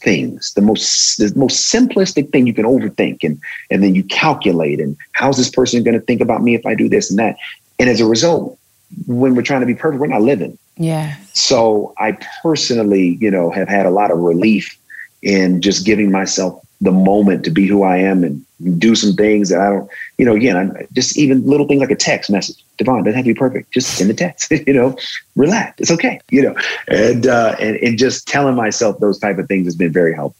things, 0.00 0.52
the 0.54 0.62
most 0.62 1.18
the 1.18 1.32
most 1.36 1.72
simplistic 1.72 2.32
thing 2.32 2.46
you 2.46 2.54
can 2.54 2.64
overthink 2.64 3.22
and 3.22 3.38
and 3.70 3.82
then 3.82 3.94
you 3.94 4.02
calculate 4.04 4.80
and 4.80 4.96
how's 5.12 5.36
this 5.36 5.50
person 5.50 5.82
going 5.82 5.98
to 5.98 6.04
think 6.04 6.20
about 6.20 6.42
me 6.42 6.54
if 6.54 6.64
I 6.64 6.74
do 6.74 6.88
this 6.88 7.10
and 7.10 7.18
that. 7.18 7.36
And 7.78 7.88
as 7.88 8.00
a 8.00 8.06
result, 8.06 8.58
when 9.06 9.34
we're 9.34 9.42
trying 9.42 9.60
to 9.60 9.66
be 9.66 9.74
perfect, 9.74 10.00
we're 10.00 10.06
not 10.06 10.22
living. 10.22 10.58
Yeah. 10.76 11.16
So 11.34 11.94
I 11.98 12.16
personally, 12.42 13.18
you 13.20 13.30
know, 13.30 13.50
have 13.50 13.68
had 13.68 13.86
a 13.86 13.90
lot 13.90 14.10
of 14.10 14.18
relief 14.18 14.76
in 15.22 15.60
just 15.60 15.84
giving 15.84 16.10
myself 16.10 16.64
the 16.80 16.92
moment 16.92 17.44
to 17.44 17.50
be 17.50 17.66
who 17.66 17.82
I 17.82 17.98
am 17.98 18.24
and 18.24 18.44
do 18.78 18.94
some 18.94 19.14
things 19.14 19.50
that 19.50 19.60
I 19.60 19.68
don't, 19.70 19.90
you 20.18 20.24
know, 20.24 20.34
again, 20.34 20.56
I'm 20.56 20.86
just 20.92 21.16
even 21.16 21.46
little 21.46 21.66
things 21.66 21.80
like 21.80 21.90
a 21.90 21.96
text 21.96 22.30
message. 22.30 22.62
Devon 22.78 23.04
doesn't 23.04 23.16
have 23.16 23.24
to 23.24 23.34
be 23.34 23.38
perfect. 23.38 23.70
Just 23.72 23.96
send 23.96 24.10
a 24.10 24.14
text, 24.14 24.50
you 24.66 24.72
know, 24.72 24.96
relax. 25.36 25.80
It's 25.80 25.90
okay, 25.90 26.20
you 26.30 26.42
know, 26.42 26.54
and, 26.88 27.26
uh, 27.26 27.56
and, 27.60 27.76
and 27.76 27.98
just 27.98 28.26
telling 28.26 28.54
myself 28.54 28.98
those 28.98 29.18
type 29.18 29.38
of 29.38 29.48
things 29.48 29.66
has 29.66 29.76
been 29.76 29.92
very 29.92 30.14
helpful. 30.14 30.36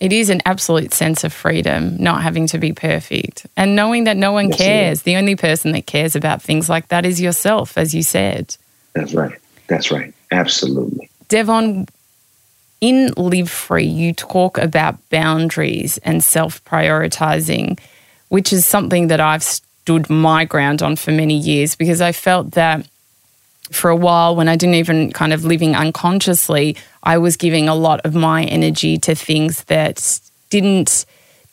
It 0.00 0.12
is 0.12 0.28
an 0.28 0.42
absolute 0.44 0.92
sense 0.92 1.24
of 1.24 1.32
freedom, 1.32 1.96
not 2.02 2.22
having 2.22 2.46
to 2.48 2.58
be 2.58 2.72
perfect 2.72 3.46
and 3.56 3.76
knowing 3.76 4.04
that 4.04 4.16
no 4.16 4.32
one 4.32 4.52
cares. 4.52 5.02
The 5.02 5.16
only 5.16 5.36
person 5.36 5.72
that 5.72 5.86
cares 5.86 6.16
about 6.16 6.42
things 6.42 6.68
like 6.68 6.88
that 6.88 7.06
is 7.06 7.20
yourself, 7.20 7.78
as 7.78 7.94
you 7.94 8.02
said. 8.02 8.56
That's 8.94 9.14
right. 9.14 9.38
That's 9.68 9.90
right. 9.90 10.12
Absolutely. 10.30 11.08
Devon, 11.28 11.86
in 12.84 13.14
Live 13.16 13.48
Free, 13.50 13.86
you 13.86 14.12
talk 14.12 14.58
about 14.58 14.98
boundaries 15.08 15.96
and 16.04 16.22
self 16.22 16.62
prioritizing, 16.66 17.80
which 18.28 18.52
is 18.52 18.66
something 18.66 19.06
that 19.06 19.20
I've 19.20 19.42
stood 19.42 20.10
my 20.10 20.44
ground 20.44 20.82
on 20.82 20.96
for 20.96 21.10
many 21.10 21.34
years 21.34 21.76
because 21.76 22.02
I 22.02 22.12
felt 22.12 22.50
that 22.50 22.86
for 23.72 23.88
a 23.88 23.96
while 23.96 24.36
when 24.36 24.48
I 24.48 24.56
didn't 24.56 24.74
even 24.74 25.12
kind 25.12 25.32
of 25.32 25.46
living 25.46 25.74
unconsciously, 25.74 26.76
I 27.02 27.16
was 27.16 27.38
giving 27.38 27.70
a 27.70 27.74
lot 27.74 28.02
of 28.04 28.14
my 28.14 28.44
energy 28.44 28.98
to 28.98 29.14
things 29.14 29.64
that 29.64 30.20
didn't 30.50 31.06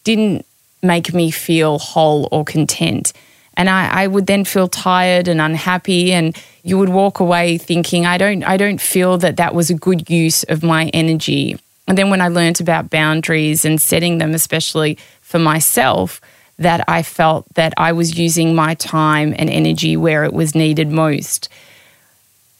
didn't 0.03 0.45
make 0.83 1.13
me 1.13 1.31
feel 1.31 1.79
whole 1.79 2.27
or 2.33 2.43
content. 2.43 3.13
And 3.61 3.69
I, 3.69 4.05
I 4.05 4.07
would 4.07 4.25
then 4.25 4.43
feel 4.43 4.67
tired 4.67 5.27
and 5.27 5.39
unhappy 5.39 6.11
and 6.13 6.35
you 6.63 6.79
would 6.79 6.89
walk 6.89 7.19
away 7.19 7.59
thinking, 7.59 8.07
I 8.07 8.17
don't 8.17 8.43
I 8.43 8.57
don't 8.57 8.81
feel 8.81 9.19
that 9.19 9.37
that 9.37 9.53
was 9.53 9.69
a 9.69 9.75
good 9.75 10.09
use 10.09 10.41
of 10.45 10.63
my 10.63 10.87
energy. 10.95 11.59
And 11.87 11.95
then 11.95 12.09
when 12.09 12.21
I 12.21 12.29
learned 12.29 12.59
about 12.59 12.89
boundaries 12.89 13.63
and 13.63 13.79
setting 13.79 14.17
them, 14.17 14.33
especially 14.33 14.97
for 15.21 15.37
myself, 15.37 16.19
that 16.57 16.83
I 16.87 17.03
felt 17.03 17.45
that 17.53 17.75
I 17.77 17.91
was 17.91 18.17
using 18.17 18.55
my 18.55 18.73
time 18.73 19.35
and 19.37 19.47
energy 19.47 19.95
where 19.95 20.23
it 20.23 20.33
was 20.33 20.55
needed 20.55 20.89
most. 20.89 21.47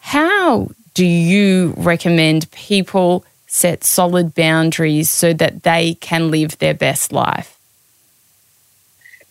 How 0.02 0.70
do 0.94 1.04
you 1.04 1.74
recommend 1.78 2.52
people 2.52 3.26
set 3.48 3.84
solid 3.84 4.36
boundaries 4.36 5.10
so 5.10 5.34
that 5.34 5.64
they 5.64 5.96
can 5.96 6.30
live 6.30 6.60
their 6.60 6.76
best 6.76 7.12
life? 7.12 7.58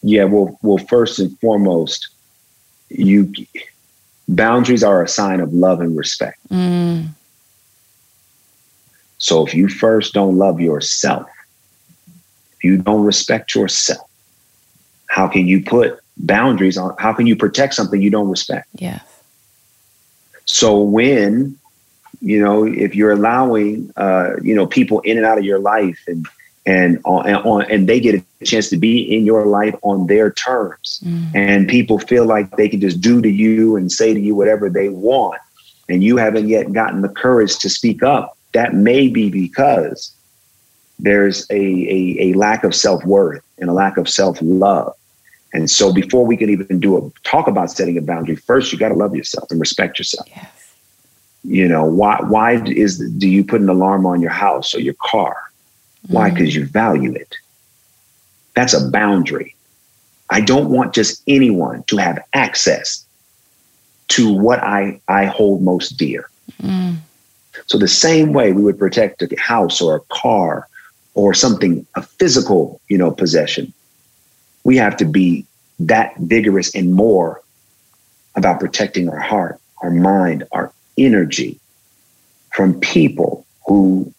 Yeah, 0.03 0.24
well, 0.24 0.59
well, 0.62 0.78
first 0.78 1.18
and 1.18 1.38
foremost, 1.40 2.09
you 2.88 3.32
boundaries 4.28 4.82
are 4.82 5.03
a 5.03 5.09
sign 5.09 5.40
of 5.40 5.53
love 5.53 5.80
and 5.80 5.96
respect. 5.96 6.38
Mm. 6.48 7.09
So 9.18 9.46
if 9.46 9.55
you 9.55 9.68
first 9.68 10.14
don't 10.14 10.38
love 10.38 10.61
yourself, 10.61 11.28
if 12.57 12.64
you 12.64 12.78
don't 12.78 13.05
respect 13.05 13.55
yourself, 13.55 14.09
how 15.09 15.28
can 15.28 15.46
you 15.46 15.62
put 15.62 16.01
boundaries 16.16 16.78
on? 16.78 16.94
How 16.98 17.12
can 17.12 17.26
you 17.26 17.36
protect 17.36 17.74
something 17.74 18.01
you 18.01 18.11
don't 18.11 18.30
respect? 18.30 18.68
Yeah. 18.74 19.01
So 20.46 20.80
when 20.80 21.59
you 22.22 22.42
know 22.42 22.64
if 22.64 22.94
you're 22.94 23.12
allowing 23.12 23.92
uh, 23.96 24.36
you 24.42 24.55
know 24.55 24.66
people 24.66 25.01
in 25.01 25.16
and 25.16 25.26
out 25.26 25.38
of 25.38 25.44
your 25.44 25.59
life 25.59 26.01
and 26.07 26.26
and 26.66 27.00
on, 27.04 27.26
and 27.26 27.36
on 27.36 27.62
and 27.70 27.88
they 27.88 28.00
get 28.00 28.22
a 28.40 28.44
chance 28.44 28.68
to 28.70 28.76
be 28.76 29.00
in 29.00 29.24
your 29.24 29.46
life 29.46 29.74
on 29.82 30.06
their 30.06 30.30
terms. 30.32 31.00
Mm. 31.04 31.34
and 31.34 31.68
people 31.68 31.98
feel 31.98 32.26
like 32.26 32.56
they 32.56 32.68
can 32.68 32.80
just 32.80 33.00
do 33.00 33.22
to 33.22 33.30
you 33.30 33.76
and 33.76 33.90
say 33.90 34.12
to 34.14 34.20
you 34.20 34.34
whatever 34.34 34.68
they 34.68 34.88
want. 34.88 35.40
And 35.88 36.04
you 36.04 36.16
haven't 36.18 36.48
yet 36.48 36.72
gotten 36.72 37.02
the 37.02 37.08
courage 37.08 37.58
to 37.58 37.68
speak 37.68 38.02
up. 38.02 38.36
That 38.52 38.74
may 38.74 39.08
be 39.08 39.30
because 39.30 40.14
there's 40.98 41.50
a, 41.50 41.54
a, 41.54 42.16
a 42.20 42.32
lack 42.34 42.62
of 42.62 42.74
self-worth 42.74 43.42
and 43.58 43.70
a 43.70 43.72
lack 43.72 43.96
of 43.96 44.08
self-love. 44.08 44.94
And 45.52 45.68
so 45.68 45.92
before 45.92 46.24
we 46.24 46.36
can 46.36 46.50
even 46.50 46.78
do 46.78 46.96
a 46.96 47.11
talk 47.28 47.48
about 47.48 47.70
setting 47.70 47.98
a 47.98 48.02
boundary 48.02 48.36
first 48.36 48.72
you 48.72 48.78
got 48.78 48.90
to 48.90 48.94
love 48.94 49.16
yourself 49.16 49.50
and 49.50 49.58
respect 49.58 49.98
yourself. 49.98 50.28
Yes. 50.28 50.74
you 51.42 51.66
know 51.66 51.84
why 51.84 52.18
why 52.28 52.62
is 52.66 52.98
do 53.18 53.28
you 53.28 53.42
put 53.42 53.61
an 53.61 53.68
alarm 53.68 54.06
on 54.06 54.20
your 54.20 54.30
house 54.30 54.74
or 54.74 54.80
your 54.80 54.94
car 55.00 55.49
why? 56.09 56.30
Because 56.30 56.51
mm. 56.51 56.55
you 56.55 56.66
value 56.66 57.14
it. 57.14 57.36
That's 58.55 58.74
a 58.74 58.90
boundary. 58.90 59.55
I 60.30 60.40
don't 60.40 60.70
want 60.70 60.94
just 60.94 61.22
anyone 61.26 61.82
to 61.84 61.96
have 61.96 62.24
access 62.32 63.05
to 64.09 64.32
what 64.32 64.61
I, 64.61 65.01
I 65.09 65.26
hold 65.26 65.62
most 65.62 65.90
dear. 65.90 66.28
Mm. 66.62 66.96
So, 67.66 67.78
the 67.78 67.88
same 67.88 68.32
way 68.32 68.53
we 68.53 68.62
would 68.62 68.78
protect 68.78 69.22
a 69.22 69.40
house 69.40 69.80
or 69.80 69.96
a 69.96 70.01
car 70.01 70.68
or 71.14 71.34
something, 71.34 71.86
a 71.94 72.03
physical, 72.03 72.80
you 72.88 72.96
know, 72.96 73.11
possession, 73.11 73.72
we 74.64 74.76
have 74.76 74.96
to 74.98 75.05
be 75.05 75.46
that 75.80 76.16
vigorous 76.18 76.74
and 76.74 76.92
more 76.94 77.42
about 78.34 78.61
protecting 78.61 79.09
our 79.09 79.18
heart, 79.18 79.61
our 79.82 79.90
mind, 79.90 80.44
our 80.53 80.72
energy 80.98 81.59
from 82.53 82.78
people 82.80 83.46
who, 83.66 84.12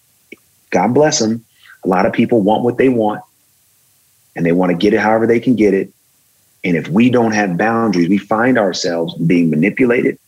God 0.70 0.94
bless 0.94 1.20
them, 1.20 1.46
a 1.84 1.88
lot 1.88 2.06
of 2.06 2.14
people 2.14 2.42
want 2.42 2.64
what 2.64 2.78
they 2.78 2.90
want 2.90 3.24
and 4.36 4.46
they 4.46 4.52
want 4.52 4.72
to 4.72 4.78
get 4.78 4.94
it 4.94 5.00
however 5.00 5.28
they 5.28 5.40
can 5.40 5.56
get 5.56 5.74
it. 5.74 5.92
And 6.64 6.78
if 6.78 6.88
we 6.88 7.10
don't 7.10 7.32
have 7.32 7.58
boundaries, 7.58 8.08
we 8.08 8.18
find 8.18 8.58
ourselves 8.58 9.16
being 9.16 9.50
manipulated. 9.50 10.20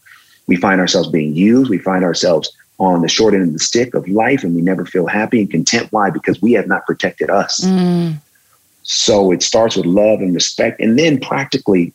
We 0.48 0.56
find 0.56 0.82
ourselves 0.82 1.10
being 1.10 1.36
used. 1.36 1.70
We 1.70 1.78
find 1.78 2.04
ourselves 2.04 2.52
on 2.80 3.02
the 3.02 3.08
short 3.08 3.34
end 3.34 3.44
of 3.44 3.54
the 3.54 3.60
stick 3.60 3.94
of 3.94 4.08
life 4.08 4.44
and 4.44 4.56
we 4.56 4.62
never 4.62 4.86
feel 4.86 5.06
happy 5.08 5.40
and 5.40 5.50
content. 5.50 5.88
Why? 5.92 6.10
Because 6.10 6.42
we 6.42 6.54
have 6.54 6.68
not 6.68 6.86
protected 6.86 7.30
us. 7.30 7.62
Mm. 7.62 8.16
So 8.82 9.32
it 9.32 9.44
starts 9.44 9.78
with 9.78 9.86
love 9.86 10.20
and 10.20 10.34
respect. 10.34 10.82
And 10.82 10.98
then 10.98 11.20
practically, 11.20 11.94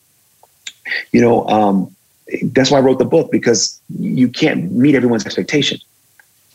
you 1.12 1.20
know, 1.20 1.46
um, 1.48 1.94
that's 2.42 2.70
why 2.70 2.78
I 2.78 2.80
wrote 2.80 2.98
the 2.98 3.04
book 3.04 3.30
because 3.30 3.80
you 3.98 4.28
can't 4.28 4.70
meet 4.72 4.94
everyone's 4.94 5.26
expectation. 5.26 5.78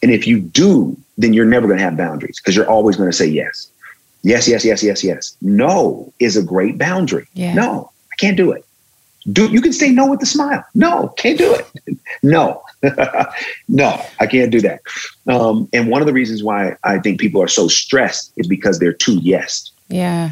And 0.03 0.11
if 0.11 0.27
you 0.27 0.41
do, 0.41 0.97
then 1.17 1.33
you're 1.33 1.45
never 1.45 1.65
going 1.65 1.79
to 1.79 1.83
have 1.83 1.95
boundaries 1.95 2.39
because 2.39 2.55
you're 2.55 2.69
always 2.69 2.97
going 2.97 3.09
to 3.09 3.15
say 3.15 3.25
yes. 3.25 3.69
Yes, 4.21 4.47
yes, 4.47 4.65
yes, 4.65 4.83
yes, 4.83 5.03
yes. 5.03 5.37
No 5.41 6.13
is 6.19 6.35
a 6.35 6.43
great 6.43 6.77
boundary. 6.77 7.25
Yeah. 7.33 7.53
No, 7.53 7.89
I 8.11 8.15
can't 8.17 8.37
do 8.37 8.51
it. 8.51 8.65
Do 9.31 9.49
you 9.49 9.61
can 9.61 9.71
say 9.71 9.89
no 9.89 10.09
with 10.09 10.21
a 10.21 10.25
smile. 10.25 10.65
No, 10.75 11.07
can't 11.17 11.37
do 11.37 11.55
it. 11.55 11.97
no, 12.23 12.61
no, 13.69 14.05
I 14.19 14.27
can't 14.27 14.51
do 14.51 14.59
that. 14.61 14.81
Um, 15.27 15.69
and 15.71 15.89
one 15.89 16.01
of 16.01 16.07
the 16.07 16.13
reasons 16.13 16.43
why 16.43 16.75
I 16.83 16.99
think 16.99 17.21
people 17.21 17.41
are 17.41 17.47
so 17.47 17.69
stressed 17.69 18.33
is 18.35 18.45
because 18.45 18.79
they're 18.79 18.91
too 18.91 19.19
yes. 19.21 19.71
Yeah. 19.87 20.31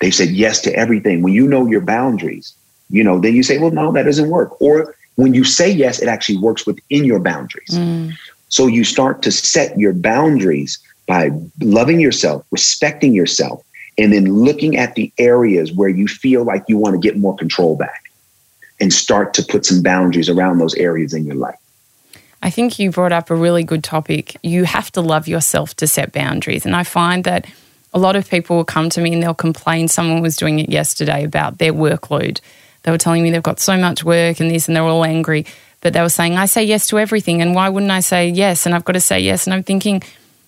They've 0.00 0.14
said 0.14 0.30
yes 0.30 0.60
to 0.62 0.74
everything. 0.74 1.22
When 1.22 1.32
you 1.32 1.48
know 1.48 1.66
your 1.66 1.80
boundaries, 1.80 2.52
you 2.90 3.02
know, 3.02 3.18
then 3.18 3.34
you 3.34 3.42
say, 3.42 3.56
well, 3.56 3.70
no, 3.70 3.92
that 3.92 4.02
doesn't 4.02 4.28
work. 4.28 4.60
Or 4.60 4.94
when 5.14 5.32
you 5.32 5.44
say 5.44 5.70
yes, 5.70 6.00
it 6.00 6.08
actually 6.08 6.38
works 6.38 6.66
within 6.66 7.04
your 7.04 7.20
boundaries. 7.20 7.70
Mm. 7.70 8.12
So 8.50 8.66
you 8.66 8.84
start 8.84 9.22
to 9.22 9.32
set 9.32 9.78
your 9.78 9.92
boundaries 9.92 10.78
by 11.06 11.30
loving 11.60 11.98
yourself, 11.98 12.44
respecting 12.50 13.14
yourself, 13.14 13.64
and 13.96 14.12
then 14.12 14.26
looking 14.26 14.76
at 14.76 14.94
the 14.94 15.12
areas 15.18 15.72
where 15.72 15.88
you 15.88 16.06
feel 16.06 16.44
like 16.44 16.64
you 16.68 16.76
want 16.76 16.94
to 16.94 17.00
get 17.00 17.16
more 17.16 17.36
control 17.36 17.76
back 17.76 18.10
and 18.80 18.92
start 18.92 19.34
to 19.34 19.42
put 19.42 19.64
some 19.66 19.82
boundaries 19.82 20.28
around 20.28 20.58
those 20.58 20.74
areas 20.74 21.14
in 21.14 21.26
your 21.26 21.36
life. 21.36 21.58
I 22.42 22.50
think 22.50 22.78
you 22.78 22.90
brought 22.90 23.12
up 23.12 23.30
a 23.30 23.34
really 23.34 23.62
good 23.62 23.84
topic. 23.84 24.36
You 24.42 24.64
have 24.64 24.90
to 24.92 25.00
love 25.00 25.28
yourself 25.28 25.74
to 25.76 25.86
set 25.86 26.12
boundaries. 26.12 26.64
And 26.64 26.74
I 26.74 26.84
find 26.84 27.24
that 27.24 27.46
a 27.92 27.98
lot 27.98 28.16
of 28.16 28.28
people 28.28 28.56
will 28.56 28.64
come 28.64 28.88
to 28.90 29.00
me 29.00 29.12
and 29.12 29.22
they'll 29.22 29.34
complain. 29.34 29.88
Someone 29.88 30.22
was 30.22 30.36
doing 30.36 30.58
it 30.58 30.70
yesterday 30.70 31.24
about 31.24 31.58
their 31.58 31.72
workload. 31.72 32.40
They 32.82 32.90
were 32.90 32.98
telling 32.98 33.22
me 33.22 33.30
they've 33.30 33.42
got 33.42 33.60
so 33.60 33.76
much 33.76 34.04
work 34.04 34.40
and 34.40 34.50
this, 34.50 34.66
and 34.66 34.76
they're 34.76 34.82
all 34.82 35.04
angry 35.04 35.44
but 35.80 35.92
they 35.92 36.02
were 36.02 36.08
saying, 36.08 36.36
I 36.36 36.46
say 36.46 36.64
yes 36.64 36.86
to 36.88 36.98
everything. 36.98 37.40
And 37.40 37.54
why 37.54 37.68
wouldn't 37.68 37.92
I 37.92 38.00
say 38.00 38.28
yes? 38.28 38.66
And 38.66 38.74
I've 38.74 38.84
got 38.84 38.92
to 38.92 39.00
say 39.00 39.20
yes. 39.20 39.46
And 39.46 39.54
I'm 39.54 39.62
thinking, 39.62 40.02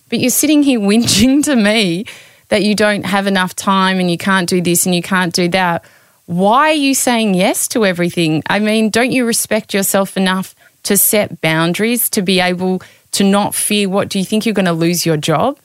but 0.08 0.20
you're 0.20 0.30
sitting 0.30 0.62
here 0.62 0.80
whinging 0.88 1.42
to 1.44 1.56
me 1.56 2.06
that 2.48 2.62
you 2.62 2.74
don't 2.74 3.04
have 3.06 3.26
enough 3.26 3.56
time 3.56 3.98
and 3.98 4.10
you 4.10 4.18
can't 4.18 4.48
do 4.48 4.60
this 4.60 4.84
and 4.84 4.94
you 4.94 5.02
can't 5.02 5.32
do 5.32 5.48
that. 5.48 5.84
Why 6.26 6.70
are 6.70 6.74
you 6.74 6.94
saying 6.94 7.34
yes 7.34 7.66
to 7.68 7.84
everything? 7.84 8.42
I 8.46 8.58
mean, 8.58 8.90
don't 8.90 9.10
you 9.10 9.26
respect 9.26 9.74
yourself 9.74 10.16
enough 10.16 10.54
to 10.84 10.96
set 10.96 11.40
boundaries 11.40 12.10
to 12.10 12.22
be 12.22 12.40
able 12.40 12.82
to 13.12 13.24
not 13.24 13.54
fear 13.54 13.88
what 13.88 14.08
do 14.08 14.18
you 14.18 14.24
think 14.24 14.44
you're 14.44 14.54
going 14.54 14.66
to 14.66 14.72
lose 14.72 15.06
your 15.06 15.16
job? 15.16 15.58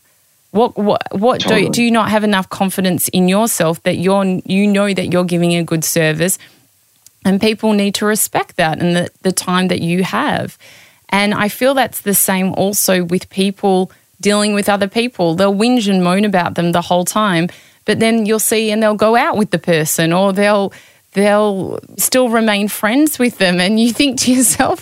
What 0.51 0.77
what 0.77 1.01
what 1.11 1.41
totally. 1.41 1.65
do 1.65 1.71
do 1.71 1.83
you 1.83 1.91
not 1.91 2.09
have 2.09 2.23
enough 2.23 2.49
confidence 2.49 3.09
in 3.09 3.27
yourself 3.27 3.83
that 3.83 3.97
you're 3.97 4.23
you 4.45 4.65
know 4.65 4.93
that 4.93 5.11
you're 5.11 5.25
giving 5.25 5.53
a 5.55 5.63
good 5.63 5.83
service 5.83 6.39
and 7.27 7.41
people 7.41 7.73
need 7.73 7.93
to 7.95 8.05
respect 8.05 8.55
that 8.55 8.79
and 8.79 8.95
the, 8.95 9.09
the 9.21 9.33
time 9.33 9.67
that 9.67 9.81
you 9.81 10.01
have. 10.01 10.57
And 11.09 11.33
I 11.33 11.49
feel 11.49 11.73
that's 11.73 12.01
the 12.01 12.13
same 12.13 12.53
also 12.53 13.03
with 13.03 13.29
people 13.29 13.91
dealing 14.21 14.53
with 14.53 14.69
other 14.69 14.87
people. 14.87 15.35
They'll 15.35 15.53
whinge 15.53 15.89
and 15.89 16.01
moan 16.01 16.23
about 16.23 16.55
them 16.55 16.71
the 16.71 16.81
whole 16.81 17.03
time, 17.03 17.49
but 17.83 17.99
then 17.99 18.25
you'll 18.25 18.39
see 18.39 18.71
and 18.71 18.81
they'll 18.81 18.95
go 18.95 19.17
out 19.17 19.35
with 19.35 19.51
the 19.51 19.59
person 19.59 20.13
or 20.13 20.31
they'll 20.31 20.71
they'll 21.13 21.79
still 21.97 22.29
remain 22.29 22.69
friends 22.69 23.19
with 23.19 23.39
them 23.39 23.59
and 23.59 23.77
you 23.77 23.91
think 23.91 24.19
to 24.21 24.33
yourself, 24.33 24.81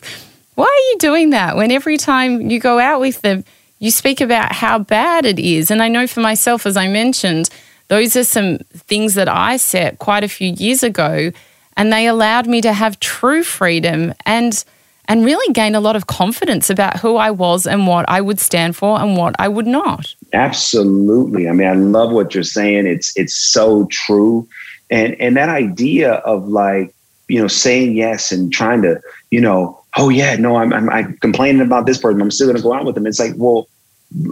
why 0.53 0.65
are 0.65 0.91
you 0.91 0.97
doing 0.99 1.31
that 1.31 1.55
when 1.55 1.71
every 1.71 1.97
time 1.97 2.49
you 2.51 2.59
go 2.59 2.77
out 2.77 2.99
with 2.99 3.21
them 3.21 3.43
you 3.79 3.89
speak 3.89 4.21
about 4.21 4.51
how 4.51 4.77
bad 4.77 5.25
it 5.25 5.39
is? 5.39 5.71
And 5.71 5.81
I 5.81 5.87
know 5.87 6.05
for 6.05 6.19
myself 6.19 6.67
as 6.67 6.77
I 6.77 6.87
mentioned, 6.89 7.49
those 7.87 8.15
are 8.15 8.23
some 8.23 8.59
things 8.87 9.15
that 9.15 9.27
I 9.27 9.57
set 9.57 9.97
quite 9.97 10.23
a 10.23 10.29
few 10.29 10.51
years 10.51 10.83
ago 10.83 11.31
and 11.77 11.91
they 11.91 12.07
allowed 12.07 12.47
me 12.47 12.61
to 12.61 12.73
have 12.73 12.99
true 12.99 13.43
freedom 13.43 14.13
and 14.25 14.63
and 15.07 15.23
really 15.23 15.53
gain 15.53 15.75
a 15.75 15.79
lot 15.79 15.95
of 15.95 16.07
confidence 16.07 16.69
about 16.69 16.99
who 16.99 17.17
I 17.17 17.29
was 17.29 17.67
and 17.67 17.85
what 17.85 18.09
I 18.09 18.21
would 18.21 18.39
stand 18.39 18.75
for 18.75 18.99
and 18.99 19.15
what 19.15 19.35
I 19.37 19.47
would 19.47 19.67
not. 19.67 20.15
Absolutely. 20.33 21.47
I 21.47 21.51
mean, 21.51 21.67
I 21.67 21.73
love 21.73 22.11
what 22.11 22.33
you're 22.33 22.43
saying. 22.43 22.87
It's 22.87 23.15
it's 23.15 23.35
so 23.35 23.85
true. 23.85 24.47
And 24.89 25.19
and 25.21 25.37
that 25.37 25.49
idea 25.49 26.13
of 26.13 26.47
like, 26.47 26.93
you 27.27 27.39
know, 27.39 27.47
saying 27.47 27.95
yes 27.95 28.31
and 28.31 28.51
trying 28.51 28.81
to, 28.81 28.99
you 29.29 29.41
know, 29.41 29.79
oh 29.97 30.09
yeah, 30.09 30.35
no, 30.37 30.55
I'm 30.57 30.73
I'm, 30.73 30.89
I'm 30.89 31.17
complaining 31.17 31.61
about 31.61 31.85
this 31.85 31.99
person. 31.99 32.21
I'm 32.21 32.31
still 32.31 32.47
going 32.47 32.57
to 32.57 32.63
go 32.63 32.73
out 32.73 32.85
with 32.85 32.95
them. 32.95 33.05
It's 33.05 33.19
like, 33.19 33.33
well, 33.35 33.67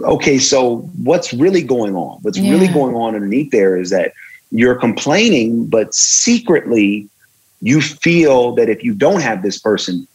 okay, 0.04 0.38
so 0.38 0.78
what's 1.02 1.32
really 1.32 1.62
going 1.62 1.94
on? 1.94 2.18
What's 2.22 2.38
yeah. 2.38 2.50
really 2.50 2.68
going 2.68 2.96
on 2.96 3.14
underneath 3.14 3.50
there 3.52 3.76
is 3.76 3.90
that 3.90 4.12
you're 4.50 4.76
complaining, 4.76 5.66
but 5.66 5.94
secretly 5.94 7.08
you 7.64 7.80
feel 7.80 8.52
that 8.56 8.68
if 8.68 8.84
you 8.84 8.94
don't 8.94 9.22
have 9.22 9.42
this 9.42 9.58
person, 9.58 10.06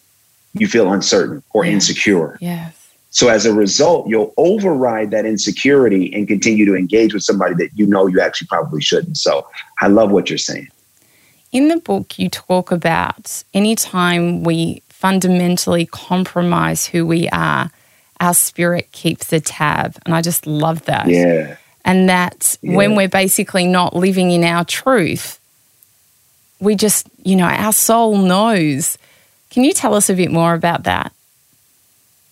you 0.53 0.67
feel 0.67 0.93
uncertain 0.93 1.41
or 1.51 1.65
yes. 1.65 1.73
insecure. 1.73 2.37
Yes. 2.39 2.75
So 3.09 3.29
as 3.29 3.47
a 3.47 3.53
result, 3.53 4.07
you'll 4.07 4.35
override 4.37 5.09
that 5.11 5.25
insecurity 5.25 6.13
and 6.13 6.27
continue 6.27 6.63
to 6.65 6.75
engage 6.75 7.11
with 7.11 7.23
somebody 7.23 7.55
that 7.55 7.71
you 7.73 7.87
know 7.87 8.05
you 8.05 8.21
actually 8.21 8.47
probably 8.47 8.81
shouldn't. 8.81 9.17
So 9.17 9.47
I 9.81 9.87
love 9.87 10.11
what 10.11 10.29
you're 10.29 10.37
saying. 10.37 10.67
In 11.51 11.69
the 11.69 11.77
book, 11.77 12.19
you 12.19 12.29
talk 12.29 12.71
about 12.71 13.43
anytime 13.55 14.43
we 14.43 14.83
fundamentally 14.89 15.87
compromise 15.87 16.85
who 16.85 17.07
we 17.07 17.27
are, 17.29 17.71
our 18.19 18.35
spirit 18.35 18.91
keeps 18.91 19.33
a 19.33 19.39
tab. 19.39 19.97
And 20.05 20.13
I 20.13 20.21
just 20.21 20.45
love 20.45 20.85
that. 20.85 21.07
Yeah. 21.07 21.57
And 21.83 22.07
that 22.09 22.57
yeah. 22.61 22.75
when 22.75 22.95
we're 22.95 23.09
basically 23.09 23.65
not 23.65 23.95
living 23.95 24.29
in 24.29 24.43
our 24.43 24.65
truth, 24.65 25.38
we 26.59 26.75
just, 26.75 27.07
you 27.23 27.35
know, 27.35 27.45
our 27.45 27.73
soul 27.73 28.17
knows. 28.17 28.97
Can 29.49 29.63
you 29.63 29.73
tell 29.73 29.95
us 29.95 30.09
a 30.09 30.13
bit 30.13 30.31
more 30.31 30.53
about 30.53 30.83
that? 30.83 31.13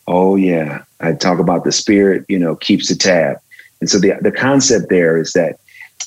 Oh 0.08 0.36
yeah, 0.36 0.84
I 1.02 1.14
talk 1.14 1.40
about 1.40 1.64
the 1.64 1.72
spirit, 1.72 2.26
you 2.30 2.40
know, 2.40 2.56
keeps 2.56 2.88
the 2.88 2.96
tab, 2.96 3.38
and 3.82 3.90
so 3.90 4.00
the 4.00 4.14
the 4.22 4.32
concept 4.32 4.90
there 4.90 5.18
is 5.18 5.34
that 5.34 5.60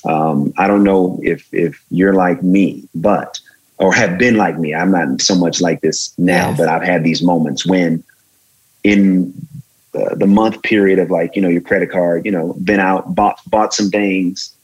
um, 0.05 0.53
I 0.57 0.67
don't 0.67 0.83
know 0.83 1.19
if 1.21 1.47
if 1.53 1.83
you're 1.91 2.13
like 2.13 2.41
me, 2.41 2.87
but 2.95 3.39
or 3.77 3.93
have 3.93 4.17
been 4.17 4.37
like 4.37 4.57
me. 4.57 4.73
I'm 4.73 4.91
not 4.91 5.21
so 5.21 5.35
much 5.35 5.61
like 5.61 5.81
this 5.81 6.13
now, 6.17 6.49
yes. 6.49 6.57
but 6.57 6.67
I've 6.67 6.83
had 6.83 7.03
these 7.03 7.21
moments 7.21 7.65
when 7.65 8.03
in 8.83 9.33
uh, 9.93 10.15
the 10.15 10.27
month 10.27 10.61
period 10.63 10.97
of 10.97 11.11
like 11.11 11.35
you 11.35 11.41
know 11.41 11.49
your 11.49 11.61
credit 11.61 11.91
card, 11.91 12.25
you 12.25 12.31
know, 12.31 12.53
been 12.63 12.79
out, 12.79 13.13
bought 13.13 13.39
bought 13.47 13.73
some 13.73 13.89
things, 13.89 14.55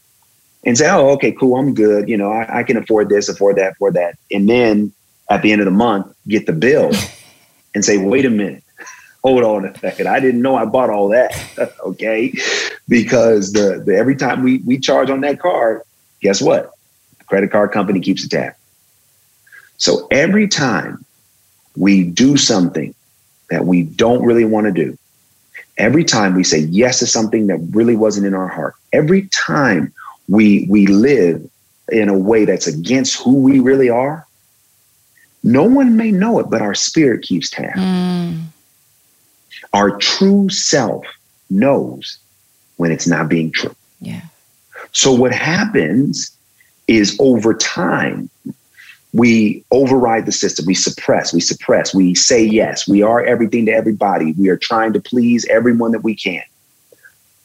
and 0.65 0.77
say, 0.77 0.89
oh, 0.89 1.09
okay, 1.11 1.31
cool, 1.31 1.57
I'm 1.57 1.73
good. 1.73 2.09
You 2.09 2.17
know, 2.17 2.31
I, 2.31 2.59
I 2.59 2.63
can 2.63 2.77
afford 2.77 3.09
this, 3.09 3.29
afford 3.29 3.55
that, 3.57 3.73
afford 3.73 3.93
that, 3.93 4.17
and 4.31 4.49
then 4.49 4.93
at 5.29 5.41
the 5.41 5.51
end 5.51 5.61
of 5.61 5.65
the 5.65 5.71
month, 5.71 6.13
get 6.27 6.45
the 6.45 6.53
bill 6.53 6.91
and 7.75 7.83
say, 7.83 7.97
wait 7.97 8.25
a 8.25 8.29
minute 8.29 8.63
hold 9.27 9.43
on 9.43 9.65
a 9.65 9.77
second. 9.77 10.07
I 10.07 10.19
didn't 10.19 10.41
know 10.41 10.55
I 10.55 10.65
bought 10.65 10.89
all 10.89 11.09
that. 11.09 11.31
okay. 11.81 12.33
Because 12.87 13.51
the, 13.53 13.81
the 13.85 13.95
every 13.95 14.15
time 14.15 14.43
we 14.43 14.59
we 14.59 14.79
charge 14.79 15.09
on 15.09 15.21
that 15.21 15.39
card, 15.39 15.81
guess 16.21 16.41
what? 16.41 16.71
The 17.19 17.25
credit 17.25 17.51
card 17.51 17.71
company 17.71 17.99
keeps 17.99 18.23
a 18.23 18.29
tab. 18.29 18.53
So 19.77 20.07
every 20.11 20.47
time 20.47 21.05
we 21.75 22.03
do 22.03 22.37
something 22.37 22.95
that 23.49 23.65
we 23.65 23.83
don't 23.83 24.23
really 24.23 24.45
want 24.45 24.65
to 24.67 24.71
do, 24.71 24.97
every 25.77 26.03
time 26.03 26.33
we 26.33 26.43
say 26.43 26.59
yes 26.59 26.99
to 26.99 27.07
something 27.07 27.47
that 27.47 27.57
really 27.71 27.95
wasn't 27.95 28.25
in 28.25 28.33
our 28.33 28.47
heart, 28.47 28.75
every 28.93 29.27
time 29.27 29.93
we 30.27 30.65
we 30.69 30.87
live 30.87 31.47
in 31.89 32.09
a 32.09 32.17
way 32.17 32.45
that's 32.45 32.67
against 32.67 33.21
who 33.21 33.35
we 33.35 33.59
really 33.59 33.89
are, 33.89 34.27
no 35.43 35.63
one 35.63 35.95
may 35.95 36.11
know 36.11 36.39
it, 36.39 36.49
but 36.49 36.61
our 36.61 36.75
spirit 36.75 37.23
keeps 37.23 37.49
tab. 37.49 37.75
Mm. 37.75 38.43
Our 39.73 39.97
true 39.97 40.49
self 40.49 41.05
knows 41.49 42.17
when 42.75 42.91
it's 42.91 43.07
not 43.07 43.29
being 43.29 43.51
true. 43.51 43.75
Yeah. 44.01 44.21
So 44.91 45.13
what 45.13 45.31
happens 45.31 46.31
is 46.87 47.15
over 47.19 47.53
time, 47.53 48.29
we 49.13 49.63
override 49.71 50.25
the 50.25 50.31
system. 50.31 50.65
We 50.65 50.75
suppress, 50.75 51.33
we 51.33 51.41
suppress, 51.41 51.93
we 51.93 52.13
say 52.13 52.43
yes. 52.43 52.87
We 52.87 53.01
are 53.01 53.23
everything 53.23 53.65
to 53.65 53.71
everybody. 53.71 54.33
We 54.33 54.49
are 54.49 54.57
trying 54.57 54.93
to 54.93 55.01
please 55.01 55.45
everyone 55.45 55.91
that 55.91 56.03
we 56.03 56.15
can. 56.15 56.43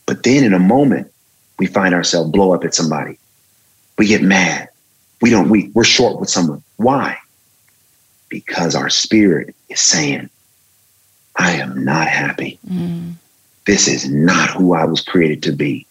But 0.06 0.22
then 0.22 0.44
in 0.44 0.52
a 0.52 0.58
moment, 0.58 1.11
we 1.58 1.66
find 1.66 1.94
ourselves 1.94 2.30
blow 2.30 2.52
up 2.52 2.64
at 2.64 2.74
somebody. 2.74 3.18
We 3.98 4.06
get 4.06 4.22
mad. 4.22 4.68
We 5.20 5.30
don't, 5.30 5.48
we, 5.48 5.70
we're 5.74 5.84
short 5.84 6.18
with 6.18 6.30
someone. 6.30 6.62
Why? 6.76 7.18
Because 8.28 8.74
our 8.74 8.90
spirit 8.90 9.54
is 9.68 9.80
saying, 9.80 10.30
I 11.36 11.52
am 11.52 11.84
not 11.84 12.08
happy. 12.08 12.58
Mm. 12.68 13.14
This 13.66 13.86
is 13.86 14.10
not 14.10 14.50
who 14.50 14.74
I 14.74 14.84
was 14.84 15.00
created 15.00 15.42
to 15.44 15.52
be. 15.52 15.86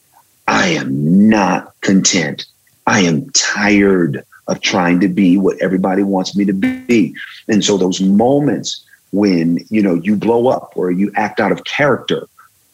I 0.48 0.68
am 0.68 1.30
not 1.30 1.74
content. 1.82 2.46
I 2.88 3.02
am 3.02 3.30
tired 3.30 4.26
of 4.48 4.60
trying 4.62 5.00
to 5.00 5.08
be 5.08 5.38
what 5.38 5.58
everybody 5.62 6.04
wants 6.04 6.36
me 6.36 6.44
to 6.46 6.54
be. 6.54 7.16
And 7.48 7.64
so 7.64 7.78
those 7.78 8.02
moments 8.02 8.86
when, 9.12 9.60
you 9.70 9.82
know, 9.82 9.96
you 9.96 10.16
blow 10.16 10.48
up 10.48 10.74
or 10.76 10.92
you 10.92 11.12
act 11.16 11.40
out 11.40 11.52
of 11.52 11.64
character, 11.64 12.28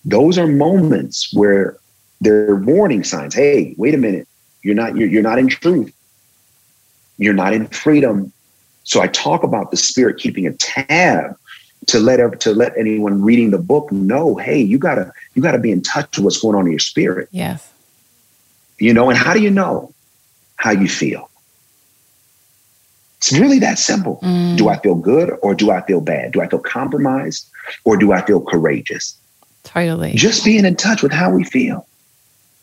those 0.05 0.38
are 0.38 0.47
moments 0.47 1.33
where 1.33 1.77
they're 2.22 2.55
warning 2.55 3.03
signs. 3.03 3.36
Hey, 3.36 3.76
wait 3.78 3.93
a 3.93 3.97
minute. 3.97 4.28
You're 4.63 4.76
not 4.76 4.95
you're, 4.95 5.07
you're 5.07 5.24
not 5.24 5.39
in 5.39 5.47
truth. 5.47 5.93
You're 7.18 7.34
not 7.34 7.53
in 7.53 7.68
freedom. 7.68 8.32
So 8.84 9.01
I 9.01 9.07
talk 9.07 9.43
about 9.43 9.72
the 9.72 9.78
spirit 9.78 10.18
keeping 10.18 10.47
a 10.47 10.53
tab 10.53 11.38
to 11.88 11.99
let 11.99 12.39
to 12.41 12.53
let 12.53 12.78
anyone 12.78 13.22
reading 13.22 13.51
the 13.51 13.57
book 13.57 13.91
know, 13.91 14.36
hey, 14.36 14.59
you 14.59 14.78
gotta 14.78 15.11
you 15.36 15.41
gotta 15.41 15.59
be 15.59 15.72
in 15.72 15.82
touch 15.82 16.18
with 16.18 16.26
what's 16.26 16.41
going 16.41 16.55
on 16.55 16.65
in 16.65 16.72
your 16.72 16.80
spirit. 16.80 17.30
Yes. 17.32 17.72
You 18.80 18.93
know, 18.93 19.09
and 19.09 19.18
how 19.18 19.34
do 19.34 19.41
you 19.41 19.49
know 19.49 19.93
how 20.57 20.72
you 20.72 20.88
feel? 20.88 21.30
It's 23.18 23.32
really 23.32 23.59
that 23.59 23.80
simple. 23.80 24.20
Mm. 24.22 24.57
Do 24.57 24.70
I 24.70 24.78
feel 24.80 24.95
good 24.95 25.32
or 25.41 25.55
do 25.55 25.72
I 25.72 25.82
feel 25.82 26.01
bad? 26.01 26.34
Do 26.34 26.41
I 26.41 26.47
feel 26.47 26.59
compromised 26.59 27.49
or 27.84 27.97
do 27.97 28.11
I 28.11 28.22
feel 28.24 28.41
courageous? 28.41 29.18
Totally. 29.63 30.13
Just 30.13 30.45
being 30.45 30.65
in 30.65 30.76
touch 30.76 31.01
with 31.01 31.11
how 31.11 31.32
we 31.32 31.43
feel. 31.43 31.88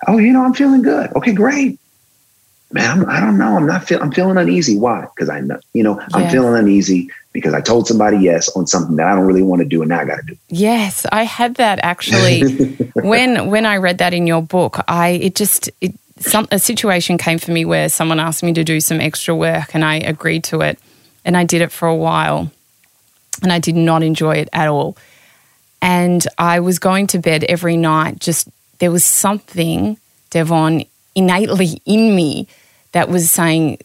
Oh, 0.06 0.18
you 0.18 0.32
know, 0.32 0.44
I'm 0.44 0.54
feeling 0.54 0.82
good. 0.82 1.12
Okay, 1.14 1.32
great. 1.32 1.78
Man, 2.72 2.90
I'm, 2.90 3.08
I 3.08 3.20
do 3.20 3.26
not 3.26 3.34
know. 3.36 3.56
I'm 3.56 3.66
not 3.66 3.84
feeling. 3.84 4.02
I'm 4.02 4.12
feeling 4.12 4.36
uneasy. 4.36 4.76
Why? 4.76 5.06
Because 5.14 5.28
I 5.28 5.40
know, 5.40 5.60
you 5.74 5.84
know, 5.84 6.00
I'm 6.12 6.28
feeling 6.30 6.58
uneasy 6.58 7.10
because 7.32 7.54
I 7.54 7.60
told 7.60 7.86
somebody 7.86 8.18
yes 8.18 8.48
on 8.56 8.66
something 8.66 8.96
that 8.96 9.06
I 9.06 9.14
don't 9.14 9.26
really 9.26 9.42
want 9.42 9.60
to 9.60 9.68
do 9.68 9.82
and 9.82 9.90
now 9.90 10.00
I 10.00 10.04
got 10.04 10.16
to 10.16 10.22
do. 10.22 10.36
Yes, 10.48 11.06
I 11.12 11.24
had 11.24 11.56
that 11.56 11.78
actually. 11.82 12.74
when 12.94 13.50
when 13.50 13.66
I 13.66 13.76
read 13.76 13.98
that 13.98 14.14
in 14.14 14.26
your 14.26 14.42
book, 14.42 14.82
I 14.88 15.10
it 15.10 15.34
just 15.34 15.70
it 15.80 15.94
some 16.18 16.48
a 16.50 16.58
situation 16.58 17.18
came 17.18 17.38
for 17.38 17.50
me 17.50 17.64
where 17.64 17.88
someone 17.88 18.20
asked 18.20 18.42
me 18.42 18.52
to 18.54 18.64
do 18.64 18.80
some 18.80 19.00
extra 19.00 19.34
work 19.34 19.74
and 19.74 19.84
I 19.84 19.96
agreed 19.96 20.44
to 20.44 20.60
it 20.62 20.78
and 21.24 21.36
I 21.36 21.44
did 21.44 21.60
it 21.60 21.72
for 21.72 21.88
a 21.88 21.94
while 21.94 22.50
and 23.42 23.52
I 23.52 23.58
did 23.58 23.76
not 23.76 24.02
enjoy 24.02 24.36
it 24.36 24.48
at 24.52 24.68
all. 24.68 24.96
And 25.82 26.26
I 26.38 26.60
was 26.60 26.78
going 26.78 27.08
to 27.08 27.18
bed 27.18 27.44
every 27.44 27.76
night 27.76 28.20
just 28.20 28.48
there 28.78 28.90
was 28.90 29.04
something 29.04 29.98
Devon 30.30 30.84
innately 31.14 31.80
in 31.84 32.14
me 32.14 32.48
that 32.92 33.08
was 33.08 33.30
saying 33.30 33.78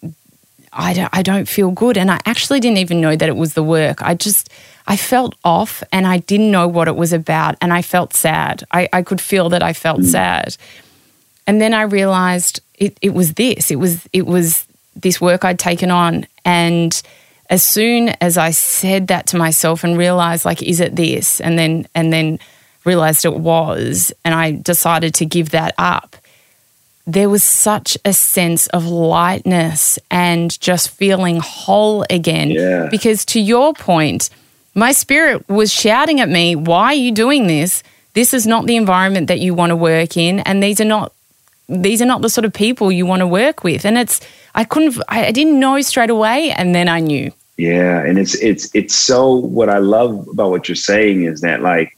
I 0.71 0.93
don't, 0.93 1.09
I 1.11 1.23
don't 1.23 1.47
feel 1.47 1.71
good. 1.71 1.97
And 1.97 2.11
I 2.11 2.19
actually 2.25 2.59
didn't 2.59 2.77
even 2.77 3.01
know 3.01 3.15
that 3.15 3.27
it 3.27 3.35
was 3.35 3.53
the 3.53 3.63
work. 3.63 4.01
I 4.01 4.13
just, 4.13 4.49
I 4.87 4.97
felt 4.97 5.35
off 5.43 5.83
and 5.91 6.05
I 6.05 6.19
didn't 6.19 6.51
know 6.51 6.67
what 6.67 6.87
it 6.87 6.95
was 6.95 7.13
about. 7.13 7.55
And 7.61 7.73
I 7.73 7.81
felt 7.81 8.13
sad. 8.13 8.63
I, 8.71 8.87
I 8.93 9.01
could 9.01 9.21
feel 9.21 9.49
that 9.49 9.63
I 9.63 9.73
felt 9.73 10.01
mm. 10.01 10.05
sad. 10.05 10.57
And 11.47 11.59
then 11.59 11.73
I 11.73 11.81
realized 11.83 12.61
it, 12.75 12.97
it 13.01 13.13
was 13.13 13.33
this. 13.33 13.71
It 13.71 13.77
was, 13.77 14.07
it 14.13 14.27
was 14.27 14.67
this 14.95 15.19
work 15.19 15.43
I'd 15.43 15.59
taken 15.59 15.89
on. 15.89 16.27
And 16.45 17.01
as 17.49 17.63
soon 17.63 18.09
as 18.21 18.37
I 18.37 18.51
said 18.51 19.07
that 19.07 19.25
to 19.27 19.37
myself 19.37 19.83
and 19.83 19.97
realized, 19.97 20.45
like, 20.45 20.61
is 20.61 20.79
it 20.79 20.95
this? 20.95 21.41
And 21.41 21.57
then, 21.57 21.87
and 21.95 22.13
then 22.13 22.39
realized 22.85 23.25
it 23.25 23.35
was, 23.35 24.11
and 24.23 24.33
I 24.33 24.51
decided 24.51 25.13
to 25.15 25.25
give 25.25 25.49
that 25.49 25.73
up 25.77 26.15
there 27.07 27.27
was 27.27 27.43
such 27.43 27.97
a 28.05 28.13
sense 28.13 28.67
of 28.67 28.85
lightness 28.85 29.97
and 30.11 30.59
just 30.61 30.91
feeling 30.91 31.39
whole 31.39 32.05
again. 32.07 32.51
Yeah. 32.51 32.87
Because 32.91 33.25
to 33.25 33.39
your 33.39 33.73
point, 33.73 34.29
my 34.75 34.91
spirit 34.91 35.49
was 35.49 35.73
shouting 35.73 36.19
at 36.19 36.29
me, 36.29 36.55
Why 36.55 36.85
are 36.85 36.93
you 36.93 37.11
doing 37.11 37.47
this? 37.47 37.81
this 38.13 38.33
is 38.33 38.47
not 38.47 38.65
the 38.65 38.75
environment 38.75 39.27
that 39.27 39.39
you 39.39 39.53
want 39.53 39.69
to 39.69 39.75
work 39.75 40.17
in, 40.17 40.39
and 40.41 40.61
these 40.61 40.81
are 40.81 40.85
not 40.85 41.13
these 41.67 42.01
are 42.01 42.05
not 42.05 42.21
the 42.21 42.29
sort 42.29 42.45
of 42.45 42.51
people 42.53 42.91
you 42.91 43.05
want 43.05 43.19
to 43.19 43.27
work 43.27 43.63
with. 43.63 43.85
And 43.85 43.97
it's 43.97 44.19
I 44.55 44.63
couldn't 44.63 45.01
I 45.07 45.31
didn't 45.31 45.59
know 45.59 45.79
straight 45.81 46.09
away, 46.09 46.51
and 46.51 46.73
then 46.73 46.87
I 46.89 46.99
knew. 46.99 47.31
Yeah, 47.57 48.03
and 48.03 48.17
it's 48.17 48.35
it's 48.35 48.73
it's 48.73 48.95
so 48.95 49.35
what 49.35 49.69
I 49.69 49.77
love 49.77 50.27
about 50.27 50.49
what 50.49 50.67
you're 50.67 50.75
saying 50.75 51.23
is 51.23 51.41
that 51.41 51.61
like 51.61 51.95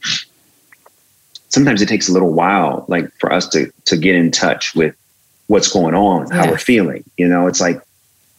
sometimes 1.52 1.82
it 1.82 1.88
takes 1.88 2.08
a 2.08 2.12
little 2.12 2.32
while 2.32 2.84
like 2.88 3.10
for 3.20 3.32
us 3.32 3.48
to 3.50 3.70
to 3.84 3.96
get 3.96 4.14
in 4.14 4.30
touch 4.30 4.74
with 4.74 4.94
what's 5.46 5.70
going 5.70 5.94
on, 5.94 6.30
how 6.30 6.50
we're 6.50 6.58
feeling. 6.58 7.04
You 7.16 7.28
know, 7.28 7.46
it's 7.46 7.60
like 7.60 7.80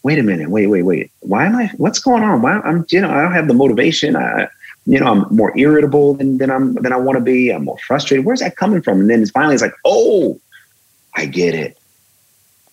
wait 0.03 0.19
a 0.19 0.23
minute, 0.23 0.49
wait, 0.49 0.67
wait, 0.67 0.83
wait. 0.83 1.11
Why 1.21 1.45
am 1.45 1.55
I? 1.55 1.71
What's 1.77 1.99
going 1.99 2.23
on? 2.23 2.41
Why 2.41 2.59
I'm, 2.59 2.85
you 2.89 3.01
know, 3.01 3.09
I 3.09 3.21
don't 3.21 3.31
have 3.31 3.47
the 3.47 3.53
motivation. 3.53 4.15
I, 4.15 4.47
you 4.85 4.99
know, 4.99 5.07
I'm 5.07 5.35
more 5.35 5.57
irritable 5.57 6.15
than, 6.15 6.37
than 6.37 6.51
I'm 6.51 6.75
than 6.75 6.91
I 6.91 6.97
want 6.97 7.17
to 7.17 7.23
be. 7.23 7.49
I'm 7.49 7.63
more 7.63 7.77
frustrated. 7.79 8.25
Where's 8.25 8.41
that 8.41 8.57
coming 8.57 8.81
from? 8.81 8.99
And 8.99 9.09
then 9.09 9.21
it's 9.21 9.31
finally 9.31 9.55
it's 9.55 9.63
like, 9.63 9.73
oh, 9.85 10.39
I 11.15 11.25
get 11.25 11.55
it. 11.55 11.77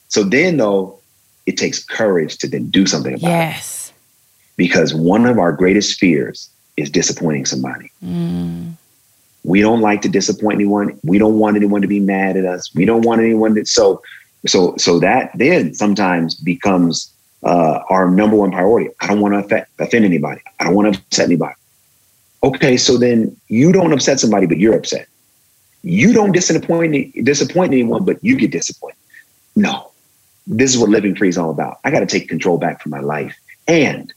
So 0.08 0.24
then 0.24 0.56
though, 0.56 0.98
it 1.46 1.56
takes 1.56 1.82
courage 1.82 2.36
to 2.38 2.48
then 2.48 2.68
do 2.68 2.84
something 2.84 3.14
about 3.14 3.28
yes. 3.28 3.30
it. 3.30 3.38
Yes. 3.38 3.92
Because 4.56 4.92
one 4.92 5.24
of 5.24 5.38
our 5.38 5.52
greatest 5.52 5.98
fears 5.98 6.50
is 6.76 6.90
disappointing 6.90 7.46
somebody. 7.46 7.90
Mm. 8.04 8.74
We 9.44 9.60
don't 9.60 9.80
like 9.80 10.02
to 10.02 10.08
disappoint 10.08 10.56
anyone. 10.56 10.98
We 11.02 11.18
don't 11.18 11.38
want 11.38 11.56
anyone 11.56 11.82
to 11.82 11.88
be 11.88 12.00
mad 12.00 12.36
at 12.36 12.44
us. 12.44 12.74
We 12.74 12.84
don't 12.84 13.02
want 13.02 13.20
anyone 13.20 13.54
to 13.54 13.64
so 13.64 14.02
so 14.46 14.74
so 14.76 14.98
that 15.00 15.30
then 15.34 15.74
sometimes 15.74 16.34
becomes 16.34 17.12
uh, 17.42 17.80
our 17.88 18.10
number 18.10 18.36
one 18.36 18.52
priority. 18.52 18.90
I 19.00 19.06
don't 19.06 19.20
want 19.20 19.48
to 19.48 19.66
offend, 19.78 20.04
anybody. 20.04 20.42
I 20.58 20.64
don't 20.64 20.74
want 20.74 20.92
to 20.92 21.00
upset 21.00 21.26
anybody. 21.26 21.54
Okay, 22.42 22.76
so 22.76 22.96
then 22.96 23.36
you 23.48 23.72
don't 23.72 23.92
upset 23.92 24.20
somebody, 24.20 24.46
but 24.46 24.58
you're 24.58 24.76
upset. 24.76 25.08
You 25.82 26.12
don't 26.12 26.32
disappoint 26.32 27.24
disappoint 27.24 27.72
anyone, 27.72 28.04
but 28.04 28.22
you 28.22 28.36
get 28.36 28.50
disappointed. 28.50 28.98
No, 29.56 29.90
this 30.46 30.74
is 30.74 30.78
what 30.78 30.90
living 30.90 31.14
free 31.16 31.28
is 31.28 31.38
all 31.38 31.50
about. 31.50 31.78
I 31.84 31.90
got 31.90 32.00
to 32.00 32.06
take 32.06 32.28
control 32.28 32.58
back 32.58 32.82
for 32.82 32.90
my 32.90 33.00
life. 33.00 33.36
And 33.66 34.12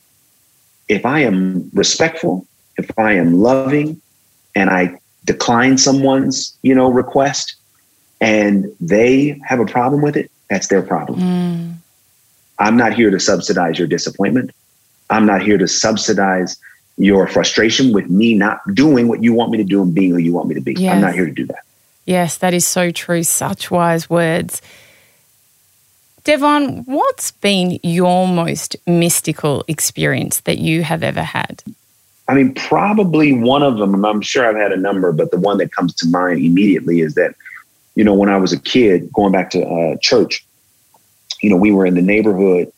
if 0.90 1.06
I 1.06 1.20
am 1.20 1.70
respectful, 1.74 2.46
if 2.78 2.90
I 2.98 3.14
am 3.14 3.40
loving, 3.40 4.02
and 4.56 4.70
I 4.70 5.00
decline 5.26 5.78
someone's 5.78 6.58
you 6.62 6.76
know 6.76 6.92
request, 6.92 7.56
and 8.22 8.66
they 8.80 9.40
have 9.46 9.60
a 9.60 9.66
problem 9.66 10.02
with 10.02 10.16
it, 10.16 10.32
that's 10.50 10.68
their 10.68 10.82
problem. 10.82 11.20
Mm. 11.20 11.74
I'm 12.60 12.78
not 12.78 12.94
here 12.94 13.10
to 13.10 13.20
subsidize 13.20 13.78
your 13.78 13.88
disappointment. 13.88 14.52
I'm 15.10 15.26
not 15.26 15.42
here 15.42 15.58
to 15.58 15.68
subsidize 15.68 16.58
your 16.98 17.28
frustration 17.28 17.92
with 17.92 18.10
me 18.10 18.36
not 18.36 18.62
doing 18.74 19.08
what 19.08 19.24
you 19.24 19.34
want 19.34 19.52
me 19.52 19.58
to 19.58 19.64
do 19.64 19.82
and 19.82 19.94
being 19.94 20.12
who 20.12 20.18
you 20.18 20.34
want 20.34 20.48
me 20.48 20.56
to 20.56 20.62
be. 20.62 20.74
Yes. 20.74 20.96
I'm 20.96 21.02
not 21.02 21.14
here 21.14 21.26
to 21.26 21.32
do 21.32 21.46
that. 21.48 21.64
Yes, 22.06 22.38
that 22.38 22.54
is 22.54 22.68
so 22.68 22.92
true. 22.92 23.24
Such 23.24 23.72
wise 23.72 24.10
words. 24.10 24.62
Devon, 26.24 26.84
what's 26.86 27.32
been 27.32 27.80
your 27.84 28.28
most 28.28 28.76
mystical 28.88 29.66
experience 29.68 30.42
that 30.42 30.58
you 30.58 30.84
have 30.84 31.04
ever 31.04 31.24
had? 31.24 31.64
I 32.28 32.34
mean, 32.34 32.54
probably 32.54 33.34
one 33.34 33.64
of 33.64 33.78
them, 33.78 34.06
I'm 34.06 34.22
sure 34.22 34.48
I've 34.48 34.56
had 34.56 34.72
a 34.72 34.78
number, 34.78 35.12
but 35.12 35.32
the 35.32 35.38
one 35.38 35.58
that 35.58 35.72
comes 35.72 35.94
to 35.96 36.08
mind 36.08 36.40
immediately 36.40 37.02
is 37.02 37.16
that, 37.16 37.36
you 37.96 38.04
know, 38.04 38.14
when 38.14 38.30
I 38.30 38.38
was 38.38 38.54
a 38.54 38.60
kid, 38.60 39.12
going 39.12 39.34
back 39.34 39.50
to 39.52 39.66
uh, 39.66 39.98
church, 40.02 40.46
you 41.42 41.50
know, 41.50 41.58
we 41.58 41.72
were 41.72 41.86
in 41.86 41.96
the 41.96 42.02
neighborhood. 42.02 42.72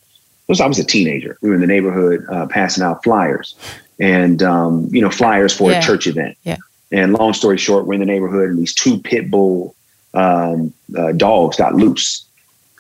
Was, 0.48 0.62
I 0.62 0.68
was 0.68 0.80
a 0.80 0.84
teenager. 0.84 1.38
We 1.42 1.50
were 1.50 1.56
in 1.56 1.62
the 1.62 1.68
neighborhood 1.68 2.26
uh, 2.30 2.48
passing 2.48 2.84
out 2.84 3.04
flyers 3.04 3.56
and, 4.00 4.42
um, 4.42 4.88
you 4.92 5.02
know, 5.02 5.12
flyers 5.12 5.56
for 5.56 5.72
yeah. 5.72 5.80
a 5.80 5.82
church 5.82 6.08
event. 6.08 6.38
Yeah. 6.44 6.58
And 6.92 7.14
long 7.14 7.34
story 7.34 7.58
short, 7.58 7.86
we're 7.86 7.96
in 7.96 8.00
the 8.00 8.06
neighborhood 8.06 8.50
and 8.50 8.58
these 8.58 8.74
two 8.74 9.00
pit 9.00 9.30
bull 9.30 9.76
um, 10.14 10.74
uh, 10.98 11.12
dogs 11.12 11.58
got 11.58 11.76
loose 11.76 12.26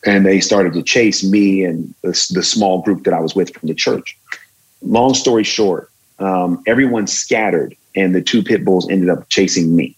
and 0.05 0.25
they 0.25 0.39
started 0.39 0.73
to 0.73 0.83
chase 0.83 1.23
me 1.23 1.63
and 1.63 1.93
the, 2.01 2.09
the, 2.31 2.43
small 2.43 2.81
group 2.81 3.03
that 3.03 3.13
I 3.13 3.19
was 3.19 3.35
with 3.35 3.53
from 3.53 3.67
the 3.67 3.73
church. 3.73 4.17
Long 4.81 5.13
story 5.13 5.43
short, 5.43 5.89
um, 6.19 6.63
everyone 6.67 7.07
scattered 7.07 7.75
and 7.95 8.13
the 8.13 8.21
two 8.21 8.43
pit 8.43 8.63
bulls 8.65 8.89
ended 8.89 9.09
up 9.09 9.29
chasing 9.29 9.75
me. 9.75 9.95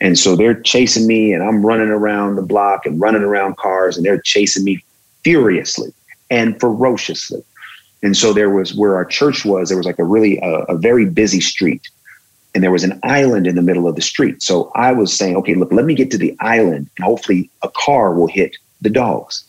And 0.00 0.18
so 0.18 0.34
they're 0.34 0.60
chasing 0.60 1.06
me 1.06 1.32
and 1.32 1.42
I'm 1.42 1.64
running 1.64 1.88
around 1.88 2.34
the 2.34 2.42
block 2.42 2.86
and 2.86 3.00
running 3.00 3.22
around 3.22 3.56
cars 3.56 3.96
and 3.96 4.04
they're 4.04 4.20
chasing 4.20 4.64
me 4.64 4.82
furiously 5.22 5.92
and 6.30 6.58
ferociously. 6.58 7.44
And 8.02 8.16
so 8.16 8.32
there 8.32 8.50
was 8.50 8.74
where 8.74 8.96
our 8.96 9.04
church 9.04 9.44
was, 9.44 9.68
there 9.68 9.78
was 9.78 9.86
like 9.86 10.00
a 10.00 10.04
really, 10.04 10.38
a, 10.38 10.62
a 10.62 10.76
very 10.76 11.08
busy 11.08 11.40
street 11.40 11.88
and 12.54 12.62
there 12.62 12.72
was 12.72 12.84
an 12.84 12.98
island 13.04 13.46
in 13.46 13.54
the 13.54 13.62
middle 13.62 13.86
of 13.86 13.94
the 13.94 14.02
street. 14.02 14.42
So 14.42 14.72
I 14.74 14.92
was 14.92 15.16
saying, 15.16 15.36
okay, 15.36 15.54
look, 15.54 15.72
let 15.72 15.84
me 15.84 15.94
get 15.94 16.10
to 16.10 16.18
the 16.18 16.36
island 16.40 16.90
and 16.96 17.04
hopefully 17.04 17.48
a 17.62 17.68
car 17.68 18.12
will 18.12 18.26
hit 18.26 18.56
the 18.80 18.90
dogs. 18.90 19.44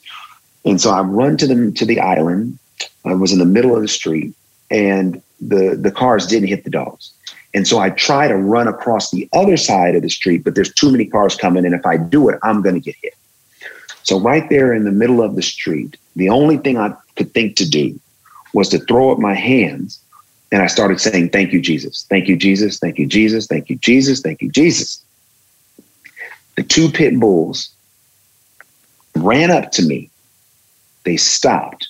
And 0.66 0.80
so 0.80 0.92
I 0.92 1.02
run 1.02 1.36
to 1.38 1.48
them 1.48 1.74
to 1.74 1.86
the 1.86 2.00
island. 2.00 2.60
I 3.06 3.14
was 3.16 3.34
in 3.34 3.40
the 3.40 3.46
middle 3.46 3.76
of 3.76 3.82
the 3.82 3.88
street 3.88 4.34
and 4.70 5.22
the, 5.40 5.76
the 5.76 5.92
cars 5.92 6.26
didn't 6.28 6.50
hit 6.50 6.64
the 6.64 6.70
dogs. 6.70 7.12
And 7.54 7.68
so 7.68 7.80
I 7.80 7.92
try 7.92 8.28
to 8.28 8.36
run 8.36 8.68
across 8.68 9.12
the 9.12 9.30
other 9.34 9.58
side 9.58 9.96
of 9.96 10.02
the 10.02 10.10
street, 10.10 10.44
but 10.44 10.56
there's 10.56 10.74
too 10.74 10.92
many 10.92 11.06
cars 11.06 11.36
coming. 11.36 11.66
And 11.66 11.76
if 11.76 11.86
I 11.86 11.98
do 11.98 12.30
it, 12.30 12.40
I'm 12.44 12.62
going 12.62 12.76
to 12.76 12.82
get 12.82 12.96
hit. 13.02 13.14
So 14.04 14.20
right 14.20 14.50
there 14.50 14.74
in 14.74 14.84
the 14.86 14.92
middle 14.92 15.22
of 15.22 15.36
the 15.36 15.42
street, 15.42 15.98
the 16.16 16.30
only 16.30 16.58
thing 16.58 16.78
I 16.78 16.96
could 17.16 17.34
think 17.34 17.56
to 17.58 17.70
do 17.70 18.00
was 18.54 18.70
to 18.70 18.80
throw 18.80 19.12
up 19.12 19.20
my 19.20 19.34
hands 19.34 20.00
and 20.54 20.62
I 20.62 20.68
started 20.68 21.02
saying, 21.02 21.30
Thank 21.30 21.52
you, 21.52 21.60
Jesus. 21.60 22.06
Thank 22.10 22.28
you, 22.28 22.38
Jesus. 22.38 22.78
Thank 22.78 23.00
you, 23.00 23.08
Jesus. 23.08 23.48
Thank 23.48 23.72
you, 23.72 23.76
Jesus. 23.78 24.22
Thank 24.22 24.40
you, 24.40 24.52
Jesus. 24.52 25.04
The 26.56 26.64
two 26.64 26.90
pit 26.90 27.20
bulls 27.20 27.72
ran 29.16 29.50
up 29.50 29.72
to 29.72 29.84
me. 29.84 30.12
They 31.06 31.18
stopped. 31.18 31.88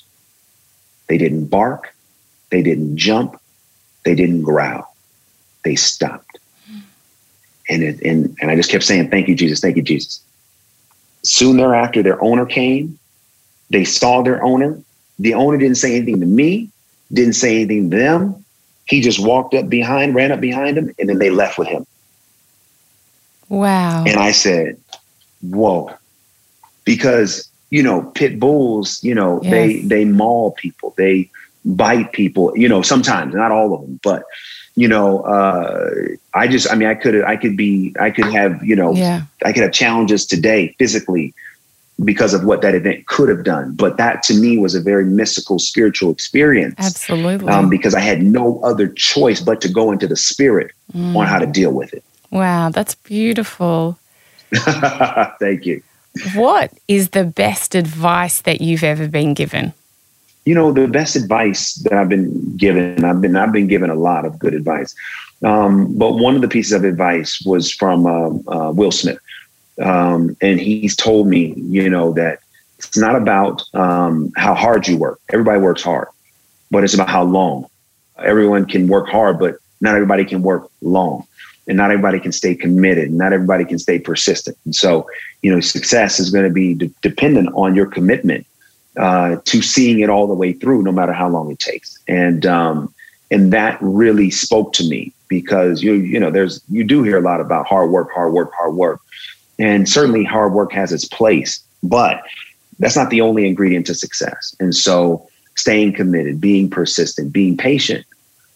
They 1.08 1.18
didn't 1.18 1.48
bark. 1.48 1.93
They 2.54 2.62
didn't 2.62 2.98
jump. 2.98 3.42
They 4.06 4.14
didn't 4.14 4.44
growl. 4.44 4.96
They 5.64 5.76
stopped. 5.76 6.38
And, 7.68 7.82
it, 7.82 8.00
and, 8.04 8.38
and 8.40 8.52
I 8.52 8.56
just 8.56 8.70
kept 8.70 8.84
saying, 8.84 9.10
Thank 9.10 9.28
you, 9.28 9.34
Jesus. 9.34 9.60
Thank 9.60 9.76
you, 9.76 9.82
Jesus. 9.82 10.22
Soon 11.24 11.58
thereafter, 11.58 12.04
their 12.04 12.24
owner 12.24 12.46
came. 12.46 13.00
They 13.72 13.84
saw 13.84 14.22
their 14.22 14.44
owner. 14.44 14.80
The 15.18 15.34
owner 15.34 15.58
didn't 15.58 15.78
say 15.78 15.96
anything 15.96 16.20
to 16.20 16.28
me, 16.28 16.70
didn't 17.12 17.34
say 17.34 17.56
anything 17.56 17.90
to 17.90 17.98
them. 17.98 18.46
He 18.86 19.02
just 19.02 19.20
walked 19.20 19.56
up 19.56 19.68
behind, 19.68 20.14
ran 20.14 20.32
up 20.32 20.40
behind 20.40 20.78
him, 20.78 20.94
and 21.00 21.10
then 21.10 21.18
they 21.18 21.32
left 21.32 21.58
with 21.58 21.70
him. 21.70 21.88
Wow. 23.50 24.04
And 24.06 24.20
I 24.20 24.32
said, 24.32 24.80
Whoa. 25.42 25.90
Because, 26.86 27.50
you 27.72 27.82
know, 27.82 28.04
pit 28.14 28.40
bulls, 28.40 29.04
you 29.04 29.16
know, 29.16 29.42
yes. 29.42 29.52
they 29.52 29.80
they 29.80 30.06
maul 30.06 30.52
people, 30.52 30.94
they 30.98 31.32
bite 31.66 32.12
people, 32.12 32.56
you 32.58 32.68
know, 32.68 32.82
sometimes, 32.82 33.34
not 33.36 33.52
all 33.52 33.74
of 33.74 33.82
them, 33.82 34.00
but 34.04 34.24
you 34.76 34.88
know, 34.88 35.22
uh, 35.22 35.92
I 36.34 36.48
just, 36.48 36.72
I 36.72 36.76
mean, 36.76 36.90
I 36.90 36.96
could, 36.96 37.24
I 37.24 37.38
could 37.38 37.56
be, 37.56 37.96
I 38.00 38.10
could 38.10 38.26
have, 38.26 38.64
you 38.64 38.76
know, 38.76 38.94
yeah. 38.94 39.24
I 39.46 39.54
could 39.54 39.62
have 39.62 39.72
challenges 39.72 40.26
today 40.26 40.76
physically 40.80 41.34
because 42.04 42.34
of 42.34 42.44
what 42.44 42.62
that 42.62 42.74
event 42.74 43.06
could 43.06 43.30
have 43.30 43.44
done. 43.44 43.76
But 43.76 43.98
that 43.98 44.24
to 44.24 44.34
me 44.34 44.58
was 44.58 44.74
a 44.74 44.82
very 44.82 45.06
mystical, 45.06 45.60
spiritual 45.60 46.12
experience. 46.12 46.76
Absolutely. 46.80 47.50
Um, 47.50 47.70
because 47.70 47.94
I 47.94 48.00
had 48.00 48.24
no 48.24 48.60
other 48.64 48.88
choice 48.88 49.42
but 49.42 49.62
to 49.62 49.70
go 49.70 49.92
into 49.92 50.08
the 50.08 50.16
spirit 50.16 50.72
mm. 50.92 51.16
on 51.16 51.28
how 51.28 51.38
to 51.38 51.46
deal 51.46 51.72
with 51.72 51.94
it. 51.94 52.04
Wow, 52.32 52.70
that's 52.70 52.96
beautiful. 52.96 54.00
Thank 55.40 55.68
you. 55.68 55.84
What 56.34 56.72
is 56.88 57.10
the 57.10 57.24
best 57.24 57.76
advice 57.76 58.42
that 58.42 58.60
you've 58.62 58.84
ever 58.84 59.08
been 59.08 59.36
given? 59.36 59.74
You 60.46 60.56
know, 60.56 60.72
the 60.72 60.88
best 60.88 61.16
advice 61.16 61.76
that 61.76 61.94
I've 61.94 62.10
been 62.10 62.58
given, 62.58 63.04
I've 63.06 63.22
been 63.22 63.36
I've 63.36 63.54
been 63.54 63.68
given 63.68 63.90
a 63.90 63.96
lot 63.96 64.26
of 64.26 64.38
good 64.38 64.54
advice. 64.54 64.94
Um, 65.44 65.98
but 65.98 66.14
one 66.14 66.36
of 66.36 66.42
the 66.42 66.48
pieces 66.48 66.74
of 66.74 66.84
advice 66.84 67.42
was 67.46 67.72
from 67.72 68.06
uh, 68.06 68.30
uh, 68.52 68.72
Will 68.72 68.92
Smith. 68.92 69.20
Um, 69.82 70.36
and 70.42 70.60
he's 70.60 70.96
told 70.96 71.28
me, 71.28 71.54
you 71.58 71.90
know, 71.90 72.14
that 72.14 72.40
it's 72.78 72.98
not 72.98 73.16
about 73.16 73.64
um, 73.74 74.32
how 74.36 74.54
hard 74.54 74.88
you 74.88 74.98
work. 74.98 75.20
Everybody 75.32 75.60
works 75.60 75.82
hard, 75.82 76.08
but 76.72 76.84
it's 76.84 76.94
about 76.94 77.10
how 77.10 77.24
long. 77.24 77.68
Everyone 78.20 78.66
can 78.66 78.88
work 78.88 79.10
hard, 79.10 79.40
but 79.40 79.58
not 79.82 79.96
everybody 79.96 80.26
can 80.26 80.42
work 80.44 80.70
long. 80.82 81.26
And 81.68 81.78
not 81.78 81.92
everybody 81.92 82.20
can 82.20 82.34
stay 82.34 82.56
committed. 82.56 83.12
Not 83.12 83.32
everybody 83.32 83.64
can 83.64 83.80
stay 83.80 83.98
persistent. 83.98 84.58
And 84.66 84.76
so, 84.76 85.08
you 85.42 85.54
know, 85.54 85.62
success 85.62 86.20
is 86.20 86.30
going 86.30 86.46
to 86.46 86.52
be 86.52 86.74
de- 86.74 86.92
dependent 87.02 87.50
on 87.54 87.74
your 87.74 87.86
commitment 87.86 88.46
uh, 88.98 89.38
to 89.46 89.62
seeing 89.62 90.00
it 90.00 90.10
all 90.10 90.28
the 90.28 90.34
way 90.34 90.54
through, 90.54 90.84
no 90.84 90.92
matter 90.92 91.14
how 91.14 91.30
long 91.30 91.52
it 91.52 91.60
takes. 91.60 91.98
And 92.08 92.46
um, 92.46 92.94
and 93.32 93.52
that 93.54 93.78
really 93.82 94.30
spoke 94.30 94.74
to 94.74 94.88
me 94.88 95.12
because 95.28 95.82
you 95.82 95.94
you 95.94 96.20
know 96.20 96.32
there's 96.32 96.62
you 96.70 96.84
do 96.84 97.04
hear 97.04 97.18
a 97.18 97.22
lot 97.22 97.42
about 97.42 97.66
hard 97.66 97.90
work, 97.90 98.12
hard 98.14 98.34
work, 98.34 98.52
hard 98.54 98.76
work. 98.76 99.02
And 99.60 99.88
certainly 99.88 100.24
hard 100.24 100.54
work 100.54 100.72
has 100.74 100.92
its 100.92 101.06
place, 101.06 101.64
but 101.84 102.24
that's 102.80 102.96
not 102.96 103.12
the 103.12 103.22
only 103.22 103.48
ingredient 103.48 103.86
to 103.88 103.96
success. 103.96 104.56
And 104.60 104.76
so 104.76 105.28
staying 105.56 105.94
committed, 105.94 106.42
being 106.42 106.70
persistent, 106.70 107.32
being 107.32 107.56
patient, 107.56 108.06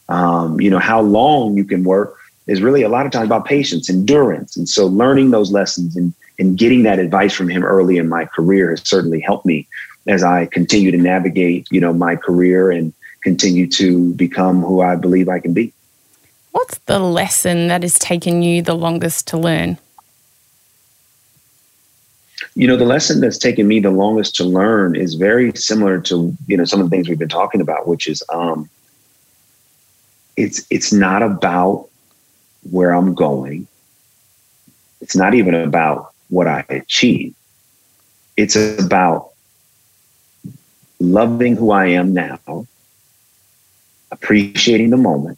um, 0.09 0.59
you 0.59 0.69
know, 0.69 0.79
how 0.79 1.01
long 1.01 1.55
you 1.55 1.65
can 1.65 1.83
work 1.83 2.17
is 2.47 2.61
really 2.61 2.81
a 2.81 2.89
lot 2.89 3.05
of 3.05 3.11
times 3.11 3.27
about 3.27 3.45
patience, 3.45 3.89
endurance. 3.89 4.57
And 4.57 4.67
so 4.67 4.87
learning 4.87 5.31
those 5.31 5.51
lessons 5.51 5.95
and, 5.95 6.13
and 6.39 6.57
getting 6.57 6.83
that 6.83 6.97
advice 6.97 7.33
from 7.33 7.49
him 7.49 7.63
early 7.63 7.97
in 7.97 8.09
my 8.09 8.25
career 8.25 8.69
has 8.69 8.81
certainly 8.87 9.19
helped 9.19 9.45
me 9.45 9.67
as 10.07 10.23
I 10.23 10.45
continue 10.47 10.91
to 10.91 10.97
navigate, 10.97 11.67
you 11.71 11.81
know, 11.81 11.93
my 11.93 12.15
career 12.15 12.71
and 12.71 12.93
continue 13.21 13.67
to 13.67 14.13
become 14.13 14.61
who 14.61 14.81
I 14.81 14.95
believe 14.95 15.27
I 15.27 15.39
can 15.39 15.53
be. 15.53 15.73
What's 16.51 16.77
the 16.79 16.99
lesson 16.99 17.67
that 17.67 17.83
has 17.83 17.99
taken 17.99 18.41
you 18.41 18.61
the 18.61 18.73
longest 18.73 19.27
to 19.27 19.37
learn? 19.37 19.77
You 22.55 22.67
know, 22.67 22.77
the 22.77 22.85
lesson 22.85 23.19
that's 23.19 23.37
taken 23.37 23.67
me 23.67 23.79
the 23.79 23.91
longest 23.91 24.35
to 24.37 24.43
learn 24.43 24.95
is 24.95 25.15
very 25.15 25.55
similar 25.55 25.99
to, 26.01 26.35
you 26.47 26.57
know, 26.57 26.65
some 26.65 26.81
of 26.81 26.89
the 26.89 26.95
things 26.95 27.07
we've 27.07 27.19
been 27.19 27.29
talking 27.29 27.61
about, 27.61 27.87
which 27.87 28.07
is 28.07 28.23
um 28.33 28.69
it's 30.37 30.65
it's 30.69 30.93
not 30.93 31.21
about 31.21 31.89
where 32.71 32.91
I'm 32.91 33.13
going. 33.13 33.67
It's 35.01 35.15
not 35.15 35.33
even 35.33 35.53
about 35.53 36.13
what 36.29 36.47
I 36.47 36.65
achieve. 36.69 37.35
It's 38.35 38.55
about 38.55 39.31
loving 40.99 41.55
who 41.55 41.71
I 41.71 41.87
am 41.87 42.13
now, 42.13 42.67
appreciating 44.11 44.89
the 44.89 44.97
moment, 44.97 45.37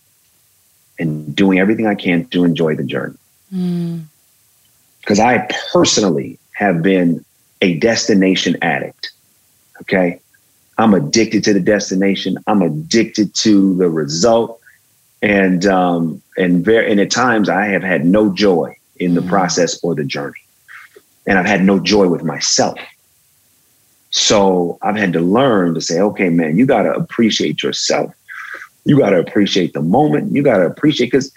and 0.97 1.36
doing 1.36 1.60
everything 1.60 1.88
I 1.88 1.95
can 1.95 2.26
to 2.28 2.43
enjoy 2.43 2.76
the 2.76 2.84
journey. 2.84 3.18
Because 3.49 5.20
mm. 5.20 5.26
I 5.26 5.49
personally 5.72 6.38
have 6.53 6.82
been 6.82 7.24
a 7.62 7.78
destination 7.80 8.57
addict. 8.62 9.12
Okay. 9.82 10.20
I'm 10.78 10.93
addicted 10.93 11.43
to 11.45 11.53
the 11.53 11.60
destination. 11.60 12.38
I'm 12.47 12.62
addicted 12.62 13.34
to 13.36 13.76
the 13.76 13.89
result. 13.89 14.60
And 15.22 15.66
um, 15.66 16.22
and 16.38 16.64
very 16.64 16.89
and 16.89 16.99
at 17.01 17.12
times 17.12 17.49
I 17.49 17.66
have 17.66 17.84
had 17.84 18.05
no 18.05 18.34
joy 18.34 18.78
in 18.97 19.16
the 19.16 19.22
mm. 19.22 19.28
process 19.28 19.78
or 19.84 19.93
the 19.93 20.05
journey. 20.05 20.39
And 21.28 21.38
I've 21.38 21.45
had 21.45 21.64
no 21.64 21.80
joy 21.80 22.07
with 22.07 22.24
myself. 22.24 22.80
So 24.12 24.78
I've 24.82 24.95
had 24.95 25.14
to 25.14 25.20
learn 25.20 25.76
to 25.76 25.82
say, 25.82 25.99
okay, 25.99 26.30
man, 26.30 26.57
you 26.57 26.66
got 26.66 26.84
to 26.84 26.93
appreciate 26.93 27.62
yourself. 27.62 28.14
You 28.86 28.97
got 28.97 29.12
to 29.12 29.20
appreciate 29.20 29.74
the 29.74 29.82
moment. 29.82 30.34
You 30.34 30.41
got 30.41 30.57
to 30.57 30.66
appreciate 30.66 31.07
because 31.07 31.32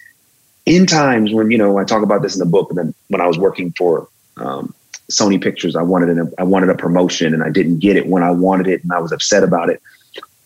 in 0.65 0.87
times 0.87 1.33
when 1.33 1.51
you 1.51 1.59
know 1.59 1.77
I 1.79 1.85
talk 1.85 2.03
about 2.03 2.23
this 2.23 2.35
in 2.35 2.39
the 2.39 2.47
book, 2.47 2.71
and 2.71 2.79
then 2.79 2.95
when 3.09 3.21
I 3.21 3.27
was 3.27 3.39
working 3.39 3.73
for 3.73 4.09
um, 4.37 4.75
Sony 5.11 5.43
Pictures, 5.43 5.77
I 5.77 5.83
wanted 5.83 6.11
an, 6.11 6.33
I 6.39 6.45
wanted 6.45 6.71
a 6.71 6.75
promotion 6.75 7.35
and 7.35 7.43
I 7.43 7.51
didn't 7.51 7.81
get 7.81 7.97
it 7.97 8.07
when 8.07 8.23
I 8.23 8.31
wanted 8.31 8.69
it, 8.69 8.83
and 8.83 8.93
I 8.93 9.01
was 9.01 9.13
upset 9.13 9.43
about 9.43 9.69
it. 9.69 9.83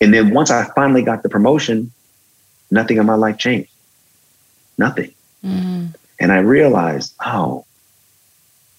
And 0.00 0.12
then 0.12 0.34
once 0.34 0.50
I 0.50 0.64
finally 0.74 1.02
got 1.02 1.22
the 1.22 1.28
promotion, 1.28 1.92
nothing 2.70 2.96
in 2.96 3.06
my 3.06 3.14
life 3.14 3.38
changed. 3.38 3.70
Nothing. 4.78 5.12
Mm. 5.44 5.94
And 6.18 6.32
I 6.32 6.38
realized, 6.38 7.14
oh, 7.24 7.64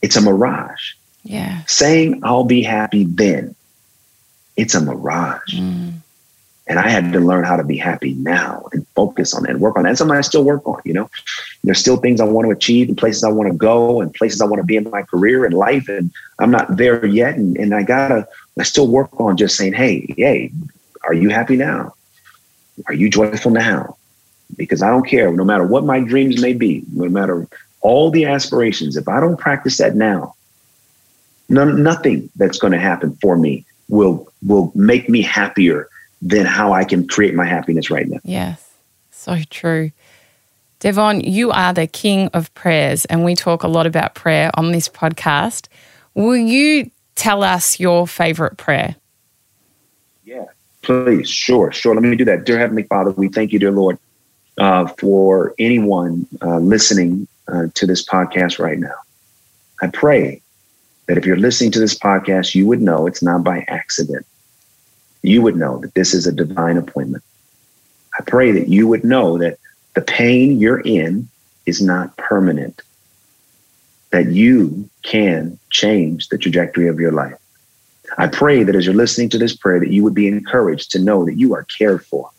it's 0.01 0.15
a 0.15 0.21
mirage. 0.21 0.93
Yeah. 1.27 1.63
Saying 1.67 2.21
I'll 2.23 2.45
be 2.45 2.63
happy 2.63 3.03
then, 3.03 3.53
it's 4.55 4.75
a 4.75 4.81
mirage. 4.81 5.55
Mm. 5.55 5.93
And 6.69 6.79
I 6.79 6.89
had 6.89 7.13
to 7.13 7.19
learn 7.19 7.45
how 7.45 7.55
to 7.55 7.63
be 7.63 7.77
happy 7.77 8.13
now 8.15 8.65
and 8.73 8.85
focus 8.87 9.33
on 9.33 9.43
that 9.43 9.51
and 9.51 9.61
work 9.61 9.77
on 9.77 9.83
that. 9.83 9.89
And 9.89 9.97
something 9.97 10.17
I 10.17 10.21
still 10.21 10.43
work 10.43 10.67
on, 10.67 10.81
you 10.83 10.93
know. 10.93 11.09
There's 11.63 11.79
still 11.79 11.97
things 11.97 12.19
I 12.19 12.25
want 12.25 12.45
to 12.45 12.51
achieve 12.51 12.89
and 12.89 12.97
places 12.97 13.23
I 13.23 13.29
want 13.29 13.49
to 13.49 13.57
go 13.57 14.01
and 14.01 14.13
places 14.13 14.41
I 14.41 14.45
want 14.45 14.59
to 14.59 14.65
be 14.65 14.75
in 14.75 14.89
my 14.89 15.01
career 15.01 15.45
and 15.45 15.53
life. 15.53 15.87
And 15.87 16.11
I'm 16.39 16.51
not 16.51 16.75
there 16.75 17.05
yet. 17.05 17.35
And, 17.35 17.57
and 17.57 17.73
I 17.73 17.83
gotta, 17.83 18.27
I 18.59 18.63
still 18.63 18.87
work 18.87 19.09
on 19.19 19.37
just 19.37 19.55
saying, 19.55 19.73
hey, 19.73 20.13
hey, 20.17 20.51
are 21.03 21.13
you 21.13 21.29
happy 21.29 21.55
now? 21.55 21.93
Are 22.87 22.93
you 22.93 23.09
joyful 23.09 23.51
now? 23.51 23.97
Because 24.55 24.81
I 24.81 24.89
don't 24.89 25.07
care, 25.07 25.31
no 25.31 25.45
matter 25.45 25.65
what 25.65 25.85
my 25.85 25.99
dreams 26.01 26.41
may 26.41 26.53
be, 26.53 26.83
no 26.93 27.07
matter 27.09 27.47
all 27.81 28.11
the 28.11 28.25
aspirations, 28.25 28.97
if 28.97 29.07
I 29.07 29.19
don't 29.19 29.37
practice 29.37 29.77
that 29.77 29.95
now, 29.95 30.35
none, 31.49 31.83
nothing 31.83 32.29
that's 32.35 32.57
going 32.57 32.73
to 32.73 32.79
happen 32.79 33.17
for 33.21 33.37
me 33.37 33.65
will 33.89 34.27
will 34.45 34.71
make 34.75 35.09
me 35.09 35.21
happier 35.21 35.89
than 36.21 36.45
how 36.45 36.73
I 36.73 36.83
can 36.83 37.07
create 37.07 37.35
my 37.35 37.45
happiness 37.45 37.89
right 37.89 38.07
now. 38.07 38.19
Yes, 38.23 38.73
so 39.11 39.37
true. 39.49 39.91
Devon, 40.79 41.21
you 41.21 41.51
are 41.51 41.73
the 41.73 41.87
king 41.87 42.27
of 42.33 42.53
prayers, 42.53 43.05
and 43.05 43.23
we 43.23 43.35
talk 43.35 43.63
a 43.63 43.67
lot 43.67 43.87
about 43.87 44.13
prayer 44.13 44.51
on 44.53 44.71
this 44.71 44.87
podcast. 44.87 45.67
Will 46.13 46.37
you 46.37 46.91
tell 47.15 47.43
us 47.43 47.79
your 47.79 48.07
favorite 48.07 48.57
prayer? 48.57 48.95
Yeah, 50.23 50.45
please. 50.83 51.29
Sure, 51.29 51.71
sure. 51.71 51.95
Let 51.95 52.03
me 52.03 52.15
do 52.15 52.25
that. 52.25 52.45
Dear 52.45 52.59
Heavenly 52.59 52.83
Father, 52.83 53.11
we 53.11 53.27
thank 53.27 53.53
you, 53.53 53.59
dear 53.59 53.71
Lord, 53.71 53.97
uh, 54.57 54.87
for 54.99 55.55
anyone 55.57 56.27
uh, 56.41 56.59
listening 56.59 57.27
uh, 57.47 57.67
to 57.73 57.87
this 57.87 58.05
podcast 58.05 58.59
right 58.59 58.77
now. 58.77 58.93
I 59.81 59.87
pray 59.87 60.41
that 61.07 61.17
if 61.17 61.25
you're 61.25 61.37
listening 61.37 61.71
to 61.71 61.79
this 61.79 61.97
podcast, 61.97 62.55
you 62.55 62.67
would 62.67 62.81
know 62.81 63.07
it's 63.07 63.23
not 63.23 63.43
by 63.43 63.65
accident 63.67 64.25
you 65.27 65.41
would 65.41 65.55
know 65.55 65.79
that 65.79 65.93
this 65.93 66.13
is 66.13 66.25
a 66.25 66.31
divine 66.31 66.77
appointment. 66.77 67.23
I 68.17 68.23
pray 68.23 68.51
that 68.51 68.67
you 68.67 68.87
would 68.87 69.03
know 69.03 69.37
that 69.37 69.59
the 69.93 70.01
pain 70.01 70.59
you're 70.59 70.79
in 70.79 71.27
is 71.65 71.81
not 71.81 72.15
permanent, 72.17 72.81
that 74.11 74.31
you 74.31 74.89
can 75.03 75.59
change 75.69 76.29
the 76.29 76.37
trajectory 76.37 76.87
of 76.87 76.99
your 76.99 77.11
life. 77.11 77.37
I 78.17 78.27
pray 78.27 78.63
that 78.63 78.75
as 78.75 78.85
you're 78.85 78.95
listening 78.95 79.29
to 79.29 79.37
this 79.37 79.55
prayer, 79.55 79.79
that 79.79 79.91
you 79.91 80.03
would 80.03 80.13
be 80.13 80.27
encouraged 80.27 80.91
to 80.91 80.99
know 80.99 81.25
that 81.25 81.37
you 81.37 81.53
are 81.53 81.63
cared 81.63 82.05
for, 82.05 82.29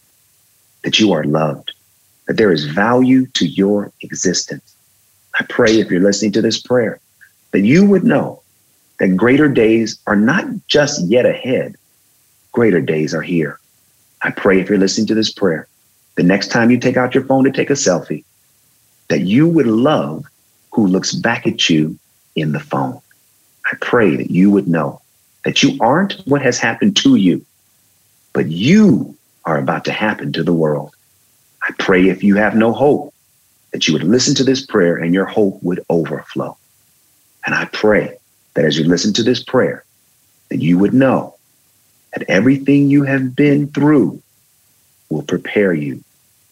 that 0.82 0.98
you 0.98 1.12
are 1.12 1.24
loved, 1.24 1.72
that 2.26 2.36
there 2.36 2.52
is 2.52 2.64
value 2.64 3.26
to 3.34 3.46
your 3.46 3.92
existence. 4.00 4.74
I 5.38 5.44
pray 5.44 5.78
if 5.78 5.90
you're 5.90 6.00
listening 6.00 6.32
to 6.32 6.42
this 6.42 6.60
prayer, 6.60 7.00
that 7.52 7.60
you 7.60 7.86
would 7.86 8.04
know 8.04 8.42
that 8.98 9.16
greater 9.16 9.48
days 9.48 9.98
are 10.06 10.16
not 10.16 10.44
just 10.66 11.00
yet 11.06 11.26
ahead, 11.26 11.76
greater 12.52 12.80
days 12.80 13.14
are 13.14 13.22
here. 13.22 13.58
I 14.22 14.30
pray 14.30 14.60
if 14.60 14.68
you're 14.68 14.78
listening 14.78 15.06
to 15.08 15.14
this 15.14 15.32
prayer, 15.32 15.68
the 16.16 16.22
next 16.22 16.48
time 16.48 16.70
you 16.70 16.78
take 16.78 16.96
out 16.96 17.14
your 17.14 17.24
phone 17.24 17.44
to 17.44 17.52
take 17.52 17.70
a 17.70 17.74
selfie, 17.74 18.24
that 19.08 19.20
you 19.20 19.48
would 19.48 19.66
love 19.66 20.26
who 20.72 20.86
looks 20.86 21.14
back 21.14 21.46
at 21.46 21.70
you 21.70 21.98
in 22.34 22.52
the 22.52 22.60
phone. 22.60 23.00
I 23.70 23.76
pray 23.80 24.16
that 24.16 24.30
you 24.30 24.50
would 24.50 24.68
know 24.68 25.00
that 25.44 25.62
you 25.62 25.78
aren't 25.80 26.14
what 26.26 26.42
has 26.42 26.58
happened 26.58 26.96
to 26.96 27.14
you, 27.16 27.44
but 28.32 28.48
you 28.48 29.16
are 29.44 29.58
about 29.58 29.84
to 29.84 29.92
happen 29.92 30.32
to 30.32 30.42
the 30.42 30.52
world. 30.52 30.94
I 31.62 31.72
pray 31.78 32.08
if 32.08 32.22
you 32.22 32.36
have 32.36 32.54
no 32.54 32.72
hope, 32.72 33.14
that 33.72 33.86
you 33.86 33.94
would 33.94 34.04
listen 34.04 34.34
to 34.34 34.44
this 34.44 34.64
prayer 34.64 34.96
and 34.96 35.14
your 35.14 35.26
hope 35.26 35.62
would 35.62 35.84
overflow. 35.90 36.56
And 37.46 37.54
I 37.54 37.66
pray 37.66 38.16
that 38.54 38.64
as 38.64 38.78
you 38.78 38.84
listen 38.84 39.12
to 39.14 39.22
this 39.22 39.42
prayer, 39.42 39.84
that 40.48 40.60
you 40.60 40.78
would 40.78 40.94
know 40.94 41.34
that 42.14 42.28
everything 42.28 42.88
you 42.88 43.04
have 43.04 43.36
been 43.36 43.68
through 43.68 44.22
will 45.10 45.22
prepare 45.22 45.72
you 45.72 46.02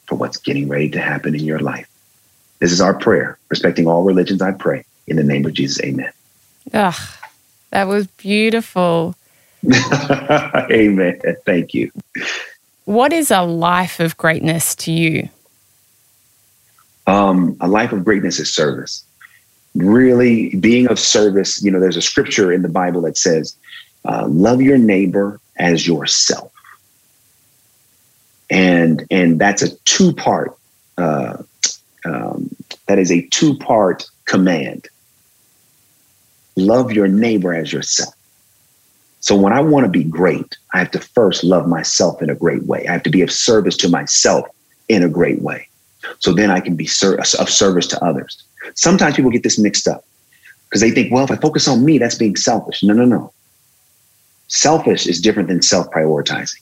for 0.06 0.14
what's 0.16 0.36
getting 0.36 0.68
ready 0.68 0.88
to 0.90 1.00
happen 1.00 1.34
in 1.34 1.44
your 1.44 1.58
life. 1.58 1.88
This 2.58 2.72
is 2.72 2.80
our 2.80 2.94
prayer. 2.94 3.38
Respecting 3.48 3.86
all 3.86 4.04
religions, 4.04 4.40
I 4.40 4.52
pray. 4.52 4.84
In 5.06 5.16
the 5.16 5.24
name 5.24 5.44
of 5.46 5.52
Jesus, 5.52 5.82
amen. 5.84 6.12
Ugh, 6.72 6.94
that 7.70 7.86
was 7.86 8.06
beautiful. 8.06 9.14
amen. 10.70 11.20
Thank 11.44 11.74
you. 11.74 11.90
What 12.84 13.12
is 13.12 13.30
a 13.30 13.42
life 13.42 14.00
of 14.00 14.16
greatness 14.16 14.74
to 14.76 14.92
you? 14.92 15.28
Um, 17.06 17.56
a 17.60 17.68
life 17.68 17.92
of 17.92 18.04
greatness 18.04 18.40
is 18.40 18.52
service. 18.52 19.04
Really 19.76 20.54
being 20.56 20.88
of 20.88 20.98
service. 20.98 21.62
You 21.62 21.70
know, 21.70 21.80
there's 21.80 21.96
a 21.96 22.02
scripture 22.02 22.52
in 22.52 22.62
the 22.62 22.68
Bible 22.68 23.02
that 23.02 23.16
says, 23.16 23.56
uh, 24.04 24.26
love 24.28 24.62
your 24.62 24.78
neighbor 24.78 25.40
as 25.58 25.86
yourself. 25.86 26.52
And 28.48 29.04
and 29.10 29.40
that's 29.40 29.62
a 29.62 29.76
two 29.84 30.12
part. 30.12 30.56
Uh, 30.96 31.42
um, 32.04 32.54
that 32.86 32.98
is 32.98 33.10
a 33.10 33.22
two 33.28 33.58
part 33.58 34.08
command. 34.26 34.88
Love 36.54 36.92
your 36.92 37.08
neighbor 37.08 37.52
as 37.52 37.72
yourself. 37.72 38.14
So 39.20 39.34
when 39.36 39.52
I 39.52 39.60
want 39.60 39.84
to 39.84 39.90
be 39.90 40.04
great, 40.04 40.56
I 40.72 40.78
have 40.78 40.92
to 40.92 41.00
first 41.00 41.42
love 41.42 41.66
myself 41.66 42.22
in 42.22 42.30
a 42.30 42.34
great 42.34 42.62
way. 42.64 42.86
I 42.86 42.92
have 42.92 43.02
to 43.02 43.10
be 43.10 43.22
of 43.22 43.32
service 43.32 43.76
to 43.78 43.88
myself 43.88 44.46
in 44.88 45.02
a 45.02 45.08
great 45.08 45.42
way. 45.42 45.68
So 46.18 46.32
then 46.32 46.50
I 46.50 46.60
can 46.60 46.76
be 46.76 46.86
ser- 46.86 47.18
of 47.18 47.50
service 47.50 47.86
to 47.88 48.04
others. 48.04 48.42
Sometimes 48.74 49.16
people 49.16 49.30
get 49.30 49.42
this 49.42 49.58
mixed 49.58 49.86
up 49.88 50.04
because 50.68 50.80
they 50.80 50.90
think, 50.90 51.12
well, 51.12 51.24
if 51.24 51.30
I 51.30 51.36
focus 51.36 51.68
on 51.68 51.84
me, 51.84 51.98
that's 51.98 52.16
being 52.16 52.36
selfish. 52.36 52.82
No, 52.82 52.92
no, 52.94 53.04
no. 53.04 53.32
Selfish 54.48 55.06
is 55.06 55.20
different 55.20 55.48
than 55.48 55.62
self 55.62 55.90
prioritizing. 55.90 56.60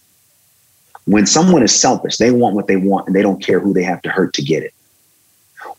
When 1.07 1.27
someone 1.27 1.63
is 1.63 1.79
selfish, 1.79 2.17
they 2.17 2.31
want 2.31 2.55
what 2.55 2.67
they 2.67 2.77
want 2.77 3.07
and 3.07 3.15
they 3.15 3.23
don't 3.23 3.43
care 3.43 3.61
who 3.61 3.75
they 3.75 3.83
have 3.83 4.01
to 4.03 4.11
hurt 4.11 4.33
to 4.35 4.43
get 4.43 4.63
it. 4.63 4.73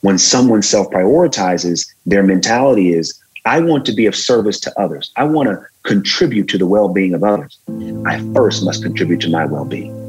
When 0.02 0.18
someone 0.18 0.62
self 0.62 0.90
prioritizes, 0.90 1.88
their 2.06 2.24
mentality 2.24 2.94
is, 2.94 3.20
I 3.46 3.60
want 3.60 3.86
to 3.86 3.94
be 3.94 4.06
of 4.06 4.16
service 4.16 4.60
to 4.62 4.80
others. 4.80 5.12
I 5.16 5.24
want 5.24 5.50
to 5.50 5.64
contribute 5.84 6.48
to 6.50 6.58
the 6.58 6.68
well 6.68 6.90
being 6.90 7.14
of 7.14 7.24
others. 7.24 7.58
I 8.06 8.20
first 8.34 8.64
must 8.64 8.84
contribute 8.84 9.22
to 9.22 9.30
my 9.30 9.46
well 9.46 9.66
being. 9.66 10.05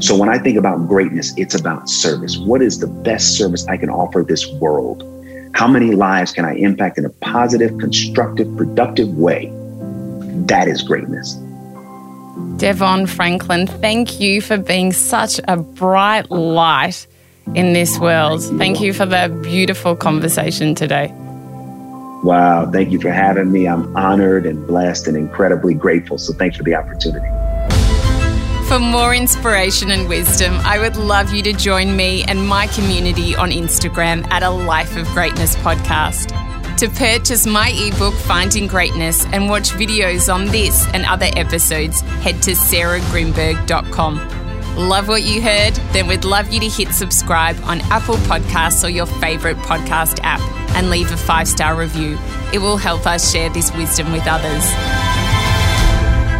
So 0.00 0.16
when 0.16 0.28
I 0.28 0.38
think 0.38 0.58
about 0.58 0.88
greatness, 0.88 1.32
it's 1.36 1.54
about 1.54 1.88
service. 1.88 2.36
What 2.38 2.62
is 2.62 2.78
the 2.78 2.86
best 2.86 3.36
service 3.36 3.66
I 3.66 3.76
can 3.76 3.90
offer 3.90 4.24
this 4.26 4.46
world? 4.54 5.04
How 5.54 5.66
many 5.66 5.92
lives 5.92 6.32
can 6.32 6.44
I 6.44 6.54
impact 6.54 6.98
in 6.98 7.04
a 7.04 7.10
positive, 7.10 7.78
constructive, 7.78 8.56
productive 8.56 9.08
way? 9.16 9.50
That 10.46 10.68
is 10.68 10.82
greatness. 10.82 11.34
Devon 12.56 13.06
Franklin, 13.06 13.66
thank 13.66 14.20
you 14.20 14.40
for 14.40 14.56
being 14.56 14.92
such 14.92 15.40
a 15.48 15.56
bright 15.56 16.30
light 16.30 17.06
in 17.54 17.72
this 17.72 17.98
world. 17.98 18.42
Thank 18.58 18.80
you 18.80 18.92
for 18.92 19.06
the 19.06 19.28
beautiful 19.42 19.96
conversation 19.96 20.74
today. 20.74 21.12
Wow, 22.22 22.70
thank 22.70 22.90
you 22.90 23.00
for 23.00 23.10
having 23.10 23.50
me. 23.50 23.66
I'm 23.66 23.96
honored 23.96 24.46
and 24.46 24.66
blessed 24.66 25.08
and 25.08 25.16
incredibly 25.16 25.74
grateful. 25.74 26.18
So 26.18 26.32
thanks 26.34 26.56
for 26.56 26.62
the 26.62 26.74
opportunity. 26.74 27.28
For 28.70 28.78
more 28.78 29.14
inspiration 29.16 29.90
and 29.90 30.08
wisdom, 30.08 30.54
I 30.60 30.78
would 30.78 30.94
love 30.94 31.32
you 31.32 31.42
to 31.42 31.52
join 31.52 31.96
me 31.96 32.22
and 32.22 32.46
my 32.46 32.68
community 32.68 33.34
on 33.34 33.50
Instagram 33.50 34.24
at 34.30 34.44
a 34.44 34.50
Life 34.50 34.96
of 34.96 35.08
Greatness 35.08 35.56
podcast. 35.56 36.28
To 36.76 36.88
purchase 36.88 37.48
my 37.48 37.72
ebook, 37.74 38.14
Finding 38.14 38.68
Greatness, 38.68 39.26
and 39.32 39.48
watch 39.48 39.70
videos 39.70 40.32
on 40.32 40.46
this 40.46 40.86
and 40.94 41.04
other 41.04 41.26
episodes, 41.34 42.02
head 42.22 42.40
to 42.44 42.52
sarahgrynberg.com. 42.52 44.76
Love 44.76 45.08
what 45.08 45.24
you 45.24 45.42
heard? 45.42 45.74
Then 45.92 46.06
we'd 46.06 46.24
love 46.24 46.52
you 46.52 46.60
to 46.60 46.68
hit 46.68 46.94
subscribe 46.94 47.60
on 47.64 47.80
Apple 47.90 48.18
Podcasts 48.18 48.84
or 48.84 48.88
your 48.88 49.06
favourite 49.06 49.56
podcast 49.56 50.20
app 50.22 50.40
and 50.76 50.90
leave 50.90 51.10
a 51.10 51.16
five 51.16 51.48
star 51.48 51.74
review. 51.74 52.16
It 52.54 52.60
will 52.60 52.76
help 52.76 53.04
us 53.04 53.32
share 53.32 53.50
this 53.50 53.74
wisdom 53.74 54.12
with 54.12 54.28
others. 54.28 55.09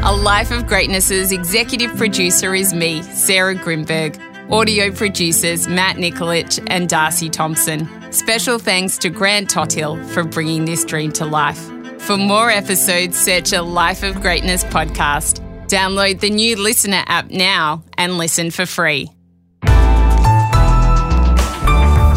A 0.02 0.16
Life 0.16 0.50
of 0.50 0.66
Greatness's 0.66 1.30
executive 1.30 1.94
producer 1.94 2.54
is 2.54 2.72
me, 2.72 3.02
Sarah 3.02 3.54
Grynberg. 3.54 4.18
Audio 4.50 4.90
producers 4.90 5.68
Matt 5.68 5.96
Nikolic 5.96 6.66
and 6.68 6.88
Darcy 6.88 7.28
Thompson. 7.28 7.86
Special 8.10 8.58
thanks 8.58 8.96
to 8.96 9.10
Grant 9.10 9.50
Tothill 9.50 10.02
for 10.08 10.24
bringing 10.24 10.64
this 10.64 10.86
dream 10.86 11.12
to 11.12 11.26
life. 11.26 11.60
For 12.00 12.16
more 12.16 12.48
episodes, 12.50 13.18
search 13.18 13.52
a 13.52 13.60
Life 13.60 14.02
of 14.02 14.22
Greatness 14.22 14.64
podcast. 14.64 15.46
Download 15.68 16.18
the 16.18 16.30
new 16.30 16.56
LiSTNR 16.56 17.04
app 17.06 17.30
now 17.30 17.84
and 17.98 18.16
listen 18.16 18.50
for 18.50 18.64
free. 18.64 19.10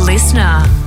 LiSTNR. 0.08 0.83